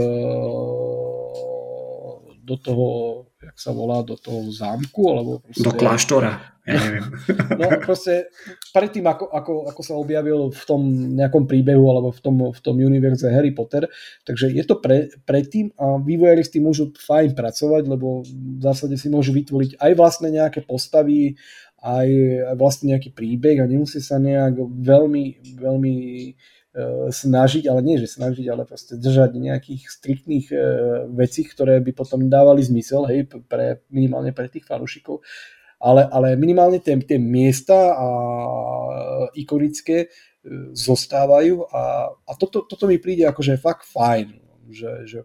do 2.46 2.56
toho, 2.62 2.86
jak 3.46 3.56
sa 3.62 3.70
volá, 3.70 4.02
do 4.02 4.18
toho 4.18 4.50
zámku, 4.50 5.02
alebo 5.06 5.38
proste... 5.46 5.62
Do 5.62 5.72
kláštora 5.72 6.56
ja 6.66 6.82
neviem. 6.82 7.04
No 7.62 7.66
proste 7.78 8.28
predtým, 8.74 9.06
ako, 9.06 9.30
ako, 9.30 9.52
ako 9.70 9.80
sa 9.86 9.94
objavil 9.94 10.50
v 10.50 10.62
tom 10.66 10.82
nejakom 11.14 11.46
príbehu 11.46 11.86
alebo 11.86 12.10
v 12.10 12.20
tom, 12.20 12.36
v 12.50 12.60
tom 12.60 12.76
univerze 12.82 13.30
Harry 13.30 13.54
Potter, 13.54 13.86
takže 14.26 14.50
je 14.50 14.64
to 14.66 14.82
pre, 14.82 15.14
predtým 15.22 15.70
a 15.78 16.02
vývojári 16.02 16.42
s 16.42 16.50
tým 16.50 16.66
môžu 16.66 16.90
fajn 16.90 17.38
pracovať, 17.38 17.82
lebo 17.86 18.26
v 18.26 18.60
zásade 18.60 18.98
si 18.98 19.06
môžu 19.06 19.30
vytvoriť 19.30 19.78
aj 19.78 19.92
vlastne 19.94 20.28
nejaké 20.34 20.66
postavy, 20.66 21.38
aj, 21.86 22.08
aj 22.50 22.56
vlastne 22.58 22.90
nejaký 22.92 23.14
príbeh 23.14 23.62
a 23.62 23.70
nemusí 23.70 24.02
sa 24.02 24.18
nejak 24.18 24.58
veľmi, 24.58 25.24
veľmi 25.62 25.94
uh, 26.34 26.55
snažiť, 27.08 27.72
ale 27.72 27.80
nie, 27.80 27.96
že 27.96 28.12
snažiť, 28.20 28.46
ale 28.52 28.68
proste 28.68 29.00
držať 29.00 29.32
nejakých 29.32 29.82
striktných 29.88 30.46
uh, 30.52 30.60
vecí, 31.08 31.48
ktoré 31.48 31.80
by 31.80 31.92
potom 31.96 32.28
dávali 32.28 32.60
zmysel, 32.60 33.08
hej, 33.08 33.24
pre, 33.48 33.80
minimálne 33.88 34.36
pre 34.36 34.52
tých 34.52 34.68
fanúšikov. 34.68 35.24
Ale, 35.76 36.08
ale 36.08 36.40
minimálne 36.40 36.80
tie, 36.80 36.96
tie 37.04 37.20
miesta 37.20 37.96
a 37.96 38.06
ikonické 39.36 40.08
zostávajú 40.72 41.68
a, 41.68 42.08
a 42.12 42.32
toto, 42.38 42.64
toto 42.64 42.86
mi 42.86 42.96
príde 43.02 43.26
akože 43.26 43.58
fakt 43.58 43.84
fajn, 43.84 44.28
že, 44.70 44.90
že 45.04 45.18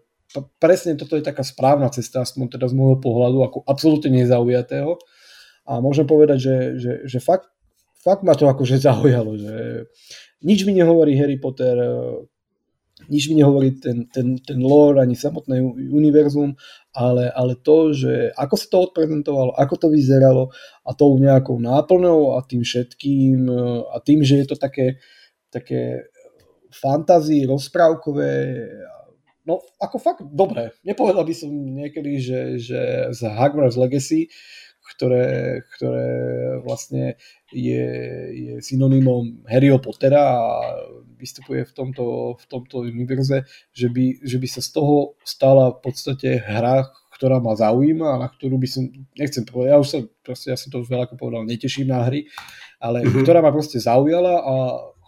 presne 0.58 0.96
toto 0.96 1.14
je 1.14 1.24
taká 1.24 1.44
správna 1.44 1.92
cesta, 1.92 2.24
aspoň 2.24 2.58
teda 2.58 2.66
z 2.66 2.74
môjho 2.74 2.98
pohľadu, 2.98 3.38
ako 3.44 3.58
absolútne 3.68 4.12
nezaujatého. 4.12 4.96
A 5.68 5.78
môžem 5.78 6.08
povedať, 6.08 6.38
že, 6.42 6.56
že, 6.80 6.92
že 7.06 7.18
fakt, 7.22 7.46
fakt 8.02 8.26
ma 8.26 8.34
to 8.34 8.50
akože 8.50 8.82
zaujalo, 8.82 9.38
že 9.38 9.86
nič 10.42 10.66
mi 10.66 10.74
nehovorí 10.76 11.16
Harry 11.18 11.38
Potter, 11.38 11.78
nič 13.10 13.26
mi 13.30 13.40
nehovorí 13.40 13.82
ten, 13.82 14.06
ten, 14.06 14.38
ten 14.38 14.60
lore 14.62 15.02
ani 15.02 15.18
samotné 15.18 15.58
univerzum, 15.90 16.54
ale, 16.94 17.32
ale 17.34 17.58
to, 17.58 17.90
že 17.90 18.30
ako 18.36 18.54
sa 18.54 18.66
to 18.70 18.78
odprezentovalo, 18.90 19.50
ako 19.58 19.74
to 19.74 19.88
vyzeralo 19.90 20.54
a 20.86 20.90
tou 20.94 21.18
nejakou 21.18 21.58
náplnou 21.58 22.38
a 22.38 22.44
tým 22.46 22.62
všetkým 22.62 23.48
a 23.90 23.96
tým, 23.98 24.22
že 24.22 24.44
je 24.44 24.46
to 24.46 24.56
také, 24.60 25.02
také 25.50 26.06
fantázii 26.70 27.48
rozprávkové 27.48 28.30
No, 29.42 29.58
ako 29.82 29.98
fakt 29.98 30.22
dobre. 30.22 30.70
Nepovedal 30.86 31.26
by 31.26 31.34
som 31.34 31.50
niekedy, 31.50 32.22
že, 32.22 32.40
že 32.62 33.10
z 33.10 33.26
Hogwarts 33.26 33.74
Legacy, 33.74 34.30
ktoré, 34.82 35.62
ktoré 35.76 36.10
vlastne 36.66 37.14
je, 37.54 37.86
je 38.34 38.52
synonymom 38.60 39.46
Harryho 39.46 39.78
Pottera 39.78 40.20
a 40.20 40.42
vystupuje 41.16 41.62
v 41.62 41.72
tomto, 41.72 42.34
v 42.34 42.44
tomto 42.50 42.82
univerze, 42.82 43.46
že 43.70 43.86
by, 43.86 44.26
že 44.26 44.36
by 44.42 44.48
sa 44.50 44.60
z 44.60 44.70
toho 44.74 45.14
stala 45.22 45.70
v 45.70 45.78
podstate 45.86 46.42
hra, 46.42 46.90
ktorá 47.14 47.38
ma 47.38 47.54
zaujíma 47.54 48.18
a 48.18 48.20
na 48.26 48.28
ktorú 48.28 48.58
by 48.58 48.66
som, 48.66 48.90
nechcem 49.14 49.46
povedať, 49.46 49.70
ja 49.70 49.78
už 49.78 49.88
sa 49.88 49.98
proste, 50.26 50.46
ja 50.50 50.58
som 50.58 50.74
to 50.74 50.82
už 50.82 50.90
veľa 50.90 51.06
povedal, 51.14 51.46
neteším 51.46 51.94
na 51.94 52.02
hry, 52.02 52.26
ale 52.82 53.06
mm-hmm. 53.06 53.22
ktorá 53.22 53.38
ma 53.38 53.54
proste 53.54 53.78
zaujala 53.78 54.42
a 54.42 54.54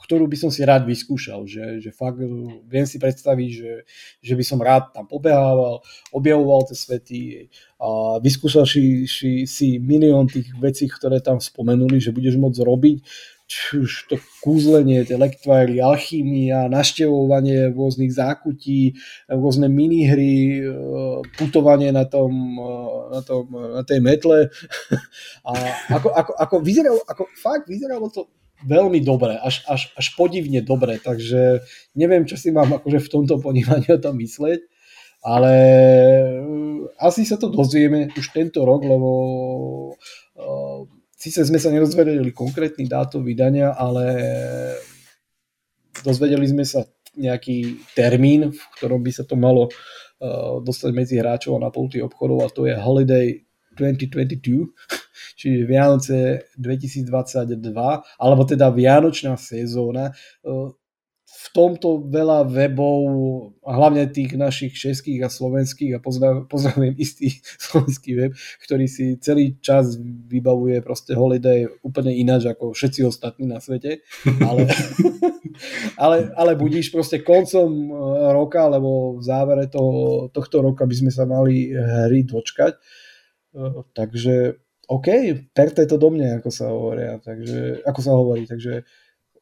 ktorú 0.04 0.28
by 0.28 0.36
som 0.36 0.50
si 0.52 0.60
rád 0.60 0.84
vyskúšal, 0.84 1.48
že, 1.48 1.80
že 1.80 1.88
fakt 1.88 2.20
eh, 2.20 2.28
viem 2.68 2.84
si 2.84 3.00
predstaviť, 3.00 3.50
že, 3.50 3.72
že 4.20 4.34
by 4.36 4.44
som 4.44 4.60
rád 4.60 4.92
tam 4.92 5.08
pobehával, 5.08 5.80
objavoval 6.12 6.68
tie 6.68 6.76
svety 6.76 7.20
a 7.80 8.20
vyskúšal 8.20 8.68
si, 8.68 9.08
si, 9.08 9.48
si 9.48 9.80
milión 9.80 10.28
tých 10.28 10.52
vecí, 10.60 10.84
ktoré 10.86 11.24
tam 11.24 11.40
spomenuli, 11.40 11.96
že 11.96 12.12
budeš 12.12 12.36
môcť 12.36 12.60
robiť, 12.60 12.96
či 13.44 13.84
už 13.84 14.08
to 14.08 14.16
kúzlenie, 14.40 15.04
tie 15.04 15.20
lektvary, 15.20 15.76
alchýmia, 15.76 16.64
naštevovanie 16.72 17.76
rôznych 17.76 18.08
zákutí, 18.08 18.96
rôzne 19.28 19.68
minihry, 19.68 20.64
eh, 20.64 21.20
putovanie 21.36 21.92
na, 21.92 22.04
tom, 22.04 22.32
eh, 22.60 23.02
na, 23.16 23.20
tom, 23.20 23.44
na 23.52 23.82
tej 23.84 24.00
metle. 24.04 24.48
A 25.48 25.52
ako, 25.92 26.08
ako, 26.12 26.32
ako, 26.40 26.54
vyzeralo, 26.64 27.00
ako 27.04 27.24
fakt 27.36 27.68
vyzeralo 27.68 28.08
to 28.08 28.28
veľmi 28.62 29.02
dobre, 29.02 29.34
až, 29.34 29.66
až, 29.66 29.90
až 29.98 30.06
podivne 30.14 30.62
dobre, 30.62 31.02
takže 31.02 31.66
neviem, 31.98 32.22
čo 32.24 32.38
si 32.38 32.54
mám 32.54 32.70
akože 32.78 33.02
v 33.02 33.12
tomto 33.12 33.42
ponímaní 33.42 33.90
o 33.90 33.98
tom 33.98 34.14
mysleť, 34.16 34.62
ale 35.24 35.52
uh, 36.38 36.86
asi 37.02 37.26
sa 37.26 37.40
to 37.40 37.50
dozvieme 37.50 38.12
už 38.14 38.26
tento 38.30 38.62
rok, 38.62 38.86
lebo 38.86 39.10
uh, 40.38 40.86
síce 41.16 41.42
sme 41.42 41.58
sa 41.58 41.72
nerozvedeli 41.74 42.30
konkrétny 42.30 42.86
dátum 42.86 43.24
vydania, 43.24 43.72
ale 43.74 44.04
dozvedeli 46.04 46.44
sme 46.44 46.64
sa 46.68 46.84
nejaký 47.14 47.80
termín, 47.94 48.50
v 48.52 48.62
ktorom 48.78 49.00
by 49.00 49.10
sa 49.14 49.24
to 49.24 49.38
malo 49.38 49.70
uh, 49.70 50.60
dostať 50.60 50.90
medzi 50.92 51.14
hráčov 51.16 51.56
a 51.56 51.64
na 51.64 51.70
pulty 51.70 52.02
obchodov 52.04 52.44
a 52.44 52.52
to 52.52 52.68
je 52.68 52.74
Holiday 52.76 53.44
2022 53.74 54.70
čiže 55.36 55.68
Vianoce 55.68 56.16
2022, 56.58 57.60
alebo 58.18 58.42
teda 58.46 58.70
Vianočná 58.70 59.36
sezóna. 59.36 60.14
E, 60.42 60.74
v 61.34 61.46
tomto 61.50 62.06
veľa 62.08 62.46
webov, 62.46 63.00
hlavne 63.66 64.06
tých 64.08 64.38
našich 64.38 64.72
českých 64.78 65.26
a 65.26 65.28
slovenských, 65.28 65.98
a 65.98 66.04
pozdravujem 66.46 66.94
istý 66.96 67.42
slovenský 67.64 68.10
web, 68.16 68.32
ktorý 68.64 68.86
si 68.86 69.18
celý 69.18 69.58
čas 69.58 69.98
vybavuje 70.00 70.80
proste 70.80 71.12
holiday 71.12 71.66
úplne 71.82 72.14
ináč 72.14 72.48
ako 72.48 72.72
všetci 72.72 73.00
ostatní 73.04 73.50
na 73.50 73.58
svete. 73.58 74.00
Ale, 74.48 74.68
ale, 76.04 76.16
ale 76.34 76.52
budíš 76.58 76.90
proste 76.90 77.22
koncom 77.22 77.70
e, 77.70 77.94
roka, 78.34 78.66
alebo 78.66 79.18
v 79.18 79.22
závere 79.22 79.66
toho, 79.70 80.28
tohto 80.34 80.62
roka 80.62 80.82
by 80.86 80.94
sme 80.94 81.12
sa 81.14 81.24
mali 81.26 81.70
hry 81.70 82.26
dočkať. 82.26 82.74
E, 82.74 82.80
takže 83.94 84.63
OK, 84.88 85.08
perte 85.56 85.88
to 85.88 85.96
do 85.96 86.12
mňa, 86.12 86.44
ako 86.44 86.50
sa 86.52 86.68
hovoria, 86.68 87.16
takže, 87.22 87.80
ako 87.88 88.00
sa 88.04 88.12
hovorí, 88.12 88.44
takže 88.44 88.84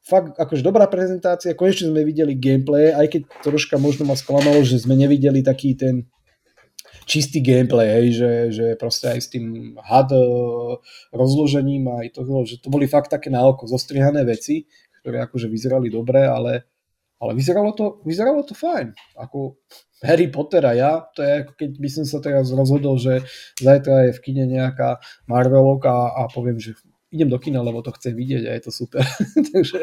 fakt 0.03 0.34
akože 0.38 0.62
dobrá 0.66 0.90
prezentácia, 0.90 1.55
konečne 1.55 1.90
sme 1.95 2.03
videli 2.03 2.34
gameplay, 2.34 2.90
aj 2.90 3.07
keď 3.11 3.22
troška 3.43 3.78
možno 3.78 4.07
ma 4.07 4.18
sklamalo, 4.18 4.62
že 4.66 4.82
sme 4.82 4.99
nevideli 4.99 5.43
taký 5.43 5.78
ten 5.78 6.11
čistý 7.07 7.43
gameplay, 7.43 7.88
hej, 8.03 8.07
že, 8.14 8.32
že 8.55 8.66
proste 8.78 9.11
aj 9.11 9.20
s 9.22 9.28
tým 9.30 9.74
had 9.82 10.11
eh, 10.14 10.22
rozložením 11.14 11.90
aj 11.90 12.07
to, 12.14 12.20
že 12.47 12.62
to 12.62 12.68
boli 12.70 12.86
fakt 12.86 13.11
také 13.11 13.30
na 13.30 13.43
oko 13.47 13.66
zostrihané 13.66 14.22
veci, 14.26 14.66
ktoré 15.03 15.22
akože 15.26 15.51
vyzerali 15.51 15.90
dobre, 15.90 16.22
ale, 16.22 16.66
ale 17.23 17.39
vyzeralo 17.39 17.70
to, 17.73 18.03
vyzeralo 18.03 18.43
to 18.43 18.59
fajn. 18.59 18.91
Ako, 19.14 19.62
Harry 20.03 20.27
Potter 20.27 20.66
a 20.66 20.75
ja, 20.75 20.93
to 21.14 21.23
je 21.23 21.47
ako 21.47 21.53
keď 21.55 21.70
by 21.79 21.89
som 21.89 22.05
sa 22.05 22.18
teraz 22.18 22.51
rozhodol, 22.51 22.99
že 22.99 23.23
zajtra 23.62 24.11
je 24.11 24.18
v 24.18 24.23
kine 24.27 24.45
nejaká 24.51 24.99
Marvelok 25.31 25.87
a, 25.87 26.27
poviem, 26.27 26.59
že 26.59 26.75
idem 27.14 27.31
do 27.31 27.39
kina, 27.39 27.62
lebo 27.62 27.79
to 27.87 27.95
chce 27.95 28.11
vidieť 28.11 28.51
a 28.51 28.53
je 28.59 28.62
to 28.66 28.73
super. 28.75 29.07
takže, 29.55 29.79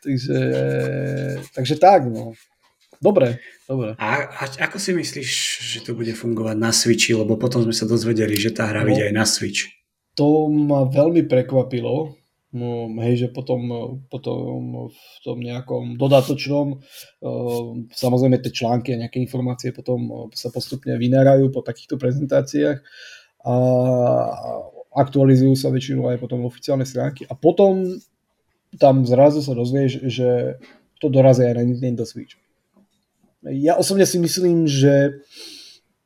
takže, 0.00 0.38
takže 1.52 1.74
tak, 1.76 2.08
no. 2.08 2.32
Dobre, 2.96 3.44
dobre. 3.68 3.92
A, 4.00 4.24
a 4.24 4.42
ako 4.64 4.80
si 4.80 4.96
myslíš, 4.96 5.30
že 5.60 5.78
to 5.84 5.92
bude 5.92 6.16
fungovať 6.16 6.56
na 6.56 6.72
Switchi? 6.72 7.12
Lebo 7.12 7.36
potom 7.36 7.60
sme 7.60 7.76
sa 7.76 7.84
dozvedeli, 7.84 8.40
že 8.40 8.56
tá 8.56 8.72
hra 8.72 8.88
no, 8.88 8.96
aj 8.96 9.12
na 9.12 9.28
Switch. 9.28 9.68
To 10.16 10.48
ma 10.48 10.88
veľmi 10.88 11.28
prekvapilo, 11.28 12.16
hej, 12.54 13.14
že 13.26 13.28
potom, 13.34 13.60
potom 14.06 14.88
v 14.88 15.16
tom 15.26 15.38
nejakom 15.42 15.98
dodatočnom, 15.98 16.78
uh, 16.78 17.70
samozrejme 17.90 18.38
tie 18.40 18.52
články 18.54 18.94
a 18.94 19.00
nejaké 19.06 19.18
informácie 19.20 19.74
potom 19.74 20.00
uh, 20.08 20.16
sa 20.32 20.48
postupne 20.54 20.94
vynárajú 20.94 21.50
po 21.50 21.60
takýchto 21.60 21.98
prezentáciách 21.98 22.80
a 23.46 23.54
aktualizujú 24.96 25.54
sa 25.58 25.68
väčšinou 25.68 26.08
aj 26.08 26.22
potom 26.22 26.48
oficiálne 26.48 26.88
stránky 26.88 27.28
a 27.28 27.36
potom 27.36 28.00
tam 28.80 29.04
zrazu 29.04 29.44
sa 29.44 29.52
dozvieš, 29.52 30.08
že 30.08 30.60
to 31.00 31.12
dorazí 31.12 31.44
aj 31.44 31.54
na 31.60 31.62
Nintendo 31.64 32.08
Switch. 32.08 32.40
Ja 33.46 33.76
osobne 33.76 34.08
si 34.08 34.18
myslím, 34.18 34.66
že 34.66 35.22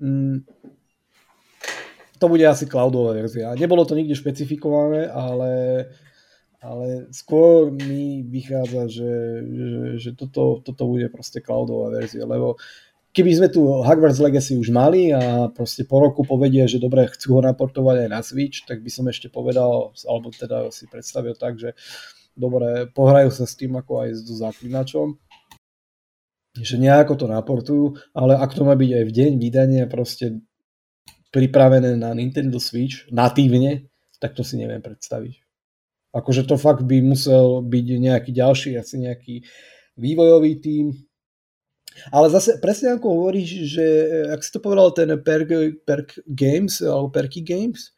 mm, 0.02 0.44
to 2.20 2.26
bude 2.28 2.44
asi 2.44 2.68
cloudová 2.68 3.16
verzia. 3.16 3.56
Nebolo 3.56 3.88
to 3.88 3.96
nikde 3.96 4.12
špecifikované, 4.12 5.08
ale 5.08 5.50
ale 6.60 7.08
skôr 7.08 7.72
mi 7.72 8.20
vychádza, 8.20 8.82
že, 8.92 9.12
že, 9.48 9.78
že 9.96 10.10
toto, 10.12 10.60
toto 10.60 10.84
bude 10.84 11.08
proste 11.08 11.40
cloudová 11.40 11.88
verzia, 11.88 12.28
lebo 12.28 12.60
keby 13.16 13.30
sme 13.32 13.48
tu 13.48 13.64
Hogwarts 13.64 14.20
Legacy 14.20 14.60
už 14.60 14.68
mali 14.68 15.08
a 15.08 15.48
proste 15.48 15.88
po 15.88 16.04
roku 16.04 16.22
povedia, 16.22 16.68
že 16.68 16.76
dobre, 16.76 17.08
chcú 17.08 17.40
ho 17.40 17.42
naportovať 17.42 18.06
aj 18.06 18.08
na 18.12 18.20
Switch, 18.20 18.68
tak 18.68 18.84
by 18.84 18.90
som 18.92 19.08
ešte 19.08 19.32
povedal, 19.32 19.96
alebo 20.04 20.28
teda 20.30 20.68
si 20.68 20.84
predstavil 20.84 21.32
tak, 21.34 21.56
že 21.56 21.72
dobre, 22.36 22.86
pohrajú 22.92 23.32
sa 23.32 23.48
s 23.48 23.56
tým 23.56 23.80
ako 23.80 24.04
aj 24.04 24.10
s 24.20 24.28
zaklinačom, 24.28 25.16
že 26.60 26.76
nejako 26.76 27.14
to 27.16 27.26
naportujú, 27.26 27.84
ale 28.12 28.36
ak 28.36 28.52
to 28.52 28.68
má 28.68 28.76
byť 28.76 28.90
aj 29.00 29.04
v 29.08 29.14
deň 29.16 29.32
vydania 29.40 29.84
proste 29.88 30.44
pripravené 31.32 31.96
na 31.96 32.10
Nintendo 32.12 32.60
Switch 32.60 33.08
natívne, 33.08 33.88
tak 34.20 34.36
to 34.36 34.44
si 34.44 34.60
neviem 34.60 34.82
predstaviť. 34.82 35.49
Akože 36.10 36.42
to 36.42 36.58
fakt 36.58 36.82
by 36.82 36.98
musel 37.02 37.62
byť 37.62 37.86
nejaký 38.02 38.30
ďalší, 38.34 38.74
asi 38.74 38.98
nejaký 38.98 39.34
vývojový 39.94 40.58
tím. 40.58 40.86
Ale 42.10 42.30
zase 42.30 42.58
presne 42.62 42.98
ako 42.98 43.06
hovoríš, 43.06 43.50
že 43.66 43.86
ak 44.30 44.40
si 44.42 44.50
to 44.54 44.62
povedal 44.62 44.90
ten 44.94 45.10
Perk, 45.22 45.50
Perk 45.82 46.18
Games 46.26 46.82
alebo 46.82 47.10
Perky 47.10 47.42
Games? 47.42 47.94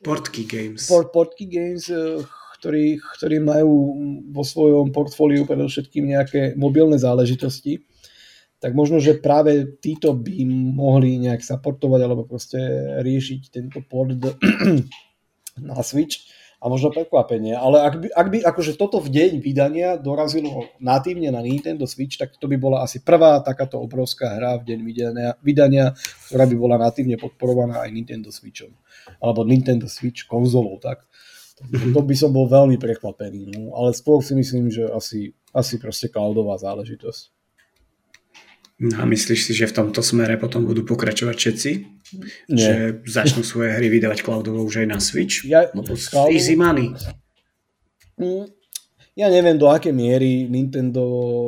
Portky 0.00 0.48
Games. 0.48 0.88
Port, 0.88 1.12
Portky 1.12 1.44
Games, 1.44 1.88
eh, 1.92 2.24
ktorí, 2.60 3.00
ktorí 3.20 3.36
majú 3.40 3.72
vo 4.32 4.44
svojom 4.44 4.92
portfóliu 4.92 5.44
predovšetkým 5.44 6.12
nejaké 6.16 6.40
mobilné 6.56 6.96
záležitosti, 6.96 7.84
tak 8.60 8.76
možno, 8.76 9.00
že 9.00 9.16
práve 9.16 9.80
títo 9.80 10.12
by 10.12 10.44
mohli 10.76 11.16
nejak 11.16 11.40
supportovať 11.40 12.00
alebo 12.04 12.28
proste 12.28 12.60
riešiť 13.00 13.40
tento 13.48 13.80
port 13.80 14.12
na 15.56 15.80
Switch 15.80 16.28
a 16.60 16.64
možno 16.68 16.92
prekvapenie. 16.92 17.56
Ale 17.56 17.80
ak 17.80 17.94
by, 17.96 18.06
ak 18.12 18.26
by 18.28 18.38
akože 18.44 18.76
toto 18.76 19.00
v 19.00 19.08
deň 19.08 19.40
vydania 19.40 19.96
dorazilo 19.96 20.68
natívne 20.76 21.32
na 21.32 21.40
Nintendo 21.40 21.88
Switch, 21.88 22.20
tak 22.20 22.36
to 22.36 22.44
by 22.46 22.60
bola 22.60 22.84
asi 22.84 23.00
prvá 23.00 23.40
takáto 23.40 23.80
obrovská 23.80 24.36
hra 24.36 24.60
v 24.60 24.76
deň 24.76 24.78
vydania, 24.84 25.28
vydania 25.40 25.84
ktorá 26.28 26.44
by 26.44 26.56
bola 26.60 26.76
natívne 26.76 27.16
podporovaná 27.16 27.82
aj 27.82 27.90
Nintendo 27.96 28.28
Switchom. 28.28 28.76
Alebo 29.18 29.42
Nintendo 29.48 29.88
Switch 29.88 30.28
konzolou. 30.28 30.76
Tak. 30.76 31.08
To 31.96 32.00
by 32.04 32.14
som 32.16 32.32
bol 32.32 32.48
veľmi 32.48 32.76
prekvapený. 32.76 33.56
No. 33.56 33.72
Ale 33.76 33.96
skôr 33.96 34.20
si 34.20 34.36
myslím, 34.36 34.68
že 34.68 34.84
asi 34.88 35.36
asi 35.54 35.78
proste 35.82 36.06
cloudová 36.08 36.58
záležitosť. 36.58 37.22
No 38.80 38.96
a 38.96 39.04
myslíš 39.04 39.40
si, 39.44 39.52
že 39.52 39.68
v 39.68 39.76
tomto 39.76 40.00
smere 40.00 40.40
potom 40.40 40.64
budú 40.64 40.88
pokračovať 40.88 41.36
všetci? 41.36 41.70
Nie. 42.50 42.58
Že 42.58 42.74
začnú 43.06 43.42
svoje 43.46 43.74
hry 43.76 43.86
vydávať 43.86 44.26
cloudovo 44.26 44.64
už 44.66 44.84
aj 44.84 44.88
na 44.90 44.98
Switch? 44.98 45.46
Ja, 45.46 45.70
Lebo 45.70 45.94
cloud... 45.94 46.30
easy 46.30 46.58
money. 46.58 46.90
Mm, 48.18 48.50
ja 49.14 49.26
neviem, 49.28 49.56
do 49.58 49.68
aké 49.68 49.94
miery 49.94 50.46
Nintendo 50.46 51.04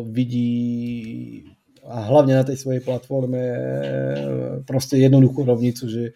vidí 0.07 1.43
a 1.83 2.07
hlavne 2.07 2.39
na 2.39 2.45
tej 2.47 2.63
svojej 2.63 2.83
platforme 2.83 3.43
proste 4.63 5.03
jednoduchú 5.03 5.43
rovnicu, 5.43 5.91
že 5.91 6.15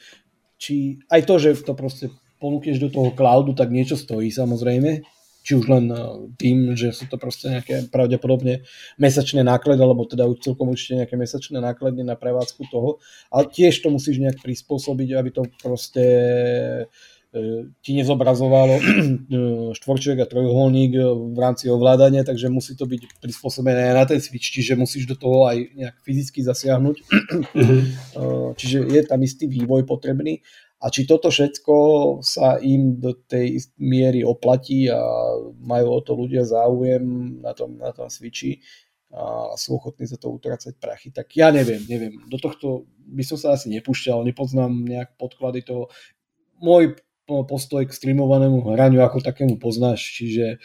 či 0.56 1.02
aj 1.10 1.20
to, 1.26 1.34
že 1.42 1.50
to 1.66 1.74
proste 1.74 2.06
ponúkneš 2.38 2.78
do 2.78 2.88
toho 2.92 3.10
cloudu, 3.12 3.52
tak 3.56 3.74
niečo 3.74 3.98
stojí 3.98 4.30
samozrejme, 4.30 5.02
či 5.46 5.54
už 5.54 5.70
len 5.70 5.86
eh, 5.94 6.02
tým, 6.34 6.74
že 6.74 6.90
sú 6.90 7.06
to 7.06 7.14
proste 7.22 7.46
nejaké 7.46 7.86
pravdepodobne 7.86 8.66
mesačné 8.98 9.46
náklady, 9.46 9.78
alebo 9.78 10.02
teda 10.02 10.26
už 10.26 10.42
celkom 10.42 10.74
určite 10.74 11.06
nejaké 11.06 11.14
mesačné 11.14 11.62
náklady 11.62 12.02
na 12.02 12.18
prevádzku 12.18 12.66
toho, 12.66 12.98
ale 13.30 13.46
tiež 13.46 13.78
to 13.78 13.94
musíš 13.94 14.18
nejak 14.18 14.42
prispôsobiť, 14.42 15.08
aby 15.14 15.30
to 15.30 15.46
proste 15.62 16.04
eh, 17.30 17.62
ti 17.78 17.90
nezobrazovalo 17.94 18.74
eh, 18.82 19.70
štvorček 19.78 20.18
a 20.18 20.26
trojuholník 20.26 20.98
v 21.30 21.38
rámci 21.38 21.70
ovládania, 21.70 22.26
takže 22.26 22.50
musí 22.50 22.74
to 22.74 22.90
byť 22.90 23.22
prispôsobené 23.22 23.94
na 23.94 24.02
ten 24.02 24.18
switch, 24.18 24.50
čiže 24.50 24.74
musíš 24.74 25.06
do 25.06 25.14
toho 25.14 25.46
aj 25.46 25.62
nejak 25.78 25.96
fyzicky 26.02 26.42
zasiahnuť. 26.42 26.96
Mhm. 27.54 27.78
čiže 28.58 28.78
je 28.88 29.02
tam 29.06 29.22
istý 29.22 29.46
vývoj 29.46 29.86
potrebný 29.86 30.42
a 30.86 30.90
či 30.94 31.02
toto 31.02 31.34
všetko 31.34 31.74
sa 32.22 32.62
im 32.62 33.02
do 33.02 33.10
tej 33.10 33.58
miery 33.82 34.22
oplatí 34.22 34.86
a 34.86 35.02
majú 35.58 35.98
o 35.98 36.00
to 36.00 36.14
ľudia 36.14 36.46
záujem 36.46 37.02
na 37.42 37.50
tom, 37.58 37.74
na 37.74 37.90
tom 37.90 38.06
switchi 38.06 38.62
a 39.10 39.50
sú 39.58 39.82
ochotní 39.82 40.06
za 40.06 40.14
to 40.14 40.30
utracať 40.30 40.78
prachy, 40.78 41.10
tak 41.10 41.34
ja 41.34 41.50
neviem, 41.50 41.82
neviem. 41.90 42.22
Do 42.30 42.38
tohto 42.38 42.86
by 43.02 43.26
som 43.26 43.34
sa 43.34 43.58
asi 43.58 43.66
nepúšťal, 43.74 44.22
nepoznám 44.22 44.70
nejak 44.86 45.18
podklady 45.18 45.66
toho. 45.66 45.90
Môj 46.62 46.94
postoj 47.26 47.82
k 47.82 47.90
streamovanému 47.90 48.62
hraniu 48.70 49.02
ako 49.02 49.26
takému 49.26 49.58
poznáš, 49.58 50.06
čiže, 50.14 50.62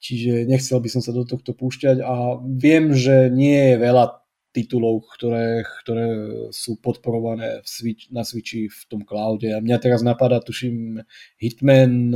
čiže 0.00 0.48
nechcel 0.48 0.80
by 0.80 0.88
som 0.88 1.04
sa 1.04 1.12
do 1.12 1.28
tohto 1.28 1.52
púšťať 1.52 2.00
a 2.00 2.40
viem, 2.40 2.96
že 2.96 3.28
nie 3.28 3.76
je 3.76 3.76
veľa 3.76 4.24
titulov, 4.50 5.06
ktoré, 5.14 5.62
ktoré 5.82 6.06
sú 6.50 6.82
podporované 6.82 7.62
v 7.62 7.68
Switch, 7.70 8.10
na 8.10 8.26
Switchi 8.26 8.66
v 8.66 8.82
tom 8.90 9.02
cloude. 9.06 9.46
A 9.50 9.62
mňa 9.62 9.78
teraz 9.78 10.02
napadá, 10.02 10.42
tuším, 10.42 10.98
Hitman, 11.38 12.10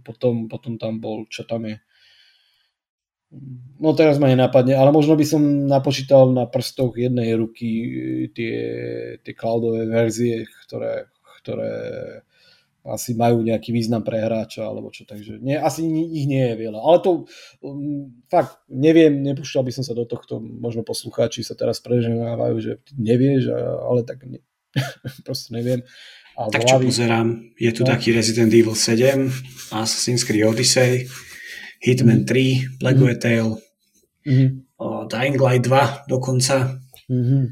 potom, 0.00 0.48
potom 0.48 0.80
tam 0.80 0.98
bol, 0.98 1.28
čo 1.28 1.44
tam 1.44 1.68
je. 1.68 1.76
No 3.80 3.96
teraz 3.96 4.20
ma 4.20 4.28
nenapadne, 4.28 4.76
ale 4.76 4.92
možno 4.92 5.16
by 5.16 5.24
som 5.24 5.40
napočítal 5.64 6.28
na 6.28 6.44
prstoch 6.44 6.92
jednej 7.00 7.32
ruky 7.32 7.68
tie, 8.36 8.56
tie 9.24 9.32
cloudové 9.32 9.88
verzie, 9.88 10.44
ktoré, 10.68 11.08
ktoré 11.40 11.72
asi 12.82 13.14
majú 13.14 13.46
nejaký 13.46 13.70
význam 13.70 14.02
pre 14.02 14.18
hráča 14.18 14.66
alebo 14.66 14.90
čo, 14.90 15.06
takže 15.06 15.38
nie, 15.38 15.54
asi 15.54 15.86
ich 15.86 16.26
nie 16.26 16.42
je 16.50 16.54
veľa. 16.66 16.82
Ale 16.82 16.98
to 16.98 17.10
um, 17.62 18.10
fakt 18.26 18.58
neviem, 18.66 19.22
nepúšťal 19.22 19.62
by 19.62 19.72
som 19.72 19.84
sa 19.86 19.94
do 19.94 20.02
tohto, 20.02 20.42
možno 20.42 20.82
poslucháči 20.82 21.46
sa 21.46 21.54
teraz 21.54 21.78
preženávajú, 21.78 22.56
že 22.58 22.72
nevieš, 22.98 23.54
ale 23.86 24.02
tak 24.02 24.26
ne, 24.26 24.42
proste 25.26 25.54
neviem. 25.54 25.86
A 26.32 26.48
tak 26.48 26.64
čo 26.64 26.80
pozerám, 26.80 27.54
je 27.60 27.70
tu 27.76 27.84
no. 27.84 27.92
taký 27.92 28.10
Resident 28.10 28.50
Evil 28.50 28.74
7, 28.74 29.28
Assassin's 29.76 30.24
Creed 30.24 30.48
Odyssey, 30.48 31.06
Hitman 31.84 32.24
3, 32.24 32.80
Black 32.80 32.96
mm-hmm. 32.96 33.20
Tale, 33.20 33.52
mm-hmm. 34.24 34.50
Dying 35.12 35.38
Light 35.38 35.62
2 35.68 36.08
dokonca. 36.08 36.80
Mm-hmm. 37.10 37.44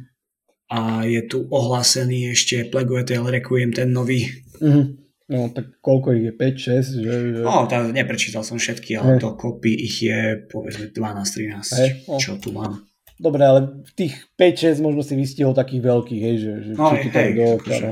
A 0.71 1.05
je 1.05 1.21
tu 1.27 1.45
ohlásený 1.51 2.31
ešte 2.31 2.63
Plague 2.71 3.05
Tale 3.05 3.43
Requiem, 3.43 3.75
ten 3.75 3.93
nový. 3.93 4.31
Mm-hmm. 4.63 5.10
No 5.31 5.47
tak 5.55 5.79
koľko 5.79 6.19
ich 6.19 6.25
je? 6.27 6.33
5, 6.35 6.99
6? 6.99 7.07
Že, 7.07 7.15
že... 7.39 7.43
No, 7.47 7.71
tak 7.71 7.95
neprečítal 7.95 8.43
som 8.43 8.59
všetky, 8.59 8.99
ale 8.99 9.23
to 9.23 9.39
kopy 9.39 9.71
ich 9.71 10.03
je 10.03 10.43
povedzme 10.51 10.91
12, 10.91 11.55
13, 11.55 11.79
hey, 11.79 11.91
no. 12.11 12.19
čo 12.19 12.35
tu 12.43 12.51
mám. 12.51 12.83
Dobre, 13.15 13.47
ale 13.47 13.85
tých 13.95 14.17
5-6 14.35 14.83
možno 14.83 15.07
si 15.07 15.15
vystihol 15.15 15.55
takých 15.55 15.87
veľkých, 15.87 16.23
hej, 16.25 16.37
že, 16.41 16.53
že 16.67 16.73
no, 16.75 16.91
hej, 16.97 17.15
hej, 17.15 17.31
do, 17.37 17.47
no. 17.63 17.91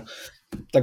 Tak 0.72 0.82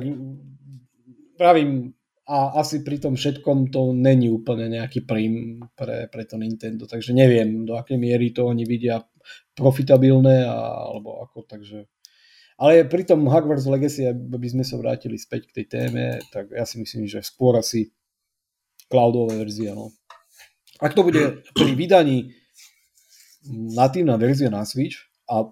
pravím, 1.36 1.92
a 2.26 2.58
asi 2.58 2.82
pri 2.82 2.98
tom 2.98 3.14
všetkom 3.14 3.70
to 3.70 3.94
není 3.94 4.34
úplne 4.34 4.70
nejaký 4.70 5.06
prím 5.06 5.62
pre, 5.78 6.10
pre 6.10 6.24
to 6.26 6.42
Nintendo, 6.42 6.90
takže 6.90 7.14
neviem, 7.14 7.66
do 7.66 7.78
akej 7.78 8.02
miery 8.02 8.34
to 8.34 8.50
oni 8.50 8.66
vidia 8.66 8.98
profitabilné, 9.54 10.42
a, 10.46 10.90
alebo 10.90 11.22
ako, 11.26 11.46
takže 11.46 11.86
ale 12.56 12.88
pri 12.88 13.04
tom 13.04 13.28
Hogwarts 13.28 13.68
Legacy, 13.68 14.08
aby 14.08 14.48
sme 14.48 14.64
sa 14.64 14.80
vrátili 14.80 15.20
späť 15.20 15.52
k 15.52 15.56
tej 15.62 15.66
téme, 15.68 16.24
tak 16.32 16.56
ja 16.56 16.64
si 16.64 16.80
myslím, 16.80 17.04
že 17.04 17.20
skôr 17.20 17.60
asi 17.60 17.92
cloudová 18.88 19.36
verzia. 19.36 19.76
No. 19.76 19.92
Ak 20.80 20.96
to 20.96 21.04
bude 21.04 21.44
pri 21.52 21.72
vydaní 21.76 22.32
natívna 23.52 24.16
verzia 24.16 24.48
na 24.48 24.64
Switch 24.64 24.96
a, 25.28 25.44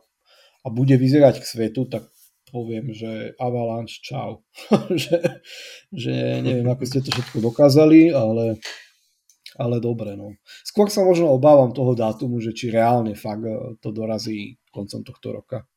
a 0.63 0.67
bude 0.71 0.95
vyzerať 0.95 1.43
k 1.43 1.49
svetu, 1.49 1.91
tak 1.91 2.07
poviem, 2.47 2.95
že 2.95 3.35
Avalanche 3.35 3.99
čau. 3.99 4.47
že, 5.03 5.43
že 5.91 6.39
neviem, 6.39 6.67
ako 6.71 6.83
ste 6.87 7.03
to 7.03 7.11
všetko 7.11 7.51
dokázali, 7.51 8.15
ale, 8.15 8.63
ale 9.59 9.75
dobre. 9.83 10.15
No. 10.15 10.39
Skôr 10.63 10.87
sa 10.87 11.03
možno 11.03 11.35
obávam 11.35 11.75
toho 11.75 11.99
dátumu, 11.99 12.39
že 12.39 12.55
či 12.55 12.71
reálne 12.71 13.11
fakt 13.11 13.43
to 13.83 13.91
dorazí 13.91 14.55
koncom 14.71 15.03
tohto 15.03 15.35
roka 15.35 15.67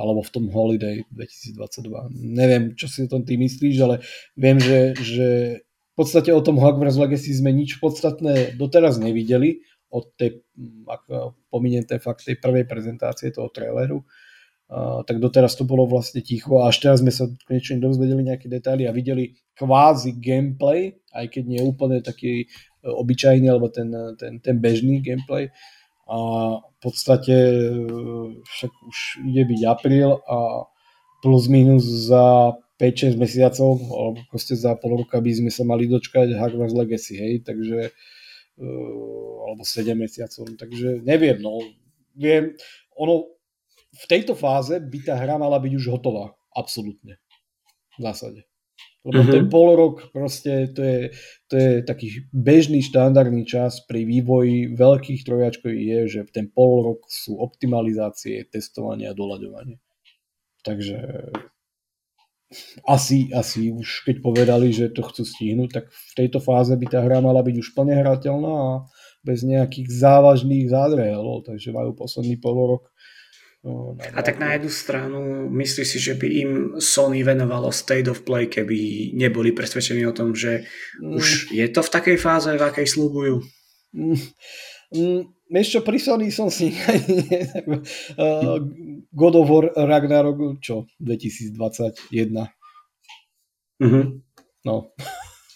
alebo 0.00 0.24
v 0.24 0.32
tom 0.32 0.44
Holiday 0.48 1.04
2022. 1.12 2.16
Neviem, 2.16 2.72
čo 2.72 2.88
si 2.88 3.04
o 3.04 3.10
tom 3.12 3.28
ty 3.28 3.36
myslíš, 3.36 3.76
ale 3.84 4.00
viem, 4.32 4.56
že, 4.56 4.96
že 4.96 5.28
v 5.92 5.94
podstate 5.94 6.32
o 6.32 6.40
tom 6.40 6.56
Hogwarts 6.56 6.96
Legacy 6.96 7.36
sme 7.36 7.52
nič 7.52 7.76
podstatné 7.76 8.56
doteraz 8.56 8.96
nevideli 8.96 9.60
od 9.92 10.08
tej, 10.16 10.40
ak 10.86 11.02
pominiem 11.50 11.84
tej 11.84 12.00
fakt 12.00 12.24
tej 12.24 12.38
prvej 12.38 12.64
prezentácie 12.64 13.34
toho 13.34 13.50
traileru, 13.50 14.00
uh, 14.00 15.02
tak 15.02 15.18
doteraz 15.18 15.58
to 15.58 15.66
bolo 15.66 15.84
vlastne 15.84 16.22
ticho 16.22 16.62
a 16.62 16.70
až 16.70 16.80
teraz 16.80 17.02
sme 17.02 17.10
sa 17.10 17.26
konečne 17.44 17.82
dozvedeli 17.82 18.22
nejaké 18.22 18.46
detaily 18.46 18.86
a 18.86 18.94
videli 18.94 19.34
kvázi 19.58 20.16
gameplay, 20.16 20.94
aj 21.10 21.26
keď 21.26 21.44
nie 21.44 21.60
úplne 21.60 21.98
taký 22.00 22.46
uh, 22.46 22.94
obyčajný 22.94 23.50
alebo 23.50 23.68
ten, 23.68 23.90
ten, 24.16 24.38
ten 24.38 24.56
bežný 24.62 25.02
gameplay 25.02 25.50
a 26.10 26.18
v 26.58 26.78
podstate 26.82 27.36
e, 27.38 27.70
však 28.42 28.72
už 28.90 28.98
ide 29.30 29.46
byť 29.46 29.60
apríl 29.70 30.18
a 30.26 30.66
plus 31.22 31.46
minus 31.46 31.86
za 32.10 32.58
5-6 32.82 33.14
mesiacov 33.14 33.78
alebo 33.78 34.18
proste 34.26 34.58
za 34.58 34.74
pol 34.74 34.98
roka 34.98 35.22
by 35.22 35.30
sme 35.30 35.50
sa 35.54 35.62
mali 35.62 35.86
dočkať 35.86 36.34
Hogwarts 36.34 36.74
Legacy, 36.74 37.14
hej, 37.14 37.46
takže 37.46 37.94
e, 38.58 38.66
alebo 39.46 39.62
7 39.62 39.94
mesiacov, 39.94 40.50
takže 40.58 41.06
neviem, 41.06 41.38
no. 41.38 41.62
Viem, 42.18 42.58
ono 42.98 43.30
v 43.94 44.04
tejto 44.10 44.34
fáze 44.34 44.74
by 44.82 44.98
tá 45.06 45.14
hra 45.14 45.38
mala 45.38 45.62
byť 45.62 45.72
už 45.78 45.94
hotová, 45.94 46.34
absolútne, 46.50 47.22
v 47.94 48.02
zásade. 48.02 48.49
Lebo 49.00 49.24
uh-huh. 49.24 49.32
ten 49.32 49.44
pol 49.48 49.68
rok 49.80 50.12
proste 50.12 50.76
to 50.76 50.84
je, 50.84 51.00
to 51.48 51.54
je 51.56 51.70
taký 51.88 52.28
bežný 52.36 52.84
štandardný 52.84 53.48
čas 53.48 53.80
pri 53.88 54.04
vývoji 54.04 54.76
veľkých 54.76 55.24
trojačkov 55.24 55.72
je, 55.72 55.98
že 56.04 56.20
ten 56.28 56.52
pol 56.52 56.84
rok 56.84 57.08
sú 57.08 57.40
optimalizácie, 57.40 58.44
testovanie 58.52 59.08
a 59.08 59.16
doľaďovanie. 59.16 59.80
Takže 60.60 60.98
asi, 62.84 63.30
asi 63.30 63.70
už 63.70 64.04
keď 64.04 64.16
povedali, 64.20 64.74
že 64.74 64.90
to 64.90 65.06
chcú 65.06 65.22
stihnúť, 65.22 65.70
tak 65.70 65.84
v 65.88 66.12
tejto 66.18 66.42
fáze 66.42 66.74
by 66.74 66.86
tá 66.90 67.00
hra 67.00 67.22
mala 67.22 67.40
byť 67.46 67.56
už 67.56 67.68
plne 67.72 67.94
hrateľná 67.94 68.52
a 68.52 68.72
bez 69.22 69.46
nejakých 69.46 69.88
závažných 69.88 70.66
zádrhelov, 70.68 71.46
takže 71.46 71.70
majú 71.70 71.94
posledný 71.94 72.36
pol 72.36 72.76
rok 72.76 72.84
a 74.16 74.20
tak 74.24 74.40
na 74.40 74.56
jednu 74.56 74.72
stranu 74.72 75.20
myslíš 75.52 75.88
si, 75.88 75.98
že 76.00 76.14
by 76.16 76.28
im 76.32 76.50
Sony 76.80 77.20
venovalo 77.20 77.68
State 77.68 78.08
of 78.08 78.24
Play, 78.24 78.48
keby 78.48 79.12
neboli 79.12 79.52
presvedčení 79.52 80.00
o 80.08 80.16
tom, 80.16 80.32
že 80.32 80.64
mm. 80.96 81.12
už 81.20 81.26
je 81.52 81.66
to 81.68 81.84
v 81.84 81.92
takej 81.92 82.16
fáze, 82.16 82.48
v 82.48 82.62
akej 82.64 82.88
slúbujú? 82.88 83.44
Mm. 83.92 84.16
Mm. 84.96 85.20
Vieš 85.50 85.68
čo, 85.76 85.80
pri 85.84 85.98
Sony 86.00 86.32
som 86.32 86.48
si 86.48 86.72
uh, 86.72 88.56
God 89.20 89.34
of 89.36 89.46
War 89.50 89.66
Ragnarok, 89.76 90.62
čo, 90.64 90.88
2021. 91.02 92.32
Mm-hmm. 93.82 94.04
No. 94.64 94.94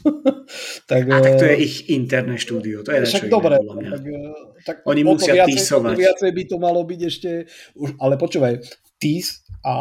tak, 0.90 1.02
a 1.08 1.16
tak 1.20 1.34
to 1.40 1.44
je 1.48 1.56
eh, 1.56 1.64
ich 1.64 1.76
interné 1.88 2.36
štúdio, 2.36 2.84
to 2.84 2.92
je 2.92 3.08
však 3.08 3.32
dobre, 3.32 3.56
tak, 3.56 4.02
eh, 4.04 4.32
tak 4.64 4.76
Oni 4.84 5.02
musia 5.04 5.32
viacej, 5.32 5.48
tísovať. 5.56 5.94
Viacej 5.96 6.30
by 6.30 6.42
to 6.44 6.56
malo 6.60 6.80
byť 6.84 7.00
ešte, 7.08 7.30
už, 7.76 7.96
ale 7.96 8.14
počúvaj, 8.20 8.60
tís 9.00 9.44
a 9.64 9.72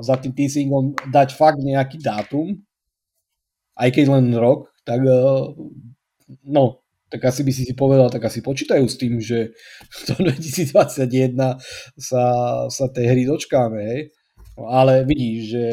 za 0.00 0.16
tým 0.16 0.32
teasingom 0.32 0.96
dať 1.12 1.36
fakt 1.36 1.60
nejaký 1.60 2.00
dátum, 2.00 2.56
aj 3.76 3.88
keď 3.92 4.06
len 4.16 4.32
rok, 4.32 4.72
tak 4.88 5.04
eh, 5.04 5.44
no, 6.48 6.64
tak 7.06 7.20
asi 7.22 7.46
by 7.46 7.52
si 7.54 7.62
si 7.62 7.74
povedal, 7.76 8.10
tak 8.10 8.26
asi 8.26 8.42
počítajú 8.42 8.84
s 8.88 8.96
tým, 8.98 9.20
že 9.22 9.54
v 10.08 10.32
2021 10.34 11.36
sa, 12.00 12.24
sa 12.66 12.86
tej 12.90 13.06
hry 13.12 13.22
dočkáme, 13.28 13.80
hej. 13.80 14.02
No, 14.56 14.72
ale 14.72 15.04
vidíš, 15.04 15.52
že 15.52 15.64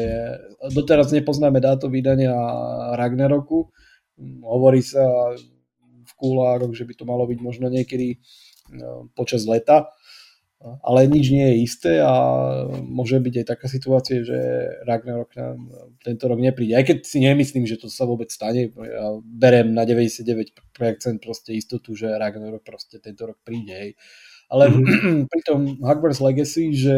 doteraz 0.76 1.08
nepoznáme 1.08 1.56
dáto 1.56 1.88
vydania 1.88 2.36
Ragnaroku. 3.00 3.72
Hovorí 4.20 4.80
sa 4.84 5.34
v 6.04 6.12
kúlároch, 6.20 6.72
že 6.76 6.86
by 6.86 6.94
to 6.94 7.04
malo 7.08 7.26
byť 7.26 7.38
možno 7.40 7.66
niekedy 7.72 8.22
no, 8.70 9.10
počas 9.16 9.48
leta 9.48 9.90
ale 10.80 11.04
nič 11.04 11.28
nie 11.28 11.44
je 11.44 11.56
isté 11.60 11.92
a 12.00 12.14
môže 12.80 13.20
byť 13.20 13.34
aj 13.44 13.46
taká 13.46 13.66
situácia, 13.68 14.24
že 14.24 14.36
Ragnarok 14.88 15.36
nám 15.36 15.58
tento 16.00 16.24
rok 16.24 16.40
nepríde. 16.40 16.72
Aj 16.72 16.84
keď 16.86 17.04
si 17.04 17.20
nemyslím, 17.20 17.68
že 17.68 17.76
to 17.76 17.92
sa 17.92 18.08
vôbec 18.08 18.32
stane, 18.32 18.72
ja 18.72 19.06
berem 19.20 19.76
na 19.76 19.84
99% 19.84 20.56
proste 21.20 21.52
istotu, 21.52 21.92
že 21.92 22.08
Ragnarok 22.08 22.64
proste 22.64 22.96
tento 22.96 23.28
rok 23.28 23.36
príde. 23.44 23.76
Hej. 23.76 23.90
Ale 24.48 24.72
mm-hmm. 24.72 25.28
pri 25.30 25.40
tom 25.44 25.60
Hogwarts 25.84 26.24
Legacy, 26.24 26.72
že 26.72 26.96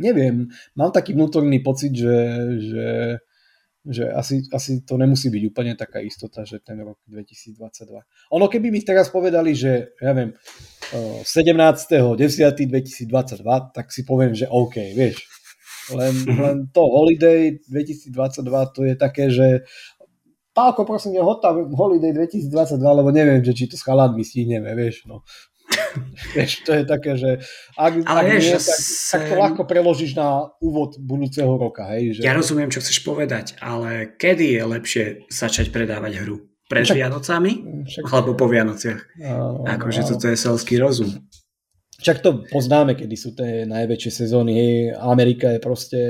neviem, 0.00 0.48
mám 0.72 0.96
taký 0.96 1.12
vnútorný 1.12 1.60
pocit, 1.60 1.92
že, 1.92 2.16
že 2.64 2.86
že 3.90 4.06
asi, 4.06 4.46
asi 4.54 4.86
to 4.86 4.94
nemusí 4.94 5.26
byť 5.28 5.42
úplne 5.50 5.74
taká 5.74 5.98
istota, 5.98 6.46
že 6.46 6.62
ten 6.62 6.78
rok 6.78 7.02
2022. 7.10 7.58
Ono 8.30 8.46
keby 8.46 8.70
mi 8.70 8.80
teraz 8.86 9.10
povedali, 9.10 9.52
že 9.52 9.98
ja 9.98 10.14
viem, 10.14 10.30
17.10.2022, 11.26 13.74
tak 13.74 13.90
si 13.90 14.06
poviem, 14.06 14.32
že 14.32 14.46
OK, 14.46 14.94
vieš. 14.94 15.26
Len, 15.90 16.14
len 16.46 16.56
to 16.70 16.86
Holiday 16.86 17.58
2022 17.66 18.74
to 18.74 18.80
je 18.86 18.94
také, 18.94 19.26
že 19.28 19.66
Pálko, 20.50 20.82
prosím, 20.82 21.14
je 21.14 21.22
hotá 21.22 21.54
Holiday 21.54 22.10
2022, 22.10 22.82
lebo 22.82 23.14
neviem, 23.14 23.38
že 23.38 23.54
či 23.54 23.70
to 23.70 23.78
s 23.78 23.86
chaladmi 23.86 24.26
stihneme, 24.26 24.74
vieš, 24.74 25.06
no. 25.06 25.22
vieš, 26.36 26.64
to 26.64 26.70
je 26.76 26.82
také, 26.86 27.12
že 27.16 27.30
ak, 27.74 28.04
Ale 28.06 28.20
ak 28.20 28.26
vieš, 28.30 28.44
nie, 28.44 28.54
tak, 28.56 28.78
sem... 28.78 29.12
tak 29.14 29.22
to 29.28 29.34
ľahko 29.36 29.62
preložíš 29.66 30.12
na 30.16 30.50
úvod 30.62 30.98
budúceho 31.00 31.50
roka. 31.56 31.88
Hej, 31.94 32.20
že... 32.20 32.26
Ja 32.26 32.36
rozumiem, 32.36 32.70
čo 32.70 32.82
chceš 32.82 33.02
povedať, 33.02 33.58
ale 33.58 34.14
kedy 34.18 34.58
je 34.58 34.62
lepšie 34.64 35.04
začať 35.30 35.74
predávať 35.74 36.22
hru? 36.22 36.50
Pred 36.70 36.86
však, 36.86 36.96
Vianocami? 37.02 37.52
Však, 37.82 38.02
alebo 38.06 38.38
po 38.38 38.46
Vianociach? 38.46 39.02
Akože 39.66 40.06
toto 40.06 40.30
je 40.30 40.38
selský 40.38 40.78
rozum. 40.78 41.10
Však 42.00 42.24
to 42.24 42.30
poznáme, 42.48 42.96
kedy 42.96 43.16
sú 43.16 43.36
tie 43.36 43.68
najväčšie 43.68 44.24
sezóny. 44.24 44.52
Hej. 44.56 44.72
Amerika 44.96 45.52
je 45.52 45.60
proste 45.60 46.00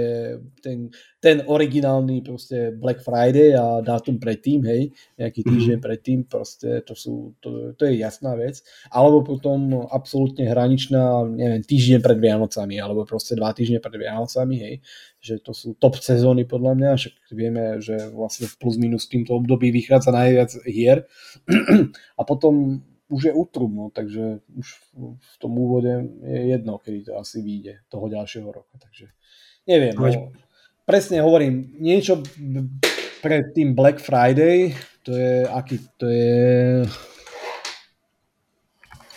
ten, 0.63 0.95
ten 1.19 1.43
originálny 1.43 2.23
proste 2.23 2.71
Black 2.71 3.03
Friday 3.03 3.59
a 3.59 3.83
dátum 3.83 4.23
predtým, 4.23 4.63
hej, 4.71 4.95
nejaký 5.19 5.43
mhm. 5.43 5.49
týždeň 5.51 5.79
predtým, 5.83 6.19
proste 6.31 6.87
to, 6.87 6.95
sú, 6.95 7.35
to, 7.43 7.75
to 7.75 7.91
je 7.91 7.99
jasná 7.99 8.39
vec. 8.39 8.63
Alebo 8.95 9.27
potom 9.27 9.91
absolútne 9.91 10.47
hraničná, 10.47 11.27
neviem, 11.27 11.67
týždeň 11.67 11.99
pred 11.99 12.19
Vianocami, 12.23 12.79
alebo 12.79 13.03
proste 13.03 13.35
dva 13.35 13.51
týždne 13.51 13.83
pred 13.83 13.99
Vianocami, 13.99 14.57
hej, 14.63 14.75
že 15.19 15.43
to 15.43 15.51
sú 15.51 15.75
top 15.77 15.99
sezóny 15.99 16.47
podľa 16.47 16.79
mňa, 16.79 16.91
však 16.97 17.15
vieme, 17.35 17.83
že 17.83 17.99
vlastne 18.15 18.47
v 18.47 18.55
plus 18.57 18.79
minus 18.79 19.11
týmto 19.11 19.35
období 19.37 19.75
vychádza 19.75 20.15
najviac 20.15 20.51
hier. 20.65 21.05
A 22.21 22.23
potom 22.23 22.81
už 23.11 23.23
je 23.25 23.33
útrum, 23.35 23.75
no, 23.75 23.91
takže 23.91 24.39
už 24.55 24.67
v 25.19 25.35
tom 25.43 25.53
úvode 25.59 25.91
je 26.23 26.41
jedno, 26.55 26.79
kedy 26.79 27.11
to 27.11 27.19
asi 27.19 27.43
vyjde 27.43 27.83
toho 27.91 28.07
ďalšieho 28.07 28.47
roka. 28.47 28.75
Takže 28.79 29.11
neviem, 29.67 29.95
no, 29.99 30.31
presne 30.87 31.19
hovorím, 31.19 31.75
niečo 31.83 32.23
pred 33.19 33.51
tým 33.51 33.75
Black 33.75 33.99
Friday, 33.99 34.73
to 35.03 35.13
je, 35.13 35.43
aký 35.43 35.83
to 35.99 36.07
je 36.07 36.87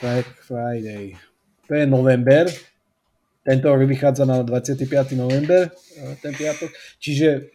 Black 0.02 0.28
Friday, 0.42 1.14
to 1.70 1.72
je 1.78 1.86
november, 1.86 2.50
tento 3.46 3.68
rok 3.70 3.86
vychádza 3.86 4.26
na 4.26 4.42
25. 4.42 4.90
november, 5.14 5.70
e, 5.70 6.16
ten 6.18 6.34
piatok, 6.34 6.72
čiže 6.98 7.54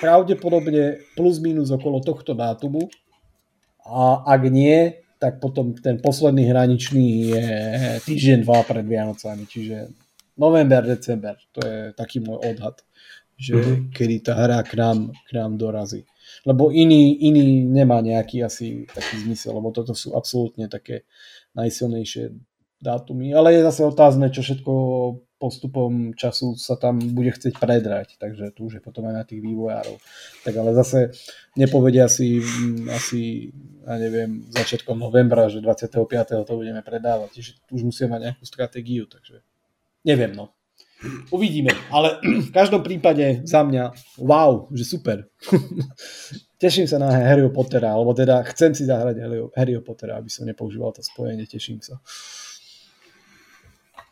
pravdepodobne 0.00 1.04
plus 1.14 1.38
minus 1.38 1.70
okolo 1.70 2.00
tohto 2.00 2.32
dátumu 2.32 2.88
a 3.84 4.24
ak 4.24 4.42
nie, 4.48 5.03
tak 5.24 5.40
potom 5.40 5.72
ten 5.72 5.96
posledný 6.04 6.52
hraničný 6.52 7.32
je 7.32 7.46
týždeň, 8.04 8.44
dva 8.44 8.60
pred 8.60 8.84
Vianocami, 8.84 9.48
čiže 9.48 9.88
november, 10.36 10.84
december, 10.84 11.40
to 11.48 11.64
je 11.64 11.96
taký 11.96 12.20
môj 12.20 12.44
odhad, 12.44 12.84
že 13.40 13.56
mm-hmm. 13.56 13.88
kedy 13.88 14.16
tá 14.20 14.36
hra 14.36 14.60
k 14.60 14.76
nám, 14.76 15.16
k 15.24 15.30
nám 15.32 15.56
dorazí. 15.56 16.04
Lebo 16.44 16.68
iný, 16.68 17.24
iný 17.24 17.64
nemá 17.64 18.04
nejaký 18.04 18.44
asi 18.44 18.84
taký 18.84 19.24
zmysel, 19.24 19.56
lebo 19.56 19.72
toto 19.72 19.96
sú 19.96 20.12
absolútne 20.12 20.68
také 20.68 21.08
najsilnejšie 21.56 22.36
dátumy, 22.84 23.32
ale 23.32 23.56
je 23.56 23.64
zase 23.64 23.80
otázne, 23.88 24.28
čo 24.28 24.44
všetko 24.44 24.72
postupom 25.44 26.16
času 26.16 26.56
sa 26.56 26.80
tam 26.80 26.96
bude 26.96 27.28
chcieť 27.28 27.60
predrať, 27.60 28.16
takže 28.16 28.56
tu 28.56 28.72
už 28.72 28.80
je 28.80 28.82
potom 28.82 29.04
aj 29.12 29.14
na 29.20 29.24
tých 29.28 29.44
vývojárov. 29.44 30.00
Tak 30.40 30.54
ale 30.56 30.72
zase 30.72 31.12
nepovedia 31.60 32.08
si 32.08 32.40
mm, 32.40 32.88
asi, 32.88 33.52
ja 33.84 34.00
neviem, 34.00 34.40
začiatkom 34.48 34.96
novembra, 34.96 35.52
že 35.52 35.60
25. 35.60 36.48
to 36.48 36.52
budeme 36.56 36.80
predávať, 36.80 37.36
čiže 37.36 37.50
už 37.68 37.84
musia 37.84 38.08
mať 38.08 38.32
nejakú 38.32 38.44
stratégiu, 38.48 39.04
takže 39.04 39.44
neviem 40.08 40.32
no. 40.32 40.56
Uvidíme, 41.28 41.76
ale 41.92 42.16
v 42.48 42.50
každom 42.56 42.80
prípade 42.80 43.44
za 43.44 43.60
mňa 43.60 44.16
wow, 44.24 44.72
že 44.72 44.88
super. 44.88 45.28
teším 46.64 46.88
sa 46.88 46.96
na 46.96 47.12
Harry 47.12 47.44
Pottera, 47.52 47.92
alebo 47.92 48.16
teda 48.16 48.40
chcem 48.48 48.72
si 48.72 48.88
zahrať 48.88 49.20
Harry 49.52 49.76
Pottera, 49.84 50.16
aby 50.16 50.32
som 50.32 50.48
nepoužíval 50.48 50.96
to 50.96 51.04
spojenie, 51.04 51.44
teším 51.44 51.84
sa. 51.84 52.00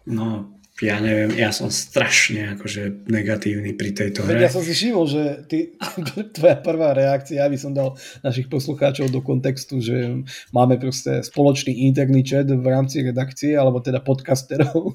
No, 0.05 0.53
ja 0.83 0.99
neviem, 0.99 1.31
ja 1.39 1.55
som 1.55 1.71
strašne 1.71 2.59
akože 2.59 3.07
negatívny 3.07 3.79
pri 3.79 3.95
tejto 3.95 4.27
hre. 4.27 4.43
Ja 4.43 4.51
som 4.51 4.67
si 4.67 4.75
všimol, 4.75 5.07
že 5.07 5.23
ty, 5.47 5.79
tvoja 6.37 6.59
prvá 6.59 6.91
reakcia, 6.91 7.47
aby 7.47 7.55
som 7.55 7.71
dal 7.71 7.95
našich 8.27 8.51
poslucháčov 8.51 9.15
do 9.15 9.23
kontextu, 9.23 9.79
že 9.79 10.27
máme 10.51 10.83
proste 10.83 11.23
spoločný 11.23 11.87
interný 11.87 12.27
chat 12.27 12.51
v 12.51 12.67
rámci 12.67 13.07
redakcie, 13.07 13.55
alebo 13.55 13.79
teda 13.79 14.03
podcasterov. 14.03 14.91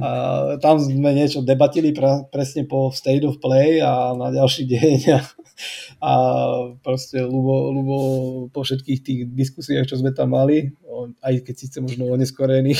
A 0.00 0.08
tam 0.64 0.80
sme 0.80 1.12
niečo 1.12 1.44
debatili 1.44 1.92
pra, 1.92 2.24
presne 2.24 2.64
po 2.64 2.88
State 2.88 3.28
of 3.28 3.38
Play 3.44 3.84
a 3.84 4.16
na 4.16 4.32
ďalší 4.32 4.64
deň 4.64 4.98
a, 5.12 5.20
a 6.02 6.12
proste 6.82 7.22
Lubo, 7.22 7.70
Lubo 7.70 7.98
po 8.50 8.60
všetkých 8.66 9.00
tých 9.00 9.20
diskusiách, 9.30 9.86
čo 9.86 10.00
sme 10.00 10.10
tam 10.10 10.34
mali, 10.34 10.74
aj 11.22 11.34
keď 11.44 11.54
síce 11.54 11.78
možno 11.78 12.10
oneskorený, 12.10 12.74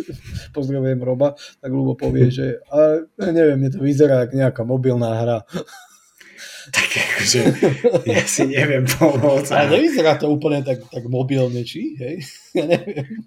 pozdravujem 0.56 1.00
Roba, 1.02 1.34
tak 1.58 1.70
Lubo 1.70 1.94
povie, 1.94 2.30
že 2.30 2.62
a, 2.70 3.02
neviem, 3.30 3.58
mne 3.58 3.70
to 3.72 3.80
vyzerá 3.82 4.26
ako 4.26 4.34
nejaká 4.38 4.62
mobilná 4.62 5.10
hra. 5.22 5.38
Tak 6.62 6.94
akože, 6.94 7.42
ja 8.06 8.22
si 8.22 8.46
neviem 8.46 8.86
pomôcť. 8.86 9.50
Ale 9.50 9.82
nevyzerá 9.82 10.14
to 10.14 10.30
úplne 10.30 10.62
tak, 10.62 10.86
tak 10.94 11.10
mobilne, 11.10 11.66
či? 11.66 11.98
Hej? 11.98 12.22
Ja 12.62 12.70
neviem. 12.70 13.26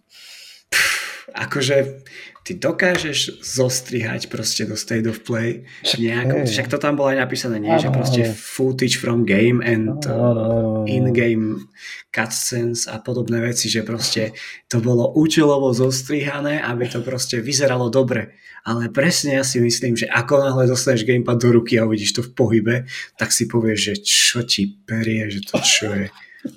Akože, 1.35 1.99
ty 2.47 2.55
dokážeš 2.55 3.43
zostrihať 3.43 4.31
proste 4.31 4.63
do 4.63 4.79
State 4.79 5.03
of 5.09 5.19
Play 5.27 5.67
nejako, 5.99 6.47
však 6.47 6.71
to 6.71 6.77
tam 6.79 6.95
bolo 6.95 7.11
aj 7.11 7.27
napísané, 7.27 7.59
nie? 7.59 7.75
že 7.75 7.91
proste 7.91 8.21
footage 8.31 8.95
from 9.01 9.27
game 9.27 9.59
and 9.59 10.05
uh, 10.07 10.87
in-game 10.87 11.67
cutscenes 12.13 12.87
a 12.87 13.03
podobné 13.03 13.43
veci, 13.43 13.67
že 13.67 13.83
proste 13.83 14.31
to 14.71 14.79
bolo 14.79 15.11
účelovo 15.17 15.75
zostrihané, 15.75 16.63
aby 16.63 16.87
to 16.87 17.03
proste 17.03 17.43
vyzeralo 17.43 17.91
dobre. 17.91 18.37
Ale 18.65 18.89
presne 18.89 19.37
ja 19.37 19.43
si 19.45 19.61
myslím, 19.61 19.93
že 19.93 20.09
ako 20.09 20.41
náhle 20.41 20.65
dostaneš 20.65 21.05
gamepad 21.05 21.37
do 21.37 21.49
ruky 21.53 21.77
a 21.77 21.85
uvidíš 21.85 22.17
to 22.17 22.21
v 22.25 22.33
pohybe, 22.33 22.75
tak 23.19 23.29
si 23.29 23.45
povieš, 23.45 23.79
že 23.81 23.95
čo 24.01 24.39
ti 24.41 24.69
perie, 24.69 25.29
že 25.29 25.45
to 25.45 25.61
čo 25.61 25.93
je. 25.93 26.07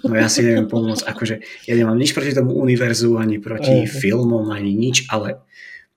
No 0.05 0.13
ja 0.13 0.29
si 0.29 0.45
neviem 0.45 0.69
pomôcť, 0.69 1.05
akože 1.09 1.35
ja 1.65 1.75
nemám 1.75 1.97
nič 1.97 2.13
proti 2.13 2.37
tomu 2.37 2.53
univerzu, 2.61 3.17
ani 3.17 3.41
proti 3.41 3.89
filmom, 3.89 4.53
ani 4.53 4.77
nič, 4.77 5.09
ale 5.09 5.49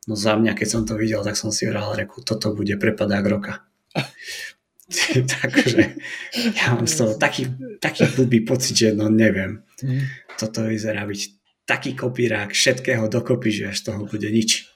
No 0.10 0.18
za 0.18 0.34
mňa, 0.34 0.58
keď 0.58 0.68
som 0.68 0.82
to 0.82 0.98
videl, 0.98 1.22
tak 1.22 1.38
som 1.38 1.54
si 1.54 1.70
hral 1.70 1.94
reku, 1.94 2.26
toto 2.26 2.58
bude 2.58 2.74
prepadák 2.74 3.26
roka. 3.30 3.54
Takže 5.40 5.96
ja 6.58 6.74
mám 6.74 6.90
z 6.90 6.96
toho 6.98 7.14
taký, 7.16 7.48
taký 7.78 8.10
blbý 8.18 8.42
pocit, 8.42 8.76
že 8.76 8.90
no 8.98 9.08
neviem. 9.14 9.62
Mm. 9.86 10.10
Toto 10.42 10.66
vyzerá 10.66 11.06
byť 11.06 11.22
taký 11.70 11.94
kopírák 11.94 12.52
všetkého 12.52 13.06
dokopy, 13.08 13.50
že 13.54 13.64
až 13.72 13.80
toho 13.88 14.10
bude 14.10 14.26
nič. 14.26 14.68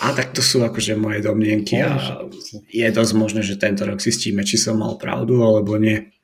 A 0.00 0.16
tak 0.16 0.32
to 0.32 0.40
sú 0.40 0.64
akože 0.64 0.96
moje 0.96 1.20
domnienky 1.20 1.82
a 1.82 2.24
je 2.72 2.88
dosť 2.88 3.12
možné, 3.18 3.44
že 3.44 3.60
tento 3.60 3.84
rok 3.84 4.00
zistíme, 4.00 4.46
či 4.46 4.56
som 4.56 4.80
mal 4.80 4.96
pravdu 4.96 5.42
alebo 5.44 5.76
nie. 5.76 6.14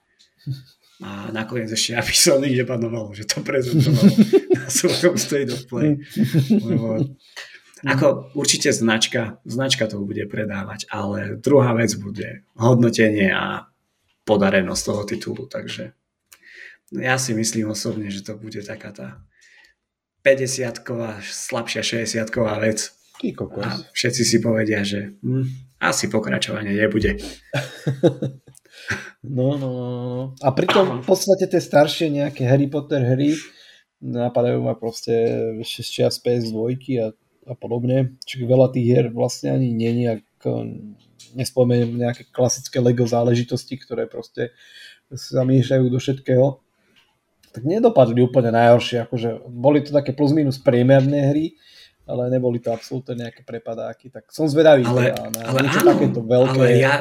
A 0.98 1.30
nakoniec 1.30 1.70
ešte 1.70 1.94
aby 1.94 2.14
som 2.14 2.42
nikde 2.42 2.66
panovalo, 2.66 3.14
že 3.14 3.22
to 3.22 3.38
prezentovalo 3.46 4.10
na 4.58 4.66
svojom 4.66 5.14
state 5.14 5.50
of 5.54 5.62
play. 5.70 5.94
Lebo 6.50 7.06
ako 7.86 8.34
určite 8.34 8.74
značka, 8.74 9.38
značka 9.46 9.86
to 9.86 10.02
bude 10.02 10.26
predávať, 10.26 10.90
ale 10.90 11.38
druhá 11.38 11.70
vec 11.78 11.94
bude 11.94 12.42
hodnotenie 12.58 13.30
a 13.30 13.70
podarenosť 14.26 14.82
toho 14.82 15.02
titulu, 15.06 15.42
takže 15.46 15.94
ja 16.90 17.14
si 17.20 17.36
myslím 17.36 17.70
osobne, 17.70 18.10
že 18.10 18.26
to 18.26 18.34
bude 18.34 18.58
taká 18.66 18.90
tá 18.90 19.08
50-ková, 20.26 21.22
slabšia 21.22 21.84
60-ková 21.84 22.58
vec. 22.58 22.90
A 23.66 23.82
všetci 23.94 24.22
si 24.22 24.36
povedia, 24.38 24.82
že 24.86 25.14
hm, 25.22 25.46
asi 25.78 26.06
pokračovanie 26.10 26.74
nebude. 26.74 27.18
no, 29.24 29.58
no, 29.58 29.68
no, 29.70 29.84
no. 29.92 30.24
A 30.40 30.48
pritom 30.54 31.02
v 31.02 31.06
podstate 31.06 31.48
tie 31.50 31.60
staršie 31.60 32.08
nejaké 32.12 32.46
Harry 32.48 32.70
Potter 32.70 33.02
hry 33.02 33.36
napadajú 33.98 34.62
ma 34.62 34.78
proste 34.78 35.12
ešte 35.62 35.82
z 35.82 35.88
čias 35.90 36.16
PS2 36.22 36.78
a, 37.02 37.10
a 37.50 37.54
podobne. 37.58 38.18
Čiže 38.22 38.46
veľa 38.46 38.70
tých 38.70 38.86
hier 38.86 39.06
vlastne 39.10 39.58
ani 39.58 39.74
není, 39.74 40.06
ak 40.06 40.22
nespomeniem 41.34 41.98
nejaké 41.98 42.30
klasické 42.30 42.78
Lego 42.78 43.04
záležitosti, 43.04 43.74
ktoré 43.74 44.06
proste 44.06 44.54
sa 45.10 45.42
miešajú 45.42 45.90
do 45.90 45.98
všetkého 45.98 46.62
tak 47.58 47.64
nedopadli 47.64 48.20
úplne 48.22 48.52
najhoršie. 48.52 49.08
Akože 49.08 49.48
boli 49.48 49.82
to 49.82 49.90
také 49.90 50.12
plus 50.12 50.30
minus 50.36 50.60
priemerné 50.60 51.32
hry, 51.32 51.56
ale 52.08 52.32
neboli 52.32 52.56
to 52.58 52.72
absolútne 52.72 53.20
nejaké 53.20 53.44
prepadáky, 53.44 54.08
tak 54.08 54.32
som 54.32 54.48
zvedavý 54.48 54.88
ale, 54.88 55.12
teda 55.12 55.28
na 55.28 55.40
ale 55.44 55.58
niečo 55.68 55.80
áno, 55.84 55.90
takéto 55.92 56.20
veľké. 56.24 56.56
Ale 56.56 56.68
ja, 56.80 56.94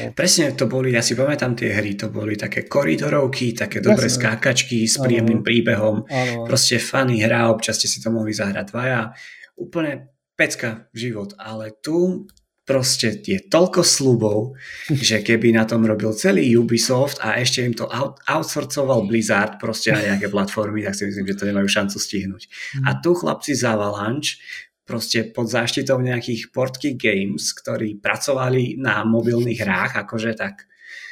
no. 0.00 0.16
presne 0.16 0.56
to 0.56 0.64
boli, 0.64 0.96
ja 0.96 1.04
si 1.04 1.12
pamätám 1.12 1.52
tie 1.52 1.76
hry, 1.76 1.92
to 2.00 2.08
boli 2.08 2.32
také 2.34 2.64
koridorovky, 2.64 3.52
také 3.52 3.84
dobré 3.84 4.08
skákačky 4.08 4.88
s 4.88 4.96
príjemným 4.96 5.44
áno. 5.44 5.46
príbehom, 5.46 5.96
áno. 6.08 6.48
proste 6.48 6.80
funny 6.80 7.20
hra, 7.20 7.52
občas 7.52 7.76
ste 7.76 7.92
si 7.92 8.00
to 8.00 8.08
mohli 8.08 8.32
zahrať 8.32 8.72
dvaja, 8.72 9.12
úplne 9.60 10.16
pecka 10.32 10.88
život, 10.96 11.36
ale 11.36 11.76
tu 11.84 12.24
proste 12.68 13.16
je 13.24 13.40
toľko 13.48 13.80
slubov, 13.80 14.38
že 15.08 15.24
keby 15.24 15.56
na 15.56 15.64
tom 15.64 15.88
robil 15.88 16.12
celý 16.12 16.52
Ubisoft 16.52 17.16
a 17.24 17.40
ešte 17.40 17.64
im 17.64 17.72
to 17.72 17.88
out, 17.88 18.20
outsourcoval 18.28 19.08
Blizzard 19.08 19.56
proste 19.56 19.96
na 19.96 20.04
nejaké 20.04 20.28
platformy, 20.34 20.84
tak 20.84 20.92
si 20.92 21.08
myslím, 21.08 21.32
že 21.32 21.38
to 21.40 21.48
nemajú 21.48 21.64
šancu 21.64 21.96
stihnúť. 21.96 22.42
Mhm. 22.44 22.84
A 22.84 22.90
tu 23.00 23.16
chlapci 23.16 23.56
z 23.56 23.64
Avalanche 23.64 24.36
proste 24.84 25.24
pod 25.32 25.48
záštitou 25.48 26.00
nejakých 26.00 26.52
portky 26.52 26.96
games, 26.96 27.52
ktorí 27.56 28.00
pracovali 28.00 28.80
na 28.80 29.04
mobilných 29.04 29.60
hrách, 29.60 29.92
akože 30.04 30.32
tak 30.36 30.68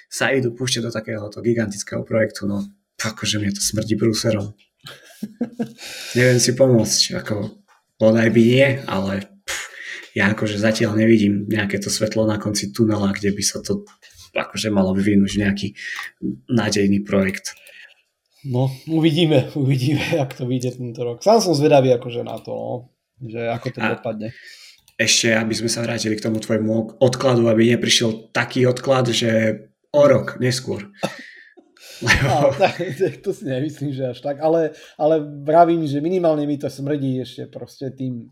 sa 0.09 0.33
idú 0.33 0.57
púšťať 0.57 0.83
do 0.89 0.93
takéhoto 0.93 1.45
gigantického 1.45 2.01
projektu, 2.01 2.49
no 2.49 2.65
akože 2.97 3.37
mne 3.37 3.53
to 3.53 3.61
smrdí 3.61 4.01
brúserom. 4.01 4.57
Neviem 6.17 6.41
si 6.41 6.57
pomôcť, 6.57 7.21
ako 7.21 7.61
bodaj 8.01 8.33
by 8.33 8.43
nie, 8.43 8.69
ale 8.89 9.36
ja 10.17 10.33
akože 10.33 10.57
zatiaľ 10.57 10.97
nevidím 10.97 11.45
nejaké 11.45 11.77
to 11.77 11.93
svetlo 11.93 12.25
na 12.25 12.41
konci 12.41 12.73
tunela, 12.73 13.13
kde 13.13 13.37
by 13.37 13.43
sa 13.45 13.61
to 13.61 13.85
akože 14.33 14.73
malo 14.73 14.97
vyvinúť 14.97 15.33
nejaký 15.37 15.69
nádejný 16.49 17.05
projekt. 17.05 17.53
No, 18.49 18.73
uvidíme, 18.89 19.53
uvidíme, 19.53 20.01
jak 20.01 20.33
to 20.33 20.49
vyjde 20.49 20.81
tento 20.81 21.05
rok. 21.05 21.21
Sám 21.21 21.45
som 21.45 21.53
zvedavý 21.53 21.93
akože 21.93 22.25
na 22.25 22.41
to, 22.41 22.53
no, 22.53 22.69
že 23.29 23.45
ako 23.45 23.67
to 23.75 23.79
dopadne. 23.83 24.29
Ešte, 24.97 25.37
aby 25.37 25.53
sme 25.53 25.69
sa 25.69 25.85
vrátili 25.85 26.17
k 26.17 26.25
tomu 26.25 26.41
tvojmu 26.41 27.03
odkladu, 27.05 27.53
aby 27.53 27.77
neprišiel 27.77 28.33
taký 28.33 28.65
odklad, 28.65 29.13
že 29.13 29.61
o 29.93 30.05
rok 30.09 30.41
neskôr. 30.41 30.89
Lebo... 32.07 32.25
No, 32.29 32.53
tak, 32.57 32.77
to 33.25 33.33
si 33.33 33.45
nemyslím, 33.49 33.93
že 33.93 34.17
až 34.17 34.21
tak, 34.21 34.41
ale, 34.41 34.77
ale 35.01 35.21
vravím, 35.45 35.85
že 35.89 36.05
minimálne 36.05 36.45
mi 36.45 36.61
to 36.61 36.69
smrdí 36.69 37.25
ešte 37.25 37.49
proste 37.49 37.93
tým 37.93 38.29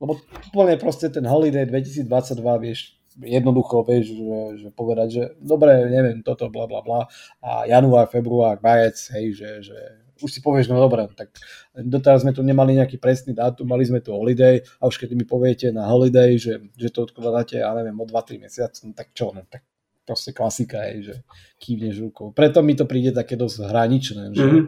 lebo 0.00 0.20
úplne 0.52 0.76
proste 0.76 1.08
ten 1.08 1.24
holiday 1.24 1.64
2022, 1.64 2.64
vieš, 2.64 2.96
jednoducho, 3.20 3.80
vieš, 3.84 4.12
že, 4.12 4.40
že 4.60 4.68
povedať, 4.72 5.08
že 5.08 5.22
dobre, 5.40 5.88
neviem, 5.88 6.20
toto, 6.20 6.52
bla, 6.52 6.68
bla, 6.68 6.84
bla, 6.84 7.08
a 7.40 7.64
január, 7.64 8.12
február, 8.12 8.60
marec, 8.60 8.96
hej, 9.16 9.32
že, 9.32 9.50
že 9.72 9.78
už 10.20 10.30
si 10.32 10.40
povieš, 10.40 10.72
no 10.72 10.80
dobre, 10.80 11.08
tak 11.12 11.32
doteraz 11.76 12.24
sme 12.24 12.32
tu 12.32 12.40
nemali 12.40 12.76
nejaký 12.76 12.96
presný 12.96 13.36
dátum, 13.36 13.68
mali 13.68 13.84
sme 13.84 14.00
tu 14.00 14.16
holiday 14.16 14.64
a 14.80 14.88
už 14.88 14.96
keď 14.96 15.12
mi 15.12 15.28
poviete 15.28 15.68
na 15.72 15.84
holiday, 15.88 16.36
že, 16.40 16.72
že 16.76 16.88
to 16.88 17.04
odkladáte, 17.04 17.60
ja 17.60 17.72
neviem, 17.76 17.96
o 17.96 18.04
2-3 18.08 18.40
mesiace, 18.40 18.88
no 18.88 18.96
tak 18.96 19.12
čo, 19.12 19.32
no 19.36 19.44
tak 19.44 19.64
proste 20.06 20.30
klasika, 20.32 20.86
hej, 20.88 21.12
že 21.12 21.14
kývneš 21.60 22.00
rukou. 22.00 22.30
Preto 22.30 22.62
mi 22.62 22.78
to 22.78 22.86
príde 22.86 23.12
také 23.12 23.34
dosť 23.34 23.66
hraničné, 23.66 24.24
že, 24.32 24.46
mm-hmm. 24.46 24.64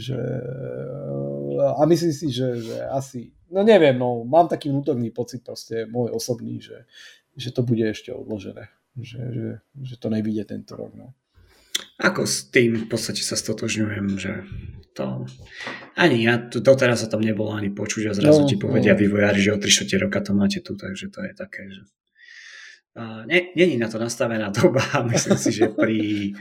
že 0.00 0.18
a 1.76 1.82
myslím 1.86 2.12
si, 2.16 2.26
že, 2.32 2.48
že 2.58 2.76
asi 2.88 3.35
no 3.50 3.60
neviem, 3.62 3.96
no 3.98 4.24
mám 4.24 4.48
taký 4.48 4.70
vnútorný 4.70 5.10
pocit 5.10 5.42
proste 5.42 5.86
môj 5.86 6.14
osobný, 6.14 6.58
že, 6.58 6.86
že 7.36 7.52
to 7.52 7.62
bude 7.62 7.82
ešte 7.82 8.10
odložené, 8.10 8.70
že, 8.98 9.20
že, 9.32 9.48
že 9.82 9.94
to 9.98 10.08
nevidie 10.08 10.42
tento 10.42 10.74
rok. 10.74 10.92
No. 10.96 11.14
Ako 12.00 12.24
s 12.24 12.48
tým 12.48 12.84
v 12.84 12.86
podstate 12.88 13.20
sa 13.20 13.36
stotožňujem, 13.36 14.06
že 14.16 14.32
to 14.96 15.28
ani 15.96 16.24
ja 16.24 16.40
tu 16.40 16.64
doteraz 16.64 17.04
sa 17.04 17.08
tam 17.08 17.20
nebolo 17.20 17.52
ani 17.52 17.68
počuť 17.68 18.08
a 18.08 18.16
zrazu 18.16 18.44
no, 18.44 18.48
ti 18.48 18.56
povedia 18.56 18.96
no. 18.96 19.00
vývojári, 19.00 19.40
že 19.40 19.52
o 19.52 19.60
3 19.60 20.00
roka 20.00 20.24
to 20.24 20.32
máte 20.32 20.64
tu, 20.64 20.72
takže 20.72 21.12
to 21.12 21.20
je 21.20 21.32
také, 21.36 21.68
že 21.68 21.84
Není 23.28 23.76
na 23.76 23.88
to 23.92 23.98
nastavená 24.00 24.48
doba 24.48 24.80
myslím 25.12 25.36
si, 25.36 25.52
že 25.52 25.68
pri 25.68 26.32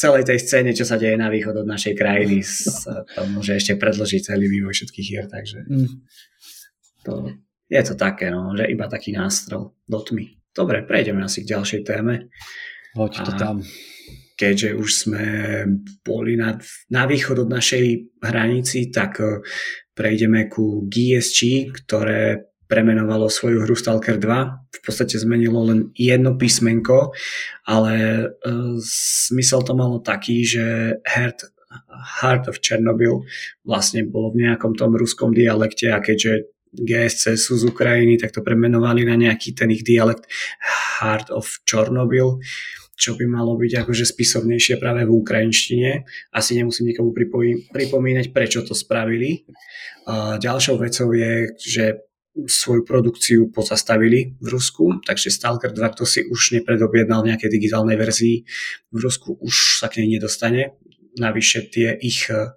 celej 0.00 0.24
tej 0.24 0.38
scéne, 0.40 0.72
čo 0.72 0.88
sa 0.88 0.96
deje 0.96 1.20
na 1.20 1.28
východ 1.28 1.60
od 1.60 1.68
našej 1.68 1.92
krajiny, 1.92 2.40
sa 2.40 3.04
to 3.04 3.28
môže 3.28 3.52
ešte 3.52 3.76
predložiť 3.76 4.32
celý 4.32 4.48
vývoj 4.48 4.72
všetkých 4.72 5.06
hier, 5.06 5.26
takže 5.28 5.68
mm. 5.68 5.88
to, 7.04 7.36
je 7.68 7.82
to 7.84 7.94
také, 8.00 8.32
no, 8.32 8.56
že 8.56 8.64
iba 8.64 8.88
taký 8.88 9.12
nástrel 9.12 9.76
do 9.84 10.00
tmy. 10.00 10.40
Dobre, 10.54 10.86
prejdeme 10.86 11.20
asi 11.20 11.44
k 11.44 11.52
ďalšej 11.52 11.80
téme. 11.84 12.32
Hoď 12.94 13.12
to 13.26 13.32
a 13.34 13.36
tam. 13.36 13.56
Keďže 14.34 14.70
už 14.78 14.88
sme 14.88 15.24
boli 16.06 16.38
na, 16.38 16.56
na 16.90 17.04
východ 17.04 17.44
od 17.44 17.50
našej 17.50 18.18
hranici, 18.22 18.90
tak 18.90 19.18
e, 19.18 19.42
prejdeme 19.94 20.46
ku 20.46 20.86
GSG, 20.86 21.70
ktoré 21.74 22.53
premenovalo 22.74 23.30
svoju 23.30 23.62
hru 23.62 23.78
Stalker 23.78 24.18
2. 24.18 24.74
V 24.74 24.80
podstate 24.82 25.14
zmenilo 25.14 25.62
len 25.62 25.94
jedno 25.94 26.34
písmenko, 26.34 27.14
ale 27.70 27.94
uh, 28.42 28.74
smysel 28.82 29.62
to 29.62 29.78
malo 29.78 30.02
taký, 30.02 30.42
že 30.42 30.98
Heart, 31.06 31.54
Heart 32.18 32.50
of 32.50 32.58
Chernobyl 32.58 33.22
vlastne 33.62 34.02
bolo 34.02 34.34
v 34.34 34.50
nejakom 34.50 34.74
tom 34.74 34.98
ruskom 34.98 35.30
dialekte 35.30 35.94
a 35.94 36.02
keďže 36.02 36.50
GSC 36.74 37.38
sú 37.38 37.54
z 37.54 37.70
Ukrajiny, 37.70 38.18
tak 38.18 38.34
to 38.34 38.42
premenovali 38.42 39.06
na 39.06 39.14
nejaký 39.14 39.54
ten 39.54 39.70
ich 39.70 39.86
dialekt 39.86 40.26
Heart 40.98 41.30
of 41.30 41.62
Chernobyl 41.62 42.42
čo 42.94 43.18
by 43.18 43.26
malo 43.26 43.58
byť 43.58 43.82
akože 43.82 44.06
spisovnejšie 44.06 44.78
práve 44.78 45.02
v 45.02 45.18
ukrajinštine. 45.18 46.06
Asi 46.30 46.54
nemusím 46.54 46.94
nikomu 46.94 47.10
pripomínať, 47.74 48.30
prečo 48.30 48.62
to 48.62 48.70
spravili. 48.70 49.42
Ďalšou 50.38 50.78
vecou 50.78 51.10
je, 51.10 51.50
že 51.58 52.06
svoju 52.34 52.82
produkciu 52.82 53.46
pozastavili 53.54 54.34
v 54.42 54.46
Rusku, 54.50 54.98
takže 55.06 55.30
Stalker 55.30 55.70
2, 55.70 55.94
kto 55.94 56.02
si 56.02 56.26
už 56.26 56.58
nepredobjednal 56.58 57.22
v 57.22 57.30
nejakej 57.30 57.50
digitálnej 57.50 57.94
verzii 57.94 58.42
v 58.90 58.98
Rusku, 58.98 59.38
už 59.38 59.78
sa 59.78 59.86
k 59.86 60.02
nej 60.02 60.18
nedostane. 60.18 60.74
Navyše 61.14 61.70
tie 61.70 61.94
ich 61.94 62.26
uh, 62.26 62.50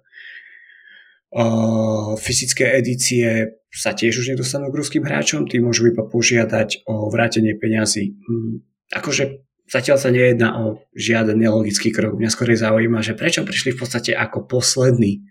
fyzické 2.18 2.74
edície 2.74 3.54
sa 3.70 3.94
tiež 3.94 4.18
už 4.18 4.34
nedostanú 4.34 4.74
k 4.74 4.78
ruským 4.82 5.06
hráčom, 5.06 5.46
tí 5.46 5.62
môžu 5.62 5.94
iba 5.94 6.02
požiadať 6.02 6.82
o 6.90 7.06
vrátenie 7.06 7.54
peňazí. 7.54 8.18
Mm, 8.26 8.66
akože 8.90 9.46
zatiaľ 9.70 9.96
sa 10.00 10.10
nejedná 10.10 10.58
o 10.58 10.82
žiaden 10.96 11.38
nelogický 11.38 11.94
krok. 11.94 12.18
Mňa 12.18 12.34
skôr 12.34 12.50
zaujíma, 12.50 13.04
že 13.04 13.14
prečo 13.14 13.46
prišli 13.46 13.76
v 13.76 13.80
podstate 13.84 14.10
ako 14.16 14.48
poslední 14.48 15.22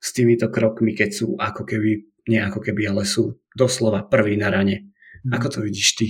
s 0.00 0.08
týmito 0.14 0.48
krokmi, 0.48 0.94
keď 0.94 1.10
sú 1.12 1.26
ako 1.36 1.62
keby 1.66 2.11
nie 2.28 2.40
ako 2.40 2.62
keby, 2.62 2.90
ale 2.90 3.02
sú 3.08 3.38
doslova 3.56 4.06
prví 4.06 4.38
na 4.38 4.48
rane. 4.52 4.92
Mhm. 5.26 5.32
Ako 5.34 5.46
to 5.48 5.58
vidíš 5.62 5.88
ty? 5.98 6.06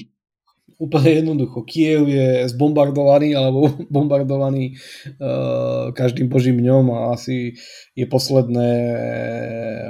Úplne 0.82 1.22
jednoducho. 1.22 1.62
Kiev 1.62 2.10
je 2.10 2.48
zbombardovaný 2.50 3.38
alebo 3.38 3.70
bombardovaný 3.94 4.74
uh, 5.20 5.94
každým 5.94 6.26
božím 6.26 6.58
dňom 6.58 6.90
a 6.90 6.98
asi 7.14 7.54
je 7.94 8.06
posledné 8.08 8.70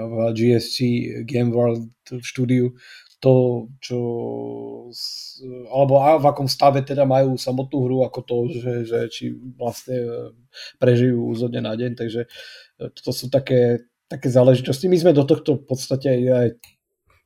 v 0.05 0.15
GSC 0.37 0.77
Game 1.25 1.55
World 1.55 1.89
v 2.13 2.21
štúdiu 2.21 2.77
to, 3.23 3.71
čo 3.79 3.99
alebo 5.71 6.03
v 6.19 6.27
akom 6.27 6.51
stave 6.51 6.83
teda 6.83 7.07
majú 7.07 7.39
samotnú 7.39 7.87
hru 7.87 7.99
ako 8.03 8.21
to, 8.27 8.37
že, 8.51 8.73
že 8.83 8.99
či 9.09 9.25
vlastne 9.55 9.95
e, 9.95 10.11
prežijú 10.83 11.31
zo 11.39 11.47
dňa 11.47 11.63
na 11.63 11.75
deň, 11.79 11.93
takže 11.95 12.27
toto 12.99 13.11
sú 13.15 13.31
také 13.31 13.87
také 14.13 14.29
záležitosti. 14.29 14.93
My 14.93 15.01
sme 15.01 15.17
do 15.17 15.25
tohto 15.25 15.57
v 15.57 15.65
podstate 15.65 16.13
aj 16.29 16.61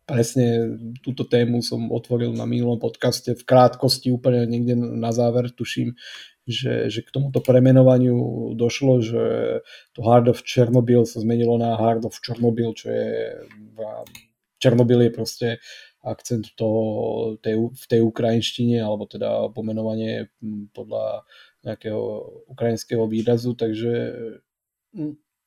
presne 0.07 0.79
túto 1.03 1.27
tému 1.27 1.67
som 1.67 1.91
otvoril 1.91 2.31
na 2.31 2.47
minulom 2.47 2.79
podcaste 2.79 3.35
v 3.35 3.43
krátkosti 3.43 4.15
úplne 4.15 4.47
niekde 4.47 4.79
na 4.79 5.11
záver, 5.11 5.51
tuším, 5.51 5.99
že, 6.47 6.87
že 6.87 7.03
k 7.03 7.11
tomuto 7.11 7.43
premenovaniu 7.43 8.55
došlo, 8.55 9.03
že 9.03 9.25
to 9.99 10.07
Hard 10.07 10.31
of 10.31 10.47
Chernobyl 10.47 11.03
sa 11.03 11.19
zmenilo 11.19 11.59
na 11.59 11.75
Hard 11.75 12.07
of 12.07 12.23
Chernobyl, 12.23 12.71
čo 12.79 12.87
je 12.87 13.11
Černobyl 14.57 15.05
je 15.05 15.13
proste 15.13 15.49
akcent 16.07 16.55
toho, 16.55 17.35
tej, 17.43 17.75
v 17.75 17.85
tej 17.91 18.01
ukrajinštine, 18.01 18.79
alebo 18.79 19.11
teda 19.11 19.51
pomenovanie 19.51 20.31
podľa 20.71 21.27
nejakého 21.67 22.01
ukrajinského 22.47 23.05
výrazu, 23.11 23.59
takže 23.59 23.93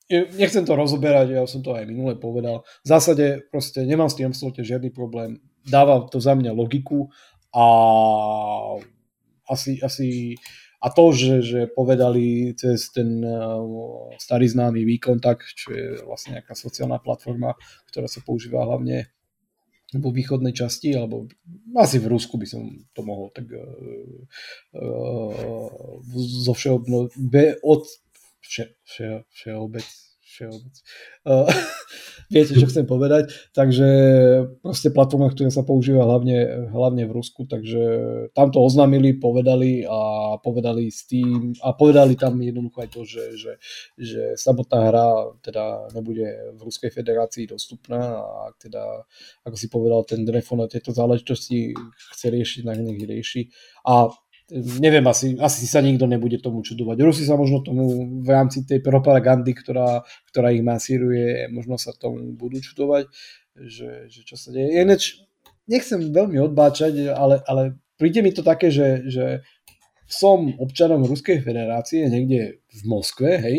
nechcem 0.09 0.65
to 0.65 0.73
rozoberať, 0.73 1.37
ja 1.37 1.45
som 1.45 1.61
to 1.61 1.77
aj 1.77 1.85
minule 1.85 2.17
povedal. 2.17 2.65
V 2.81 2.87
zásade 2.89 3.45
proste 3.53 3.85
nemám 3.85 4.09
s 4.09 4.17
tým 4.17 4.33
absolútne 4.33 4.65
žiadny 4.65 4.89
problém. 4.89 5.37
Dáva 5.63 6.09
to 6.09 6.17
za 6.17 6.33
mňa 6.33 6.51
logiku 6.51 7.13
a 7.53 7.65
asi, 9.49 9.77
asi 9.81 10.37
a 10.79 10.87
to, 10.89 11.11
že, 11.11 11.35
že 11.43 11.59
povedali 11.67 12.55
cez 12.55 12.89
ten 12.89 13.19
uh, 13.19 13.61
starý 14.15 14.47
známy 14.47 14.87
výkontakt, 14.87 15.45
čo 15.53 15.75
je 15.75 15.85
vlastne 16.07 16.39
nejaká 16.39 16.55
sociálna 16.55 17.03
platforma, 17.03 17.53
ktorá 17.91 18.07
sa 18.07 18.23
používa 18.23 18.63
hlavne 18.63 19.11
vo 19.89 20.13
východnej 20.13 20.53
časti, 20.53 20.93
alebo 20.93 21.25
asi 21.75 21.97
v 21.97 22.13
Rusku 22.13 22.37
by 22.37 22.47
som 22.47 22.61
to 22.93 23.01
mohol 23.01 23.27
tak 23.33 23.49
uh, 23.51 23.59
uh, 24.79 25.99
zo 26.15 26.53
všeobno, 26.53 27.11
od 27.65 27.83
vše, 28.41 28.65
vše, 28.83 29.23
všeobec, 29.29 29.89
všeobec. 30.29 30.75
Uh, 31.25 31.49
viete, 32.33 32.53
čo 32.53 32.69
chcem 32.69 32.85
povedať. 32.85 33.33
Takže 33.51 33.87
proste 34.61 34.93
platforma, 34.93 35.33
ktorá 35.33 35.49
sa 35.49 35.65
používa 35.65 36.05
hlavne, 36.05 36.69
hlavne 36.69 37.03
v 37.09 37.15
Rusku, 37.17 37.49
takže 37.49 37.81
tam 38.37 38.53
to 38.53 38.61
oznámili, 38.61 39.17
povedali 39.17 39.83
a 39.83 40.37
povedali 40.37 40.93
s 40.93 41.09
tým 41.09 41.57
a 41.65 41.73
povedali 41.73 42.13
tam 42.13 42.37
jednoducho 42.37 42.77
aj 42.85 42.89
to, 42.93 43.01
že, 43.03 43.23
že, 43.35 43.53
že 43.97 44.23
samotná 44.37 44.79
hra 44.93 45.07
teda 45.41 45.89
nebude 45.97 46.53
v 46.55 46.59
Ruskej 46.61 46.93
federácii 46.93 47.49
dostupná 47.49 48.21
a 48.21 48.53
teda, 48.61 49.03
ako 49.43 49.55
si 49.57 49.67
povedal, 49.67 50.05
ten 50.05 50.21
telefón 50.23 50.61
a 50.61 50.71
tieto 50.71 50.93
záležitosti 50.93 51.73
chce 52.13 52.27
riešiť, 52.29 52.61
na 52.63 52.77
nech 52.77 53.01
rieši. 53.01 53.49
A 53.89 54.13
neviem, 54.51 55.05
asi, 55.05 55.37
asi 55.37 55.65
sa 55.69 55.79
nikto 55.79 56.09
nebude 56.09 56.41
tomu 56.41 56.65
čudovať. 56.65 56.97
Rusi 57.05 57.23
sa 57.25 57.37
možno 57.37 57.61
tomu 57.61 57.85
v 58.21 58.29
rámci 58.29 58.65
tej 58.65 58.81
propagandy, 58.81 59.53
ktorá, 59.53 60.01
ktorá 60.33 60.49
ich 60.49 60.65
masíruje, 60.65 61.47
možno 61.53 61.77
sa 61.77 61.93
tomu 61.93 62.33
budú 62.33 62.57
čudovať, 62.57 63.09
že, 63.55 64.09
že 64.09 64.21
čo 64.25 64.35
sa 64.35 64.49
deje. 64.49 64.81
Ineč, 64.81 65.21
nechcem 65.69 66.09
veľmi 66.09 66.41
odbáčať, 66.49 67.13
ale, 67.13 67.41
ale 67.45 67.77
príde 67.99 68.25
mi 68.25 68.33
to 68.33 68.41
také, 68.41 68.73
že, 68.73 69.05
že 69.05 69.25
som 70.09 70.57
občanom 70.57 71.05
Ruskej 71.05 71.45
federácie 71.45 72.09
niekde 72.09 72.65
v 72.65 72.81
Moskve, 72.89 73.37
hej, 73.37 73.57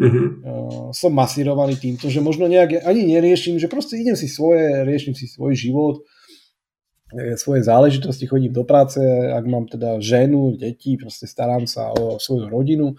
uh, 0.00 0.88
som 0.96 1.12
masírovaný 1.12 1.76
týmto, 1.76 2.08
že 2.08 2.24
možno 2.24 2.48
nejak 2.48 2.88
ani 2.88 3.04
neriešim, 3.04 3.60
že 3.60 3.68
proste 3.68 4.00
idem 4.00 4.16
si 4.16 4.32
svoje, 4.32 4.88
riešim 4.88 5.12
si 5.12 5.28
svoj 5.28 5.52
život, 5.52 6.00
svoje 7.36 7.62
záležitosti, 7.62 8.26
chodím 8.26 8.52
do 8.52 8.64
práce, 8.64 9.00
ak 9.32 9.44
mám 9.46 9.68
teda 9.68 10.00
ženu, 10.00 10.56
deti, 10.56 10.96
proste 10.96 11.28
starám 11.28 11.68
sa 11.68 11.92
o 11.92 12.16
svoju 12.18 12.48
rodinu. 12.48 12.96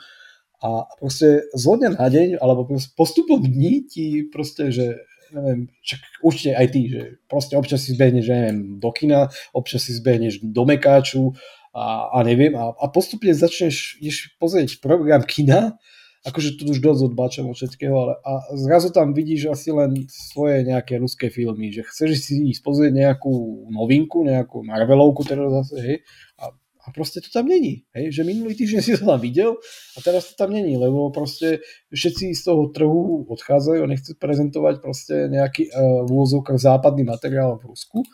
A 0.63 0.87
proste 0.95 1.51
z 1.51 1.65
dňa 1.67 1.99
na 1.99 2.07
deň, 2.07 2.29
alebo 2.39 2.63
postupom 2.95 3.43
dní 3.43 3.83
ti 3.83 4.23
proste, 4.31 4.71
že 4.71 5.03
neviem, 5.33 5.67
čak 5.81 5.99
určite 6.21 6.53
aj 6.55 6.67
ty, 6.71 6.81
že 6.87 7.01
proste 7.25 7.57
občas 7.57 7.83
si 7.83 7.97
zbehneš, 7.97 8.23
že 8.23 8.33
neviem, 8.33 8.59
do 8.79 8.89
kina, 8.93 9.33
občas 9.51 9.89
si 9.89 9.97
zbehneš 9.97 10.45
do 10.45 10.63
mekáču 10.63 11.33
a, 11.73 12.13
a 12.13 12.17
neviem, 12.21 12.53
a, 12.53 12.69
a 12.69 12.85
postupne 12.93 13.33
začneš, 13.33 13.97
ideš 13.97 14.37
pozrieť 14.37 14.77
program 14.79 15.25
kina 15.25 15.81
akože 16.23 16.55
tu 16.55 16.71
už 16.71 16.79
dosť 16.79 17.01
odbačam 17.11 17.51
od 17.51 17.59
všetkého, 17.59 17.91
ale 17.91 18.13
a 18.23 18.31
zrazu 18.55 18.95
tam 18.95 19.11
vidíš 19.11 19.51
asi 19.51 19.75
len 19.75 20.07
svoje 20.07 20.63
nejaké 20.63 20.95
ruské 20.95 21.27
filmy, 21.27 21.75
že 21.75 21.83
chceš 21.83 22.23
si 22.23 22.39
ísť 22.55 22.63
pozrieť 22.63 22.95
nejakú 22.95 23.67
novinku, 23.67 24.23
nejakú 24.23 24.63
Marvelovku 24.63 25.27
teraz 25.27 25.51
zase, 25.63 25.75
hej, 25.83 25.97
a, 26.39 26.55
a 26.55 26.87
proste 26.95 27.19
to 27.19 27.27
tam 27.27 27.51
není, 27.51 27.83
hej, 27.91 28.15
že 28.15 28.23
minulý 28.23 28.55
týždeň 28.55 28.79
si 28.79 28.95
to 28.95 29.03
tam 29.03 29.19
videl 29.19 29.59
a 29.95 29.99
teraz 29.99 30.31
to 30.31 30.39
tam 30.39 30.55
není, 30.55 30.79
lebo 30.79 31.11
proste 31.11 31.59
všetci 31.91 32.31
z 32.31 32.41
toho 32.47 32.71
trhu 32.71 33.27
odchádzajú 33.27 33.83
a 33.83 33.91
nechcú 33.91 34.15
prezentovať 34.15 34.79
proste 34.79 35.27
nejaký 35.27 35.75
uh, 35.75 36.07
v 36.07 36.59
západný 36.59 37.03
materiál 37.03 37.59
v 37.59 37.67
Rusku, 37.67 38.07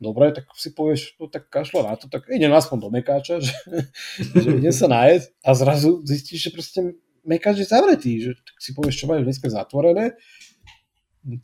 dobre, 0.00 0.32
tak 0.32 0.48
si 0.56 0.72
povieš, 0.72 1.20
no 1.20 1.28
tak 1.28 1.52
kašlo 1.52 1.84
na 1.84 1.92
to, 2.00 2.08
tak 2.08 2.24
idem 2.32 2.48
aspoň 2.56 2.76
do 2.80 2.88
Mekáča, 2.88 3.44
že, 3.44 3.52
že 4.32 4.48
idem 4.48 4.72
sa 4.72 4.88
nájsť 4.88 5.44
a 5.44 5.50
zrazu 5.52 6.00
zistíš, 6.08 6.48
že 6.48 6.56
proste 6.56 6.80
mekač 7.24 7.62
je 7.62 7.66
zavretý, 7.68 8.12
že 8.20 8.30
si 8.56 8.72
povieš, 8.72 9.04
čo 9.04 9.08
majú 9.10 9.24
dneska 9.24 9.48
zatvorené, 9.50 10.16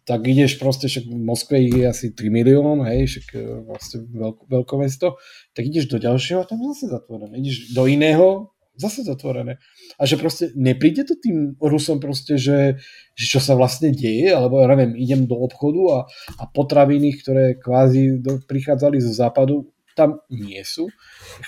tak 0.08 0.24
ideš 0.24 0.56
proste, 0.56 0.88
však 0.88 1.04
v 1.04 1.16
Moskve 1.20 1.60
je 1.60 1.84
asi 1.84 2.16
3 2.16 2.32
milión, 2.32 2.80
hej, 2.88 3.12
však 3.12 3.26
e, 3.36 3.40
vlastne 3.68 4.08
veľko, 4.08 4.42
veľké 4.48 4.74
mesto, 4.80 5.20
tak 5.52 5.68
ideš 5.68 5.92
do 5.92 6.00
ďalšieho 6.00 6.40
a 6.40 6.48
tam 6.48 6.64
zase 6.72 6.88
zatvorené. 6.88 7.36
Ideš 7.44 7.76
do 7.76 7.84
iného, 7.84 8.56
zase 8.80 9.04
zatvorené. 9.04 9.60
A 10.00 10.08
že 10.08 10.16
proste 10.16 10.52
nepríde 10.56 11.04
to 11.04 11.16
tým 11.16 11.60
Rusom 11.60 12.00
proste, 12.00 12.40
že, 12.40 12.80
že 13.12 13.26
čo 13.36 13.40
sa 13.40 13.52
vlastne 13.52 13.92
deje, 13.92 14.32
alebo 14.32 14.64
ja 14.64 14.68
neviem, 14.72 14.96
idem 14.96 15.28
do 15.28 15.36
obchodu 15.44 15.82
a, 15.92 15.98
a 16.40 16.44
potraviny, 16.48 17.12
ktoré 17.20 17.60
kvázi 17.60 18.20
do, 18.20 18.40
prichádzali 18.48 18.96
zo 19.00 19.12
západu, 19.12 19.68
tam 19.96 20.20
nie 20.28 20.60
sú. 20.60 20.92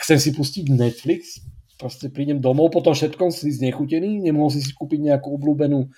Chcem 0.04 0.16
si 0.16 0.32
pustiť 0.32 0.72
Netflix, 0.72 1.44
proste 1.78 2.10
prídem 2.10 2.42
domov, 2.42 2.74
potom 2.74 2.92
všetkom 2.92 3.30
si 3.30 3.54
znechutený, 3.54 4.18
nemohol 4.18 4.50
si 4.50 4.60
si 4.60 4.74
kúpiť 4.74 5.14
nejakú 5.14 5.30
obľúbenú 5.38 5.88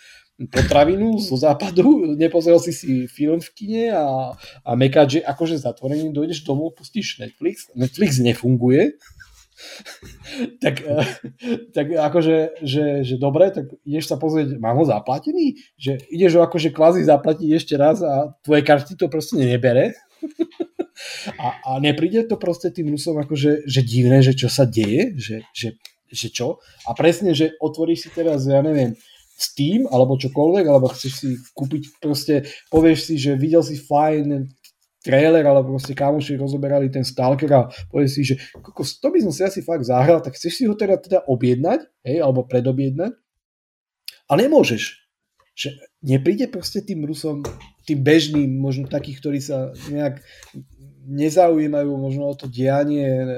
potravinu 0.49 1.21
zo 1.21 1.37
západu, 1.37 2.17
nepozrel 2.17 2.57
si 2.61 2.73
si 2.73 3.05
film 3.09 3.41
v 3.45 3.51
kine 3.53 3.85
a, 3.93 4.33
a 4.65 4.71
mekáč 4.73 5.21
je 5.21 5.23
akože 5.25 5.61
zatvorený, 5.61 6.13
dojdeš 6.17 6.45
domov, 6.49 6.77
pustíš 6.77 7.21
Netflix, 7.21 7.69
Netflix 7.77 8.21
nefunguje, 8.21 8.97
tak, 10.65 10.81
tak 11.77 11.87
akože, 11.93 12.65
že, 12.65 12.85
že 13.05 13.15
dobre, 13.21 13.53
tak 13.53 13.69
ideš 13.85 14.09
sa 14.09 14.17
pozrieť, 14.17 14.57
mám 14.57 14.81
ho 14.81 14.85
zaplatený? 14.89 15.61
Že 15.77 16.01
ideš 16.09 16.33
ho 16.39 16.43
akože 16.45 16.73
kvázi 16.73 17.05
zaplatiť 17.05 17.49
ešte 17.53 17.75
raz 17.77 18.01
a 18.01 18.33
tvoje 18.41 18.65
karty 18.65 18.97
to 18.97 19.13
proste 19.13 19.37
nebere. 19.37 19.93
A, 21.39 21.49
a 21.65 21.71
nepríde 21.79 22.27
to 22.29 22.37
proste 22.37 22.71
tým 22.71 22.93
Rusom 22.93 23.19
akože 23.21 23.65
že 23.67 23.81
divné, 23.85 24.21
že 24.21 24.37
čo 24.37 24.49
sa 24.53 24.65
deje, 24.69 25.17
že, 25.17 25.37
že, 25.53 25.69
že 26.11 26.29
čo? 26.31 26.61
A 26.87 26.95
presne, 26.97 27.35
že 27.37 27.57
otvoríš 27.59 28.07
si 28.07 28.11
teraz, 28.11 28.45
ja 28.47 28.61
neviem, 28.61 28.97
Steam 29.41 29.89
alebo 29.89 30.21
čokoľvek, 30.21 30.65
alebo 30.69 30.93
chceš 30.93 31.13
si 31.17 31.29
kúpiť 31.57 31.83
proste, 31.97 32.45
povieš 32.69 32.99
si, 33.09 33.15
že 33.17 33.41
videl 33.41 33.65
si 33.65 33.81
fajn 33.81 34.53
trailer, 35.01 35.41
alebo 35.49 35.81
proste 35.81 35.97
kamoši 35.97 36.37
rozoberali 36.37 36.93
ten 36.93 37.01
Stalker 37.01 37.49
a 37.57 37.73
povieš 37.89 38.11
si, 38.13 38.23
že 38.23 38.35
kokos, 38.61 39.01
to 39.01 39.09
by 39.09 39.19
som 39.25 39.33
si 39.33 39.41
asi 39.41 39.61
fakt 39.65 39.89
zahral, 39.89 40.21
tak 40.21 40.37
chceš 40.37 40.61
si 40.61 40.65
ho 40.69 40.77
teda, 40.77 41.01
teda 41.01 41.19
objednať, 41.25 41.89
hej, 42.05 42.21
alebo 42.21 42.45
predobjednať, 42.45 43.17
a 44.31 44.33
nemôžeš. 44.39 45.03
Že 45.57 45.69
nepríde 46.07 46.47
proste 46.47 46.85
tým 46.85 47.03
Rusom, 47.03 47.43
tým 47.85 48.01
bežným, 48.01 48.61
možno 48.61 48.87
takých, 48.87 49.19
ktorí 49.19 49.39
sa 49.43 49.75
nejak 49.91 50.23
nezaujímajú 51.07 51.93
možno 51.97 52.33
o 52.33 52.35
to 52.37 52.47
dianie 52.51 53.09
e, 53.09 53.29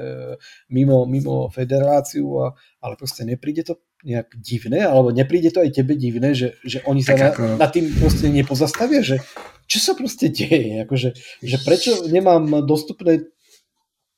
mimo, 0.71 1.07
mimo 1.07 1.47
federáciu, 1.47 2.27
a, 2.43 2.45
ale 2.83 2.99
proste 2.99 3.23
nepríde 3.23 3.63
to 3.63 3.79
nejak 4.03 4.35
divné, 4.35 4.83
alebo 4.83 5.15
nepríde 5.15 5.55
to 5.55 5.63
aj 5.63 5.71
tebe 5.71 5.95
divné, 5.95 6.35
že, 6.35 6.59
že 6.67 6.83
oni 6.83 6.99
sa 6.99 7.15
na, 7.15 7.31
ako... 7.31 7.55
na 7.55 7.67
tým 7.71 7.87
proste 7.95 8.27
nepozastavia, 8.27 8.99
že 8.99 9.23
čo 9.63 9.79
sa 9.79 9.95
proste 9.95 10.27
deje, 10.27 10.83
akože, 10.83 11.09
že 11.39 11.57
prečo 11.63 12.03
nemám 12.11 12.67
dostupné 12.67 13.31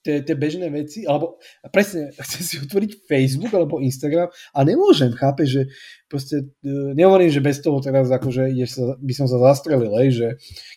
tie, 0.06 0.36
bežné 0.38 0.70
veci, 0.70 1.10
alebo 1.10 1.41
presne 1.74 2.14
chcem 2.30 2.41
si 2.45 2.56
otvoriť 2.62 3.10
Facebook 3.10 3.49
alebo 3.58 3.82
Instagram 3.82 4.30
a 4.30 4.60
nemôžem, 4.62 5.10
chápe, 5.18 5.49
že 5.49 5.74
proste 6.06 6.53
e, 6.62 6.93
nehovorím, 6.93 7.34
že 7.34 7.41
bez 7.41 7.58
toho 7.66 7.82
teraz 7.82 8.14
akože 8.14 8.53
ideš 8.53 8.78
sa, 8.78 8.84
by 9.01 9.14
som 9.18 9.26
sa 9.26 9.41
zastrelil, 9.41 9.89
aj, 9.89 10.08
že 10.14 10.28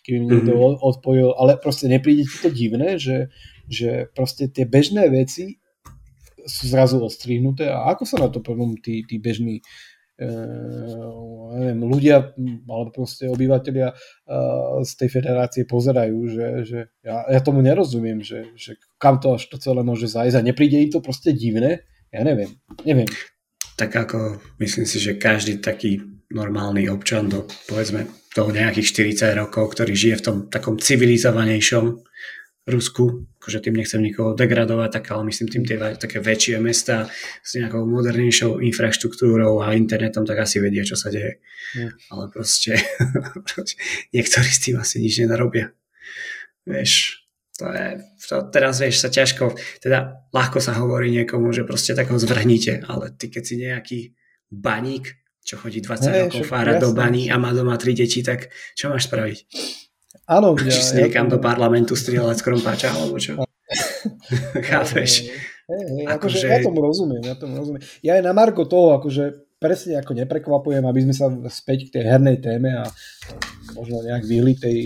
keby 0.01 0.17
mi 0.17 0.27
niekto 0.33 0.57
mm-hmm. 0.57 0.81
odpojil, 0.81 1.29
ale 1.37 1.61
proste 1.61 1.85
nepríde 1.85 2.25
ti 2.25 2.37
to 2.41 2.49
divné, 2.49 2.97
že, 2.97 3.29
že 3.69 4.09
proste 4.17 4.49
tie 4.49 4.65
bežné 4.65 5.05
veci 5.13 5.61
sú 6.49 6.65
zrazu 6.65 6.97
odstrihnuté 6.97 7.69
a 7.69 7.93
ako 7.93 8.03
sa 8.09 8.17
na 8.17 8.27
to 8.33 8.41
potom 8.41 8.73
tí, 8.81 9.05
tí 9.05 9.21
bežní 9.21 9.61
uh, 10.17 11.53
neviem, 11.55 11.79
ľudia 11.85 12.33
alebo 12.65 12.89
proste 12.89 13.29
obyvateľia 13.29 13.93
uh, 13.93 14.81
z 14.81 14.91
tej 14.97 15.09
federácie 15.13 15.63
pozerajú, 15.69 16.17
že, 16.31 16.47
že 16.65 16.79
ja, 17.05 17.27
ja 17.29 17.39
tomu 17.43 17.61
nerozumiem, 17.61 18.23
že, 18.23 18.49
že 18.57 18.79
kam 18.99 19.17
to 19.17 19.39
až 19.39 19.47
to 19.47 19.57
celé 19.57 19.81
môže 19.81 20.11
zajsť 20.11 20.35
a 20.35 20.45
nepríde 20.45 20.77
im 20.77 20.91
to 20.91 20.99
proste 20.99 21.31
divné, 21.31 21.87
ja 22.11 22.21
neviem, 22.21 22.51
neviem. 22.83 23.07
Tak 23.79 23.95
ako 23.95 24.43
myslím 24.59 24.83
si, 24.83 24.99
že 24.99 25.15
každý 25.15 25.63
taký 25.63 26.03
normálny 26.29 26.91
občan 26.91 27.31
do 27.31 27.47
povedzme 27.65 28.05
toho 28.35 28.53
nejakých 28.53 29.15
40 29.17 29.39
rokov, 29.39 29.73
ktorý 29.73 29.93
žije 29.95 30.15
v 30.21 30.25
tom 30.25 30.37
takom 30.51 30.77
civilizovanejšom 30.77 32.05
Rusku, 32.69 33.25
akože 33.41 33.65
tým 33.65 33.81
nechcem 33.81 33.97
nikoho 33.97 34.37
degradovať, 34.37 34.89
tak 34.93 35.09
ale 35.09 35.25
myslím 35.33 35.49
tým 35.49 35.65
tie 35.65 35.81
také 35.97 36.21
väčšie 36.21 36.61
mesta 36.61 37.09
s 37.41 37.57
nejakou 37.57 37.81
modernejšou 37.89 38.61
infraštruktúrou 38.61 39.57
a 39.65 39.73
internetom, 39.73 40.21
tak 40.21 40.45
asi 40.45 40.61
vedia, 40.61 40.85
čo 40.85 40.93
sa 40.93 41.09
deje. 41.09 41.41
Mm. 41.73 41.91
Ale 42.13 42.23
proste 42.33 42.77
niektorí 44.13 44.49
s 44.53 44.61
tým 44.61 44.77
asi 44.77 45.01
nič 45.01 45.17
nenarobia. 45.25 45.73
Vieš, 46.69 47.18
to 47.59 47.67
je, 47.67 47.87
to 48.23 48.35
teraz 48.55 48.79
vieš 48.79 49.03
sa 49.03 49.11
ťažko, 49.11 49.51
teda 49.83 50.31
ľahko 50.31 50.63
sa 50.63 50.79
hovorí 50.79 51.11
niekomu, 51.11 51.51
že 51.51 51.67
proste 51.67 51.91
tak 51.91 52.07
ho 52.07 52.15
zvrhnite, 52.15 52.87
ale 52.87 53.11
ty 53.19 53.27
keď 53.27 53.43
si 53.43 53.55
nejaký 53.59 53.99
baník, 54.47 55.19
čo 55.43 55.59
chodí 55.59 55.83
20 55.83 56.07
hey, 56.07 56.19
rokov 56.31 56.47
fára 56.47 56.79
do 56.79 56.95
baní 56.95 57.27
a 57.27 57.35
má 57.35 57.51
doma 57.51 57.75
tri 57.75 57.91
deti, 57.91 58.23
tak 58.23 58.47
čo 58.79 58.87
máš 58.87 59.11
spraviť? 59.11 59.37
Áno, 60.29 60.55
ja, 60.55 60.71
Či 60.71 60.81
si 60.81 60.93
niekam 61.03 61.27
ja, 61.27 61.35
do 61.35 61.39
parlamentu 61.41 61.97
strieľať 61.97 62.37
z 62.39 62.45
krompáča, 62.45 62.89
alebo 62.93 63.17
čo? 63.17 63.35
Chápeš? 64.69 65.27
Akože, 65.69 66.05
akože... 66.05 66.45
Ja 66.49 66.59
tomu 66.65 66.79
rozumiem, 66.81 67.23
ja 67.25 67.35
tomu 67.37 67.53
rozumiem. 67.57 67.81
Ja 68.01 68.17
aj 68.17 68.23
na 68.25 68.33
Marko 68.33 68.65
toho, 68.65 68.97
akože 68.97 69.57
presne 69.59 69.99
ako 69.99 70.15
neprekvapujem, 70.15 70.85
aby 70.85 70.99
sme 71.03 71.13
sa 71.13 71.27
späť 71.51 71.89
k 71.89 71.99
tej 71.99 72.03
hernej 72.07 72.37
téme 72.39 72.77
a 72.79 72.85
možno 73.75 74.01
nejak 74.01 74.23
vyhli 74.23 74.53
tej, 74.55 74.77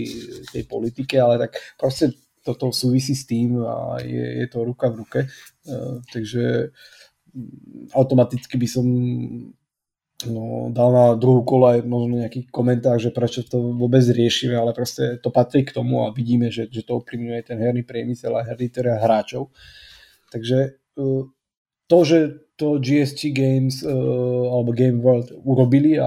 tej 0.50 0.62
politike, 0.66 1.16
ale 1.20 1.46
tak 1.48 1.60
proste 1.78 2.23
toto 2.44 2.68
súvisí 2.70 3.16
s 3.16 3.24
tým 3.24 3.56
a 3.64 3.98
je, 4.04 4.44
je 4.44 4.46
to 4.52 4.68
ruka 4.68 4.92
v 4.92 4.98
ruke. 5.00 5.20
Uh, 5.64 6.04
takže 6.12 6.70
automaticky 7.96 8.60
by 8.60 8.68
som 8.68 8.86
no, 10.28 10.70
dal 10.70 10.90
na 10.92 11.06
druhú 11.18 11.42
kolo 11.42 11.72
aj 11.72 11.82
možno 11.82 12.20
nejaký 12.20 12.46
komentár, 12.52 13.00
že 13.00 13.10
prečo 13.10 13.42
to 13.42 13.74
vôbec 13.74 14.04
riešime, 14.04 14.54
ale 14.54 14.76
proste 14.76 15.18
to 15.18 15.32
patrí 15.32 15.64
k 15.64 15.74
tomu 15.74 16.06
a 16.06 16.14
vidíme, 16.14 16.52
že, 16.52 16.70
že 16.70 16.84
to 16.86 17.02
ovplyvňuje 17.02 17.40
ten 17.42 17.58
herný 17.58 17.82
priemysel 17.82 18.36
a 18.36 18.46
herný 18.46 18.70
teda 18.70 19.00
hráčov. 19.00 19.50
Takže 20.30 20.78
uh, 21.00 21.24
to, 21.88 21.98
že 22.04 22.18
to 22.54 22.78
GST 22.78 23.34
Games 23.34 23.82
uh, 23.82 23.90
alebo 24.52 24.70
Game 24.76 25.02
World 25.02 25.34
urobili 25.42 25.98
a 25.98 26.06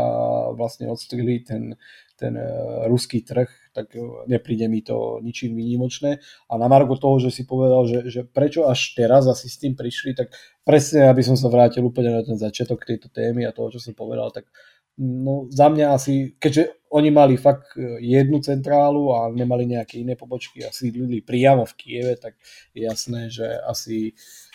vlastne 0.56 0.88
odstrili 0.88 1.44
ten 1.44 1.76
ten 2.18 2.34
e, 2.34 2.50
ruský 2.90 3.22
trh, 3.22 3.48
tak 3.78 3.94
e, 3.94 4.02
nepríde 4.26 4.66
mi 4.66 4.82
to 4.82 5.22
ničím 5.22 5.54
výnimočné. 5.54 6.18
A 6.50 6.54
na 6.58 6.66
margo 6.66 6.98
toho, 6.98 7.22
že 7.22 7.30
si 7.30 7.46
povedal, 7.46 7.86
že, 7.86 8.10
že 8.10 8.22
prečo 8.26 8.66
až 8.66 8.98
teraz 8.98 9.30
asi 9.30 9.46
s 9.46 9.62
tým 9.62 9.78
prišli, 9.78 10.18
tak 10.18 10.34
presne, 10.66 11.06
aby 11.06 11.22
som 11.22 11.38
sa 11.38 11.46
vrátil 11.54 11.86
úplne 11.86 12.18
na 12.18 12.26
ten 12.26 12.34
začiatok 12.42 12.82
tejto 12.82 13.14
témy 13.14 13.46
a 13.46 13.54
toho, 13.54 13.70
čo 13.70 13.78
som 13.78 13.94
povedal, 13.94 14.34
tak 14.34 14.50
no, 14.98 15.46
za 15.54 15.70
mňa 15.70 15.94
asi, 15.94 16.34
keďže 16.42 16.90
oni 16.90 17.14
mali 17.14 17.38
fakt 17.38 17.78
e, 17.78 18.02
jednu 18.02 18.42
centrálu 18.42 19.14
a 19.14 19.30
nemali 19.30 19.70
nejaké 19.70 20.02
iné 20.02 20.18
pobočky 20.18 20.66
a 20.66 20.74
sídlili 20.74 21.22
priamo 21.22 21.70
v 21.70 21.78
Kieve, 21.78 22.14
tak 22.18 22.34
je 22.74 22.82
jasné, 22.90 23.30
že 23.30 23.46
asi 23.62 24.18
Uh, 24.18 24.47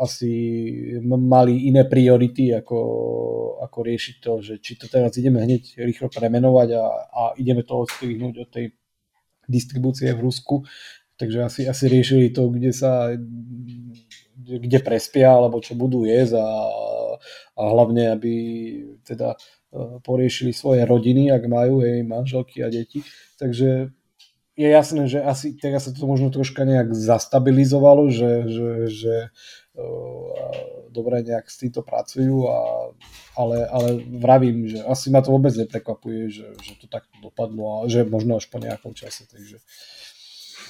asi 0.00 0.32
mali 1.04 1.68
iné 1.68 1.84
priority, 1.84 2.56
ako, 2.56 2.78
ako 3.60 3.78
riešiť 3.84 4.16
to, 4.20 4.32
že 4.40 4.54
či 4.64 4.80
to 4.80 4.88
teraz 4.88 5.16
ideme 5.20 5.44
hneď 5.44 5.76
rýchlo 5.76 6.08
premenovať 6.08 6.68
a, 6.76 6.84
a 7.08 7.22
ideme 7.36 7.62
to 7.64 7.84
odstrihnúť 7.84 8.34
od 8.40 8.48
tej 8.48 8.66
distribúcie 9.44 10.08
v 10.16 10.24
Rusku. 10.24 10.64
Takže 11.14 11.46
asi, 11.46 11.62
asi 11.68 11.84
riešili 11.86 12.34
to, 12.34 12.50
kde 12.50 12.72
sa 12.74 13.14
kde 14.44 14.78
prespia, 14.82 15.30
alebo 15.30 15.62
čo 15.62 15.78
budú 15.78 16.04
jesť 16.04 16.42
a, 16.42 16.48
a 17.56 17.62
hlavne, 17.70 18.12
aby 18.12 18.34
teda 19.06 19.38
uh, 19.38 20.02
poriešili 20.02 20.52
svoje 20.52 20.84
rodiny, 20.84 21.30
ak 21.32 21.46
majú 21.48 21.80
jej 21.80 22.02
manželky 22.02 22.60
a 22.60 22.68
deti. 22.68 23.00
Takže 23.38 23.94
je 24.54 24.68
jasné, 24.70 25.10
že 25.10 25.18
asi 25.18 25.54
teraz 25.58 25.86
sa 25.86 25.90
to 25.90 26.06
možno 26.06 26.30
troška 26.30 26.62
nejak 26.62 26.94
zastabilizovalo, 26.94 28.06
že, 28.14 28.46
že, 28.46 28.70
že 28.86 29.14
uh, 29.74 30.30
dobre 30.94 31.26
nejak 31.26 31.50
s 31.50 31.58
týmto 31.58 31.82
pracujú, 31.82 32.46
a, 32.46 32.58
ale, 33.34 33.66
ale 33.66 33.88
vravím, 34.22 34.70
že 34.70 34.78
asi 34.86 35.10
ma 35.10 35.18
to 35.26 35.34
vôbec 35.34 35.50
neprekvapuje, 35.58 36.30
že, 36.30 36.46
že 36.62 36.72
to 36.78 36.86
tak 36.86 37.10
dopadlo 37.18 37.82
a 37.82 37.90
že 37.90 38.06
možno 38.06 38.38
až 38.38 38.46
po 38.46 38.62
nejakom 38.62 38.94
čase. 38.94 39.26
Takže... 39.26 39.58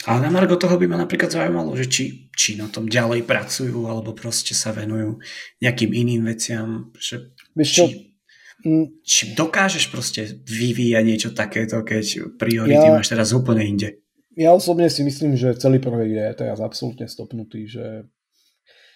Ale 0.09 0.25
na 0.25 0.33
Margo 0.33 0.57
toho 0.57 0.81
by 0.81 0.89
ma 0.89 0.97
napríklad 0.97 1.33
zaujímalo, 1.33 1.77
že 1.77 1.89
či, 1.89 2.05
či 2.33 2.57
na 2.57 2.73
tom 2.73 2.89
ďalej 2.89 3.29
pracujú 3.29 3.85
alebo 3.89 4.17
proste 4.17 4.57
sa 4.57 4.73
venujú 4.73 5.21
nejakým 5.61 5.93
iným 5.93 6.25
veciam. 6.25 6.89
Že, 6.97 7.37
Víš 7.53 7.71
či. 7.73 8.14
Či 9.05 9.37
dokážeš 9.37 9.93
proste 9.93 10.41
vyvíjať 10.49 11.05
niečo 11.05 11.31
takéto, 11.37 11.85
keď 11.85 12.33
priority 12.41 12.89
ja, 12.89 12.97
máš 12.97 13.13
teraz 13.13 13.37
úplne 13.37 13.61
inde? 13.61 14.01
Ja 14.41 14.57
osobne 14.57 14.89
si 14.89 15.05
myslím, 15.05 15.37
že 15.37 15.53
celý 15.61 15.79
projekt 15.85 16.17
je 16.17 16.27
teraz 16.33 16.59
absolútne 16.65 17.05
stopnutý, 17.05 17.69
že 17.69 18.09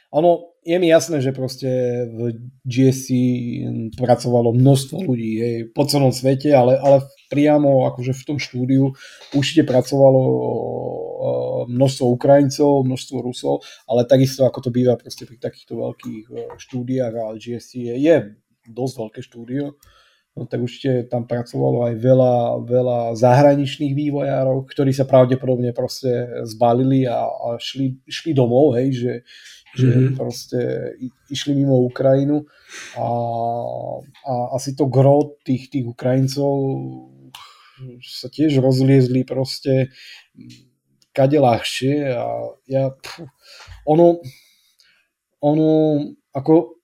ono, 0.09 0.57
je 0.65 0.73
mi 0.81 0.89
jasné, 0.89 1.21
že 1.21 1.37
proste 1.37 1.69
v 2.09 2.33
GSC 2.65 3.09
pracovalo 4.01 4.57
množstvo 4.57 5.05
ľudí 5.05 5.33
hej, 5.37 5.57
po 5.77 5.85
celom 5.85 6.17
svete, 6.17 6.49
ale, 6.57 6.81
ale 6.81 7.05
priamo 7.29 7.85
akože 7.93 8.17
v 8.17 8.25
tom 8.25 8.39
štúdiu 8.41 8.97
určite 9.37 9.69
pracovalo 9.69 10.21
množstvo 11.69 12.05
Ukrajincov, 12.09 12.89
množstvo 12.89 13.17
Rusov, 13.21 13.61
ale 13.85 14.09
takisto 14.09 14.49
ako 14.49 14.65
to 14.65 14.71
býva 14.73 14.97
proste 14.97 15.29
pri 15.29 15.37
takýchto 15.37 15.77
veľkých 15.77 16.57
štúdiách 16.57 17.15
a 17.21 17.37
GSC 17.37 17.93
je, 17.93 17.95
je 18.01 18.17
dosť 18.69 18.95
veľké 19.01 19.21
štúdio, 19.25 19.65
no, 20.39 20.47
tak 20.47 20.63
určite 20.63 21.11
tam 21.11 21.27
pracovalo 21.27 21.91
aj 21.91 21.95
veľa, 21.99 22.35
veľa 22.63 23.01
zahraničných 23.19 23.95
vývojárov, 23.99 24.71
ktorí 24.71 24.95
sa 24.95 25.09
pravdepodobne 25.09 25.75
proste 25.75 26.45
zbalili 26.47 27.09
a, 27.11 27.27
a 27.27 27.49
šli, 27.59 27.99
šli 28.07 28.31
domov, 28.37 28.79
hej, 28.79 28.89
že, 28.95 29.15
že 29.75 29.91
mm-hmm. 29.91 30.15
proste 30.15 30.61
išli 31.33 31.59
mimo 31.59 31.83
Ukrajinu 31.83 32.47
a, 32.95 33.09
a 34.07 34.33
asi 34.55 34.79
to 34.79 34.87
gro 34.87 35.37
tých, 35.43 35.73
tých 35.75 35.91
Ukrajincov 35.91 36.55
sa 38.03 38.27
tiež 38.31 38.59
rozliezli 38.59 39.23
proste 39.23 39.95
kade 41.15 41.39
ľahšie 41.39 42.15
a 42.15 42.55
ja, 42.71 42.95
pff, 42.95 43.27
ono, 43.87 44.23
ono, 45.43 45.71
ako 46.35 46.78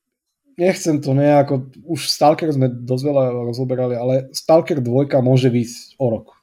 nechcem 0.58 1.00
to 1.00 1.14
nejako, 1.14 1.70
už 1.84 2.10
Stalker 2.10 2.50
sme 2.52 2.70
dosť 2.70 3.04
veľa 3.04 3.24
rozoberali, 3.46 3.94
ale 3.94 4.14
Stalker 4.30 4.78
2 4.78 5.10
môže 5.22 5.50
výsť 5.50 5.98
o 5.98 6.06
rok. 6.10 6.34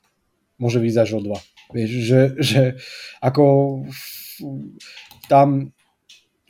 Môže 0.62 0.78
výsť 0.78 1.00
až 1.02 1.10
o 1.18 1.22
dva. 1.26 1.40
Vieš, 1.74 1.92
že, 2.06 2.22
že 2.38 2.62
ako 3.24 3.46
tam 5.32 5.74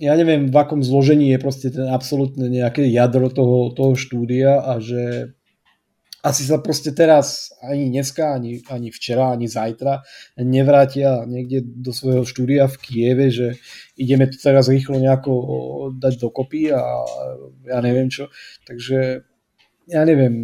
ja 0.01 0.17
neviem, 0.17 0.49
v 0.49 0.57
akom 0.57 0.81
zložení 0.81 1.29
je 1.29 1.37
proste 1.37 1.69
ten 1.69 1.85
absolútne 1.85 2.49
nejaké 2.49 2.89
jadro 2.89 3.29
toho, 3.29 3.69
toho 3.69 3.93
štúdia 3.93 4.57
a 4.57 4.81
že 4.81 5.37
asi 6.21 6.45
sa 6.45 6.61
proste 6.61 6.93
teraz 6.93 7.49
ani 7.65 7.89
dneska, 7.89 8.37
ani, 8.37 8.61
ani 8.69 8.93
včera, 8.93 9.33
ani 9.33 9.49
zajtra 9.49 10.05
nevrátia 10.37 11.25
niekde 11.25 11.65
do 11.65 11.89
svojho 11.89 12.25
štúdia 12.25 12.69
v 12.69 12.77
Kieve, 12.77 13.27
že 13.33 13.57
ideme 13.97 14.29
to 14.29 14.37
teraz 14.37 14.69
rýchlo 14.69 15.01
nejako 15.01 15.33
dať 15.97 16.13
dokopy 16.21 16.69
a 16.73 16.81
ja 17.65 17.77
neviem 17.81 18.13
čo. 18.13 18.29
Takže 18.69 19.25
ja 19.89 20.01
neviem, 20.05 20.35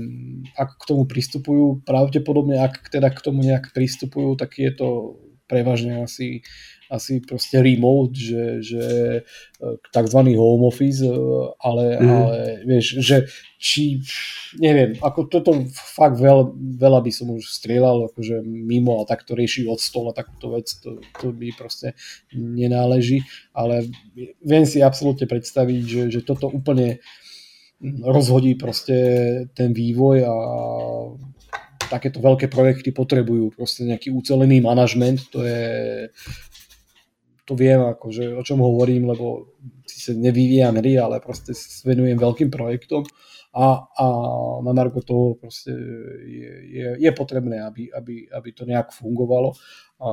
ako 0.58 0.74
k 0.76 0.88
tomu 0.90 1.04
pristupujú. 1.06 1.66
Pravdepodobne, 1.86 2.58
ak 2.58 2.90
teda 2.90 3.14
k 3.14 3.24
tomu 3.24 3.46
nejak 3.46 3.70
pristupujú, 3.72 4.34
tak 4.34 4.58
je 4.58 4.74
to 4.74 5.22
prevažne 5.48 6.04
asi 6.04 6.44
asi 6.88 7.20
proste 7.20 7.60
remote, 7.60 8.16
že, 8.16 8.44
že 8.64 8.84
e, 9.60 9.66
tzv. 9.92 10.20
home 10.36 10.66
office, 10.68 11.04
e, 11.04 11.12
ale, 11.60 11.86
mm. 12.00 12.10
ale 12.10 12.38
vieš, 12.64 13.04
že 13.04 13.18
či, 13.60 14.00
neviem, 14.62 14.96
ako 15.02 15.28
toto 15.28 15.52
fakt 15.74 16.22
veľ, 16.22 16.56
veľa 16.56 17.00
by 17.04 17.12
som 17.12 17.34
už 17.34 17.44
strieľal 17.50 18.14
akože 18.14 18.46
mimo 18.46 19.02
a 19.02 19.08
takto 19.10 19.36
riešiť 19.36 19.66
od 19.68 19.80
stola 19.82 20.12
takúto 20.16 20.56
vec, 20.56 20.72
to, 20.80 21.04
to 21.20 21.34
by 21.36 21.52
proste 21.58 21.98
nenáleží, 22.32 23.26
ale 23.52 23.90
viem 24.46 24.64
si 24.64 24.80
absolútne 24.80 25.28
predstaviť, 25.28 25.82
že, 25.84 26.04
že 26.14 26.22
toto 26.24 26.48
úplne 26.48 27.04
rozhodí 28.02 28.58
proste 28.58 28.98
ten 29.54 29.70
vývoj 29.70 30.18
a 30.26 30.36
takéto 31.88 32.20
veľké 32.20 32.52
projekty 32.52 32.92
potrebujú 32.92 33.56
proste 33.56 33.88
nejaký 33.88 34.12
ucelený 34.12 34.60
manažment, 34.60 35.24
to 35.32 35.46
je 35.46 35.66
to 37.48 37.56
viem, 37.56 37.80
akože, 37.80 38.36
o 38.36 38.44
čom 38.44 38.60
hovorím, 38.60 39.08
lebo 39.08 39.56
sa 39.88 40.12
nevyvíjam 40.12 40.76
hry, 40.84 41.00
ale 41.00 41.24
proste 41.24 41.56
venujem 41.88 42.20
veľkým 42.20 42.52
projektom. 42.52 43.08
A, 43.56 43.88
a 43.88 44.06
na 44.60 44.72
marko 44.76 45.00
toho 45.00 45.40
proste 45.40 45.72
je, 46.28 46.52
je, 46.68 46.88
je 47.00 47.12
potrebné, 47.16 47.64
aby, 47.64 47.88
aby, 47.88 48.28
aby 48.28 48.50
to 48.52 48.68
nejak 48.68 48.92
fungovalo. 48.92 49.56
A 50.04 50.10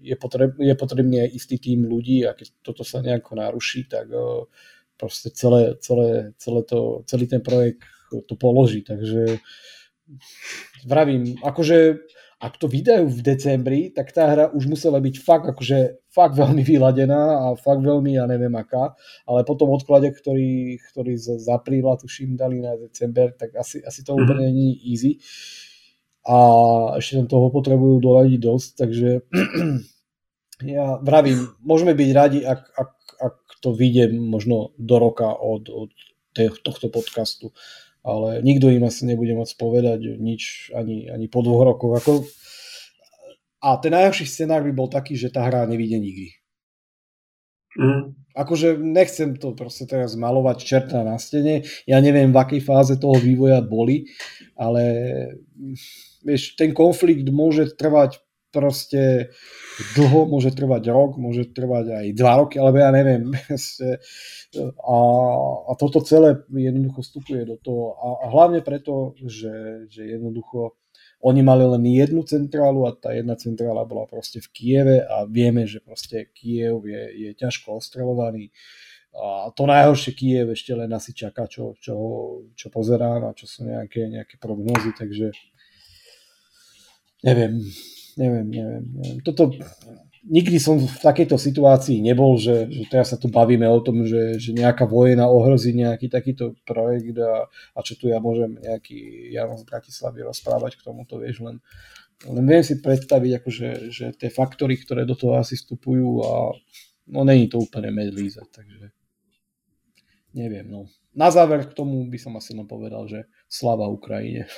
je, 0.00 0.16
potreb, 0.16 0.56
je 0.56 0.72
potrebný 0.72 1.28
aj 1.28 1.30
istý 1.36 1.60
tým 1.60 1.84
ľudí 1.84 2.24
a 2.24 2.32
keď 2.32 2.64
toto 2.64 2.88
sa 2.88 3.04
nejako 3.04 3.36
naruší, 3.36 3.84
tak 3.84 4.08
e, 4.08 4.48
proste 4.96 5.28
celé, 5.36 5.76
celé, 5.84 6.32
celé 6.40 6.60
to, 6.64 7.04
celý 7.04 7.28
ten 7.28 7.44
projekt 7.44 7.84
to 8.10 8.34
položí, 8.34 8.82
takže 8.82 9.38
vravím, 10.88 11.38
akože 11.44 12.02
ak 12.40 12.56
to 12.56 12.72
vydajú 12.72 13.04
v 13.12 13.20
decembri, 13.20 13.80
tak 13.92 14.16
tá 14.16 14.24
hra 14.32 14.48
už 14.56 14.64
musela 14.64 14.96
byť 14.96 15.14
fakt, 15.20 15.44
akože, 15.44 16.08
fakt 16.08 16.32
veľmi 16.32 16.64
vyladená 16.64 17.36
a 17.36 17.46
fakt 17.52 17.84
veľmi, 17.84 18.16
ja 18.16 18.24
neviem 18.24 18.56
aká, 18.56 18.96
ale 19.28 19.44
po 19.44 19.60
tom 19.60 19.76
odklade, 19.76 20.08
ktorý, 20.08 20.80
ktorý 20.88 21.20
z, 21.20 21.36
z 21.36 21.46
apríla 21.52 22.00
tuším 22.00 22.40
dali 22.40 22.64
na 22.64 22.80
december, 22.80 23.36
tak 23.36 23.52
asi, 23.60 23.84
asi 23.84 24.00
to 24.00 24.16
mm-hmm. 24.16 24.24
úplne 24.24 24.44
není 24.48 24.72
easy. 24.88 25.20
a 26.24 26.36
ešte 26.96 27.20
tam 27.20 27.28
toho 27.28 27.52
potrebujú 27.52 28.00
doladiť 28.00 28.40
dosť, 28.40 28.68
takže 28.72 29.10
ja 30.80 30.96
vravím, 31.04 31.44
môžeme 31.60 31.92
byť 31.92 32.10
radi, 32.16 32.40
ak, 32.40 32.60
ak, 32.72 32.90
ak 33.20 33.36
to 33.60 33.76
vyjde 33.76 34.16
možno 34.16 34.72
do 34.80 34.96
roka 34.96 35.28
od, 35.28 35.68
od 35.68 35.92
tohto 36.64 36.88
podcastu, 36.88 37.52
ale 38.00 38.40
nikto 38.40 38.72
im 38.72 38.84
asi 38.84 39.04
nebude 39.04 39.36
môcť 39.36 39.54
povedať 39.60 40.16
nič 40.16 40.72
ani, 40.72 41.08
ani 41.08 41.26
po 41.28 41.44
dvoch 41.44 41.64
rokoch. 41.64 41.92
Ako... 42.00 42.12
A 43.60 43.76
ten 43.76 43.92
najhorší 43.92 44.24
scenár 44.24 44.64
by 44.64 44.72
bol 44.72 44.88
taký, 44.88 45.20
že 45.20 45.28
tá 45.28 45.44
hra 45.44 45.68
nevíde 45.68 46.00
nikdy. 46.00 46.32
Mm. 47.76 48.16
Akože 48.34 48.78
nechcem 48.78 49.38
to 49.38 49.54
proste 49.54 49.86
teraz 49.86 50.18
malovať 50.18 50.58
čerta 50.62 51.02
na 51.02 51.18
stene, 51.18 51.66
ja 51.86 51.98
neviem 52.02 52.30
v 52.30 52.40
akej 52.40 52.62
fáze 52.62 52.94
toho 52.98 53.18
vývoja 53.18 53.62
boli, 53.62 54.10
ale 54.54 54.82
vieš, 56.22 56.54
ten 56.54 56.74
konflikt 56.74 57.26
môže 57.30 57.74
trvať 57.74 58.22
proste 58.52 59.32
dlho, 59.96 60.26
môže 60.26 60.52
trvať 60.52 60.90
rok, 60.90 61.16
môže 61.16 61.50
trvať 61.50 61.86
aj 62.02 62.06
dva 62.14 62.32
roky, 62.42 62.58
alebo 62.58 62.78
ja 62.78 62.90
neviem. 62.92 63.30
A, 64.82 64.98
a 65.70 65.72
toto 65.78 66.02
celé 66.02 66.42
jednoducho 66.50 67.06
vstupuje 67.06 67.46
do 67.46 67.54
toho. 67.54 67.94
A, 68.02 68.26
a 68.26 68.34
hlavne 68.34 68.66
preto, 68.66 69.14
že, 69.22 69.86
že 69.86 70.10
jednoducho 70.10 70.74
oni 71.22 71.44
mali 71.46 71.68
len 71.68 71.84
jednu 71.84 72.26
centrálu 72.26 72.88
a 72.88 72.96
tá 72.96 73.12
jedna 73.12 73.36
centrála 73.36 73.84
bola 73.84 74.08
proste 74.10 74.40
v 74.40 74.48
Kieve 74.50 74.96
a 75.04 75.28
vieme, 75.28 75.68
že 75.68 75.84
proste 75.84 76.32
Kiev 76.32 76.82
je, 76.88 77.02
je 77.14 77.30
ťažko 77.36 77.78
ostravovaný. 77.78 78.50
A 79.12 79.52
to 79.52 79.68
najhoršie 79.68 80.16
Kiev 80.16 80.50
ešte 80.50 80.72
len 80.72 80.88
asi 80.96 81.12
čaká, 81.12 81.44
čo, 81.44 81.76
čo, 81.76 81.94
čo 82.56 82.66
pozerám 82.72 83.28
a 83.28 83.36
čo 83.36 83.44
sú 83.44 83.68
nejaké, 83.68 84.08
nejaké 84.08 84.40
prognózy, 84.40 84.96
takže 84.96 85.30
neviem, 87.20 87.60
neviem, 88.20 88.46
neviem, 88.52 88.84
neviem. 88.92 89.18
Toto, 89.24 89.48
nikdy 90.28 90.60
som 90.60 90.76
v 90.76 90.98
takejto 91.00 91.40
situácii 91.40 92.04
nebol, 92.04 92.36
že, 92.36 92.68
že 92.68 92.84
teraz 92.92 93.16
sa 93.16 93.16
tu 93.16 93.32
bavíme 93.32 93.64
o 93.64 93.80
tom, 93.80 94.04
že, 94.04 94.36
že 94.36 94.52
nejaká 94.52 94.84
vojna 94.84 95.24
ohrozí 95.24 95.72
nejaký 95.72 96.12
takýto 96.12 96.52
projekt 96.68 97.16
a, 97.16 97.48
a 97.48 97.78
čo 97.80 97.96
tu 97.96 98.12
ja 98.12 98.20
môžem 98.20 98.60
nejaký 98.60 99.32
Jan 99.32 99.56
z 99.56 99.64
Bratislavy 99.64 100.28
rozprávať 100.28 100.76
k 100.76 100.84
tomuto, 100.84 101.16
vieš, 101.16 101.40
len, 101.40 101.56
len 102.28 102.44
viem 102.44 102.60
si 102.60 102.76
predstaviť, 102.84 103.40
akože, 103.40 103.68
že 103.88 104.06
tie 104.12 104.28
faktory, 104.28 104.76
ktoré 104.76 105.08
do 105.08 105.16
toho 105.16 105.40
asi 105.40 105.56
vstupujú 105.56 106.20
a 106.20 106.52
no 107.08 107.24
není 107.24 107.48
to 107.48 107.56
úplne 107.56 107.88
medlíze, 107.88 108.44
takže 108.52 108.92
neviem, 110.36 110.68
no. 110.68 110.84
Na 111.10 111.26
záver 111.32 111.66
k 111.66 111.74
tomu 111.74 112.06
by 112.06 112.18
som 112.22 112.38
asi 112.38 112.54
len 112.54 112.68
povedal, 112.68 113.02
že 113.10 113.26
slava 113.50 113.90
Ukrajine. 113.90 114.46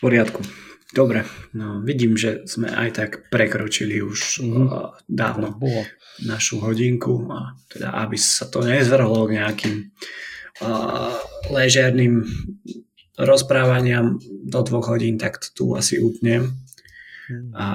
poriadku. 0.00 0.42
Dobre, 0.90 1.22
no 1.54 1.86
vidím, 1.86 2.18
že 2.18 2.42
sme 2.50 2.66
aj 2.66 2.88
tak 2.98 3.10
prekročili 3.30 4.02
už 4.02 4.42
mm-hmm. 4.42 4.66
uh, 4.66 4.98
dávno 5.06 5.54
Boha. 5.54 5.86
našu 6.26 6.58
hodinku 6.58 7.30
a 7.30 7.54
teda 7.70 7.94
aby 8.02 8.18
sa 8.18 8.50
to 8.50 8.66
nezvrhlo 8.66 9.30
k 9.30 9.38
nejakým 9.38 9.74
uh, 10.66 11.14
ležerným 11.54 12.26
rozprávaniam 13.14 14.18
do 14.50 14.60
dvoch 14.66 14.90
hodín, 14.90 15.14
tak 15.14 15.38
tu 15.54 15.78
asi 15.78 16.02
utnem. 16.02 16.58
Mm. 17.30 17.54
A 17.54 17.66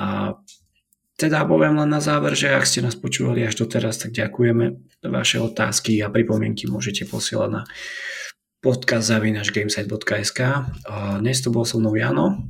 teda 1.15 1.47
poviem 1.47 1.79
len 1.79 1.87
na 1.87 2.03
záver, 2.03 2.35
že 2.35 2.51
ak 2.51 2.67
ste 2.67 2.83
nás 2.83 2.99
počúvali 2.99 3.47
až 3.47 3.63
doteraz, 3.63 3.95
tak 3.95 4.11
ďakujeme. 4.11 4.75
Vaše 5.07 5.39
otázky 5.39 6.03
a 6.03 6.11
pripomienky 6.11 6.67
môžete 6.67 7.07
posielať 7.07 7.49
na 7.53 7.63
podcast 8.65 9.13
zavinaš 9.13 9.53
gamesite.sk. 9.53 10.41
Dnes 11.21 11.37
tu 11.37 11.53
bol 11.53 11.69
so 11.69 11.77
mnou 11.77 11.93
Jano. 11.93 12.49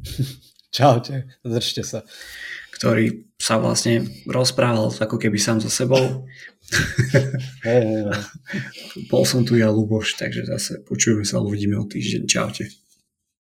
Čaute, 0.71 1.27
držte 1.43 1.83
sa. 1.83 2.07
Ktorý 2.71 3.27
sa 3.35 3.59
vlastne 3.59 4.07
rozprával 4.23 4.95
ako 4.95 5.19
keby 5.19 5.35
sám 5.35 5.59
so 5.59 5.67
sebou. 5.67 6.23
Bol 9.11 9.23
som 9.27 9.43
tu 9.43 9.59
ja 9.59 9.67
Luboš, 9.67 10.15
takže 10.15 10.47
zase 10.47 10.79
počujeme 10.87 11.27
sa, 11.27 11.43
uvidíme 11.43 11.75
o 11.75 11.83
týždeň. 11.83 12.23
Čaute. 12.31 12.71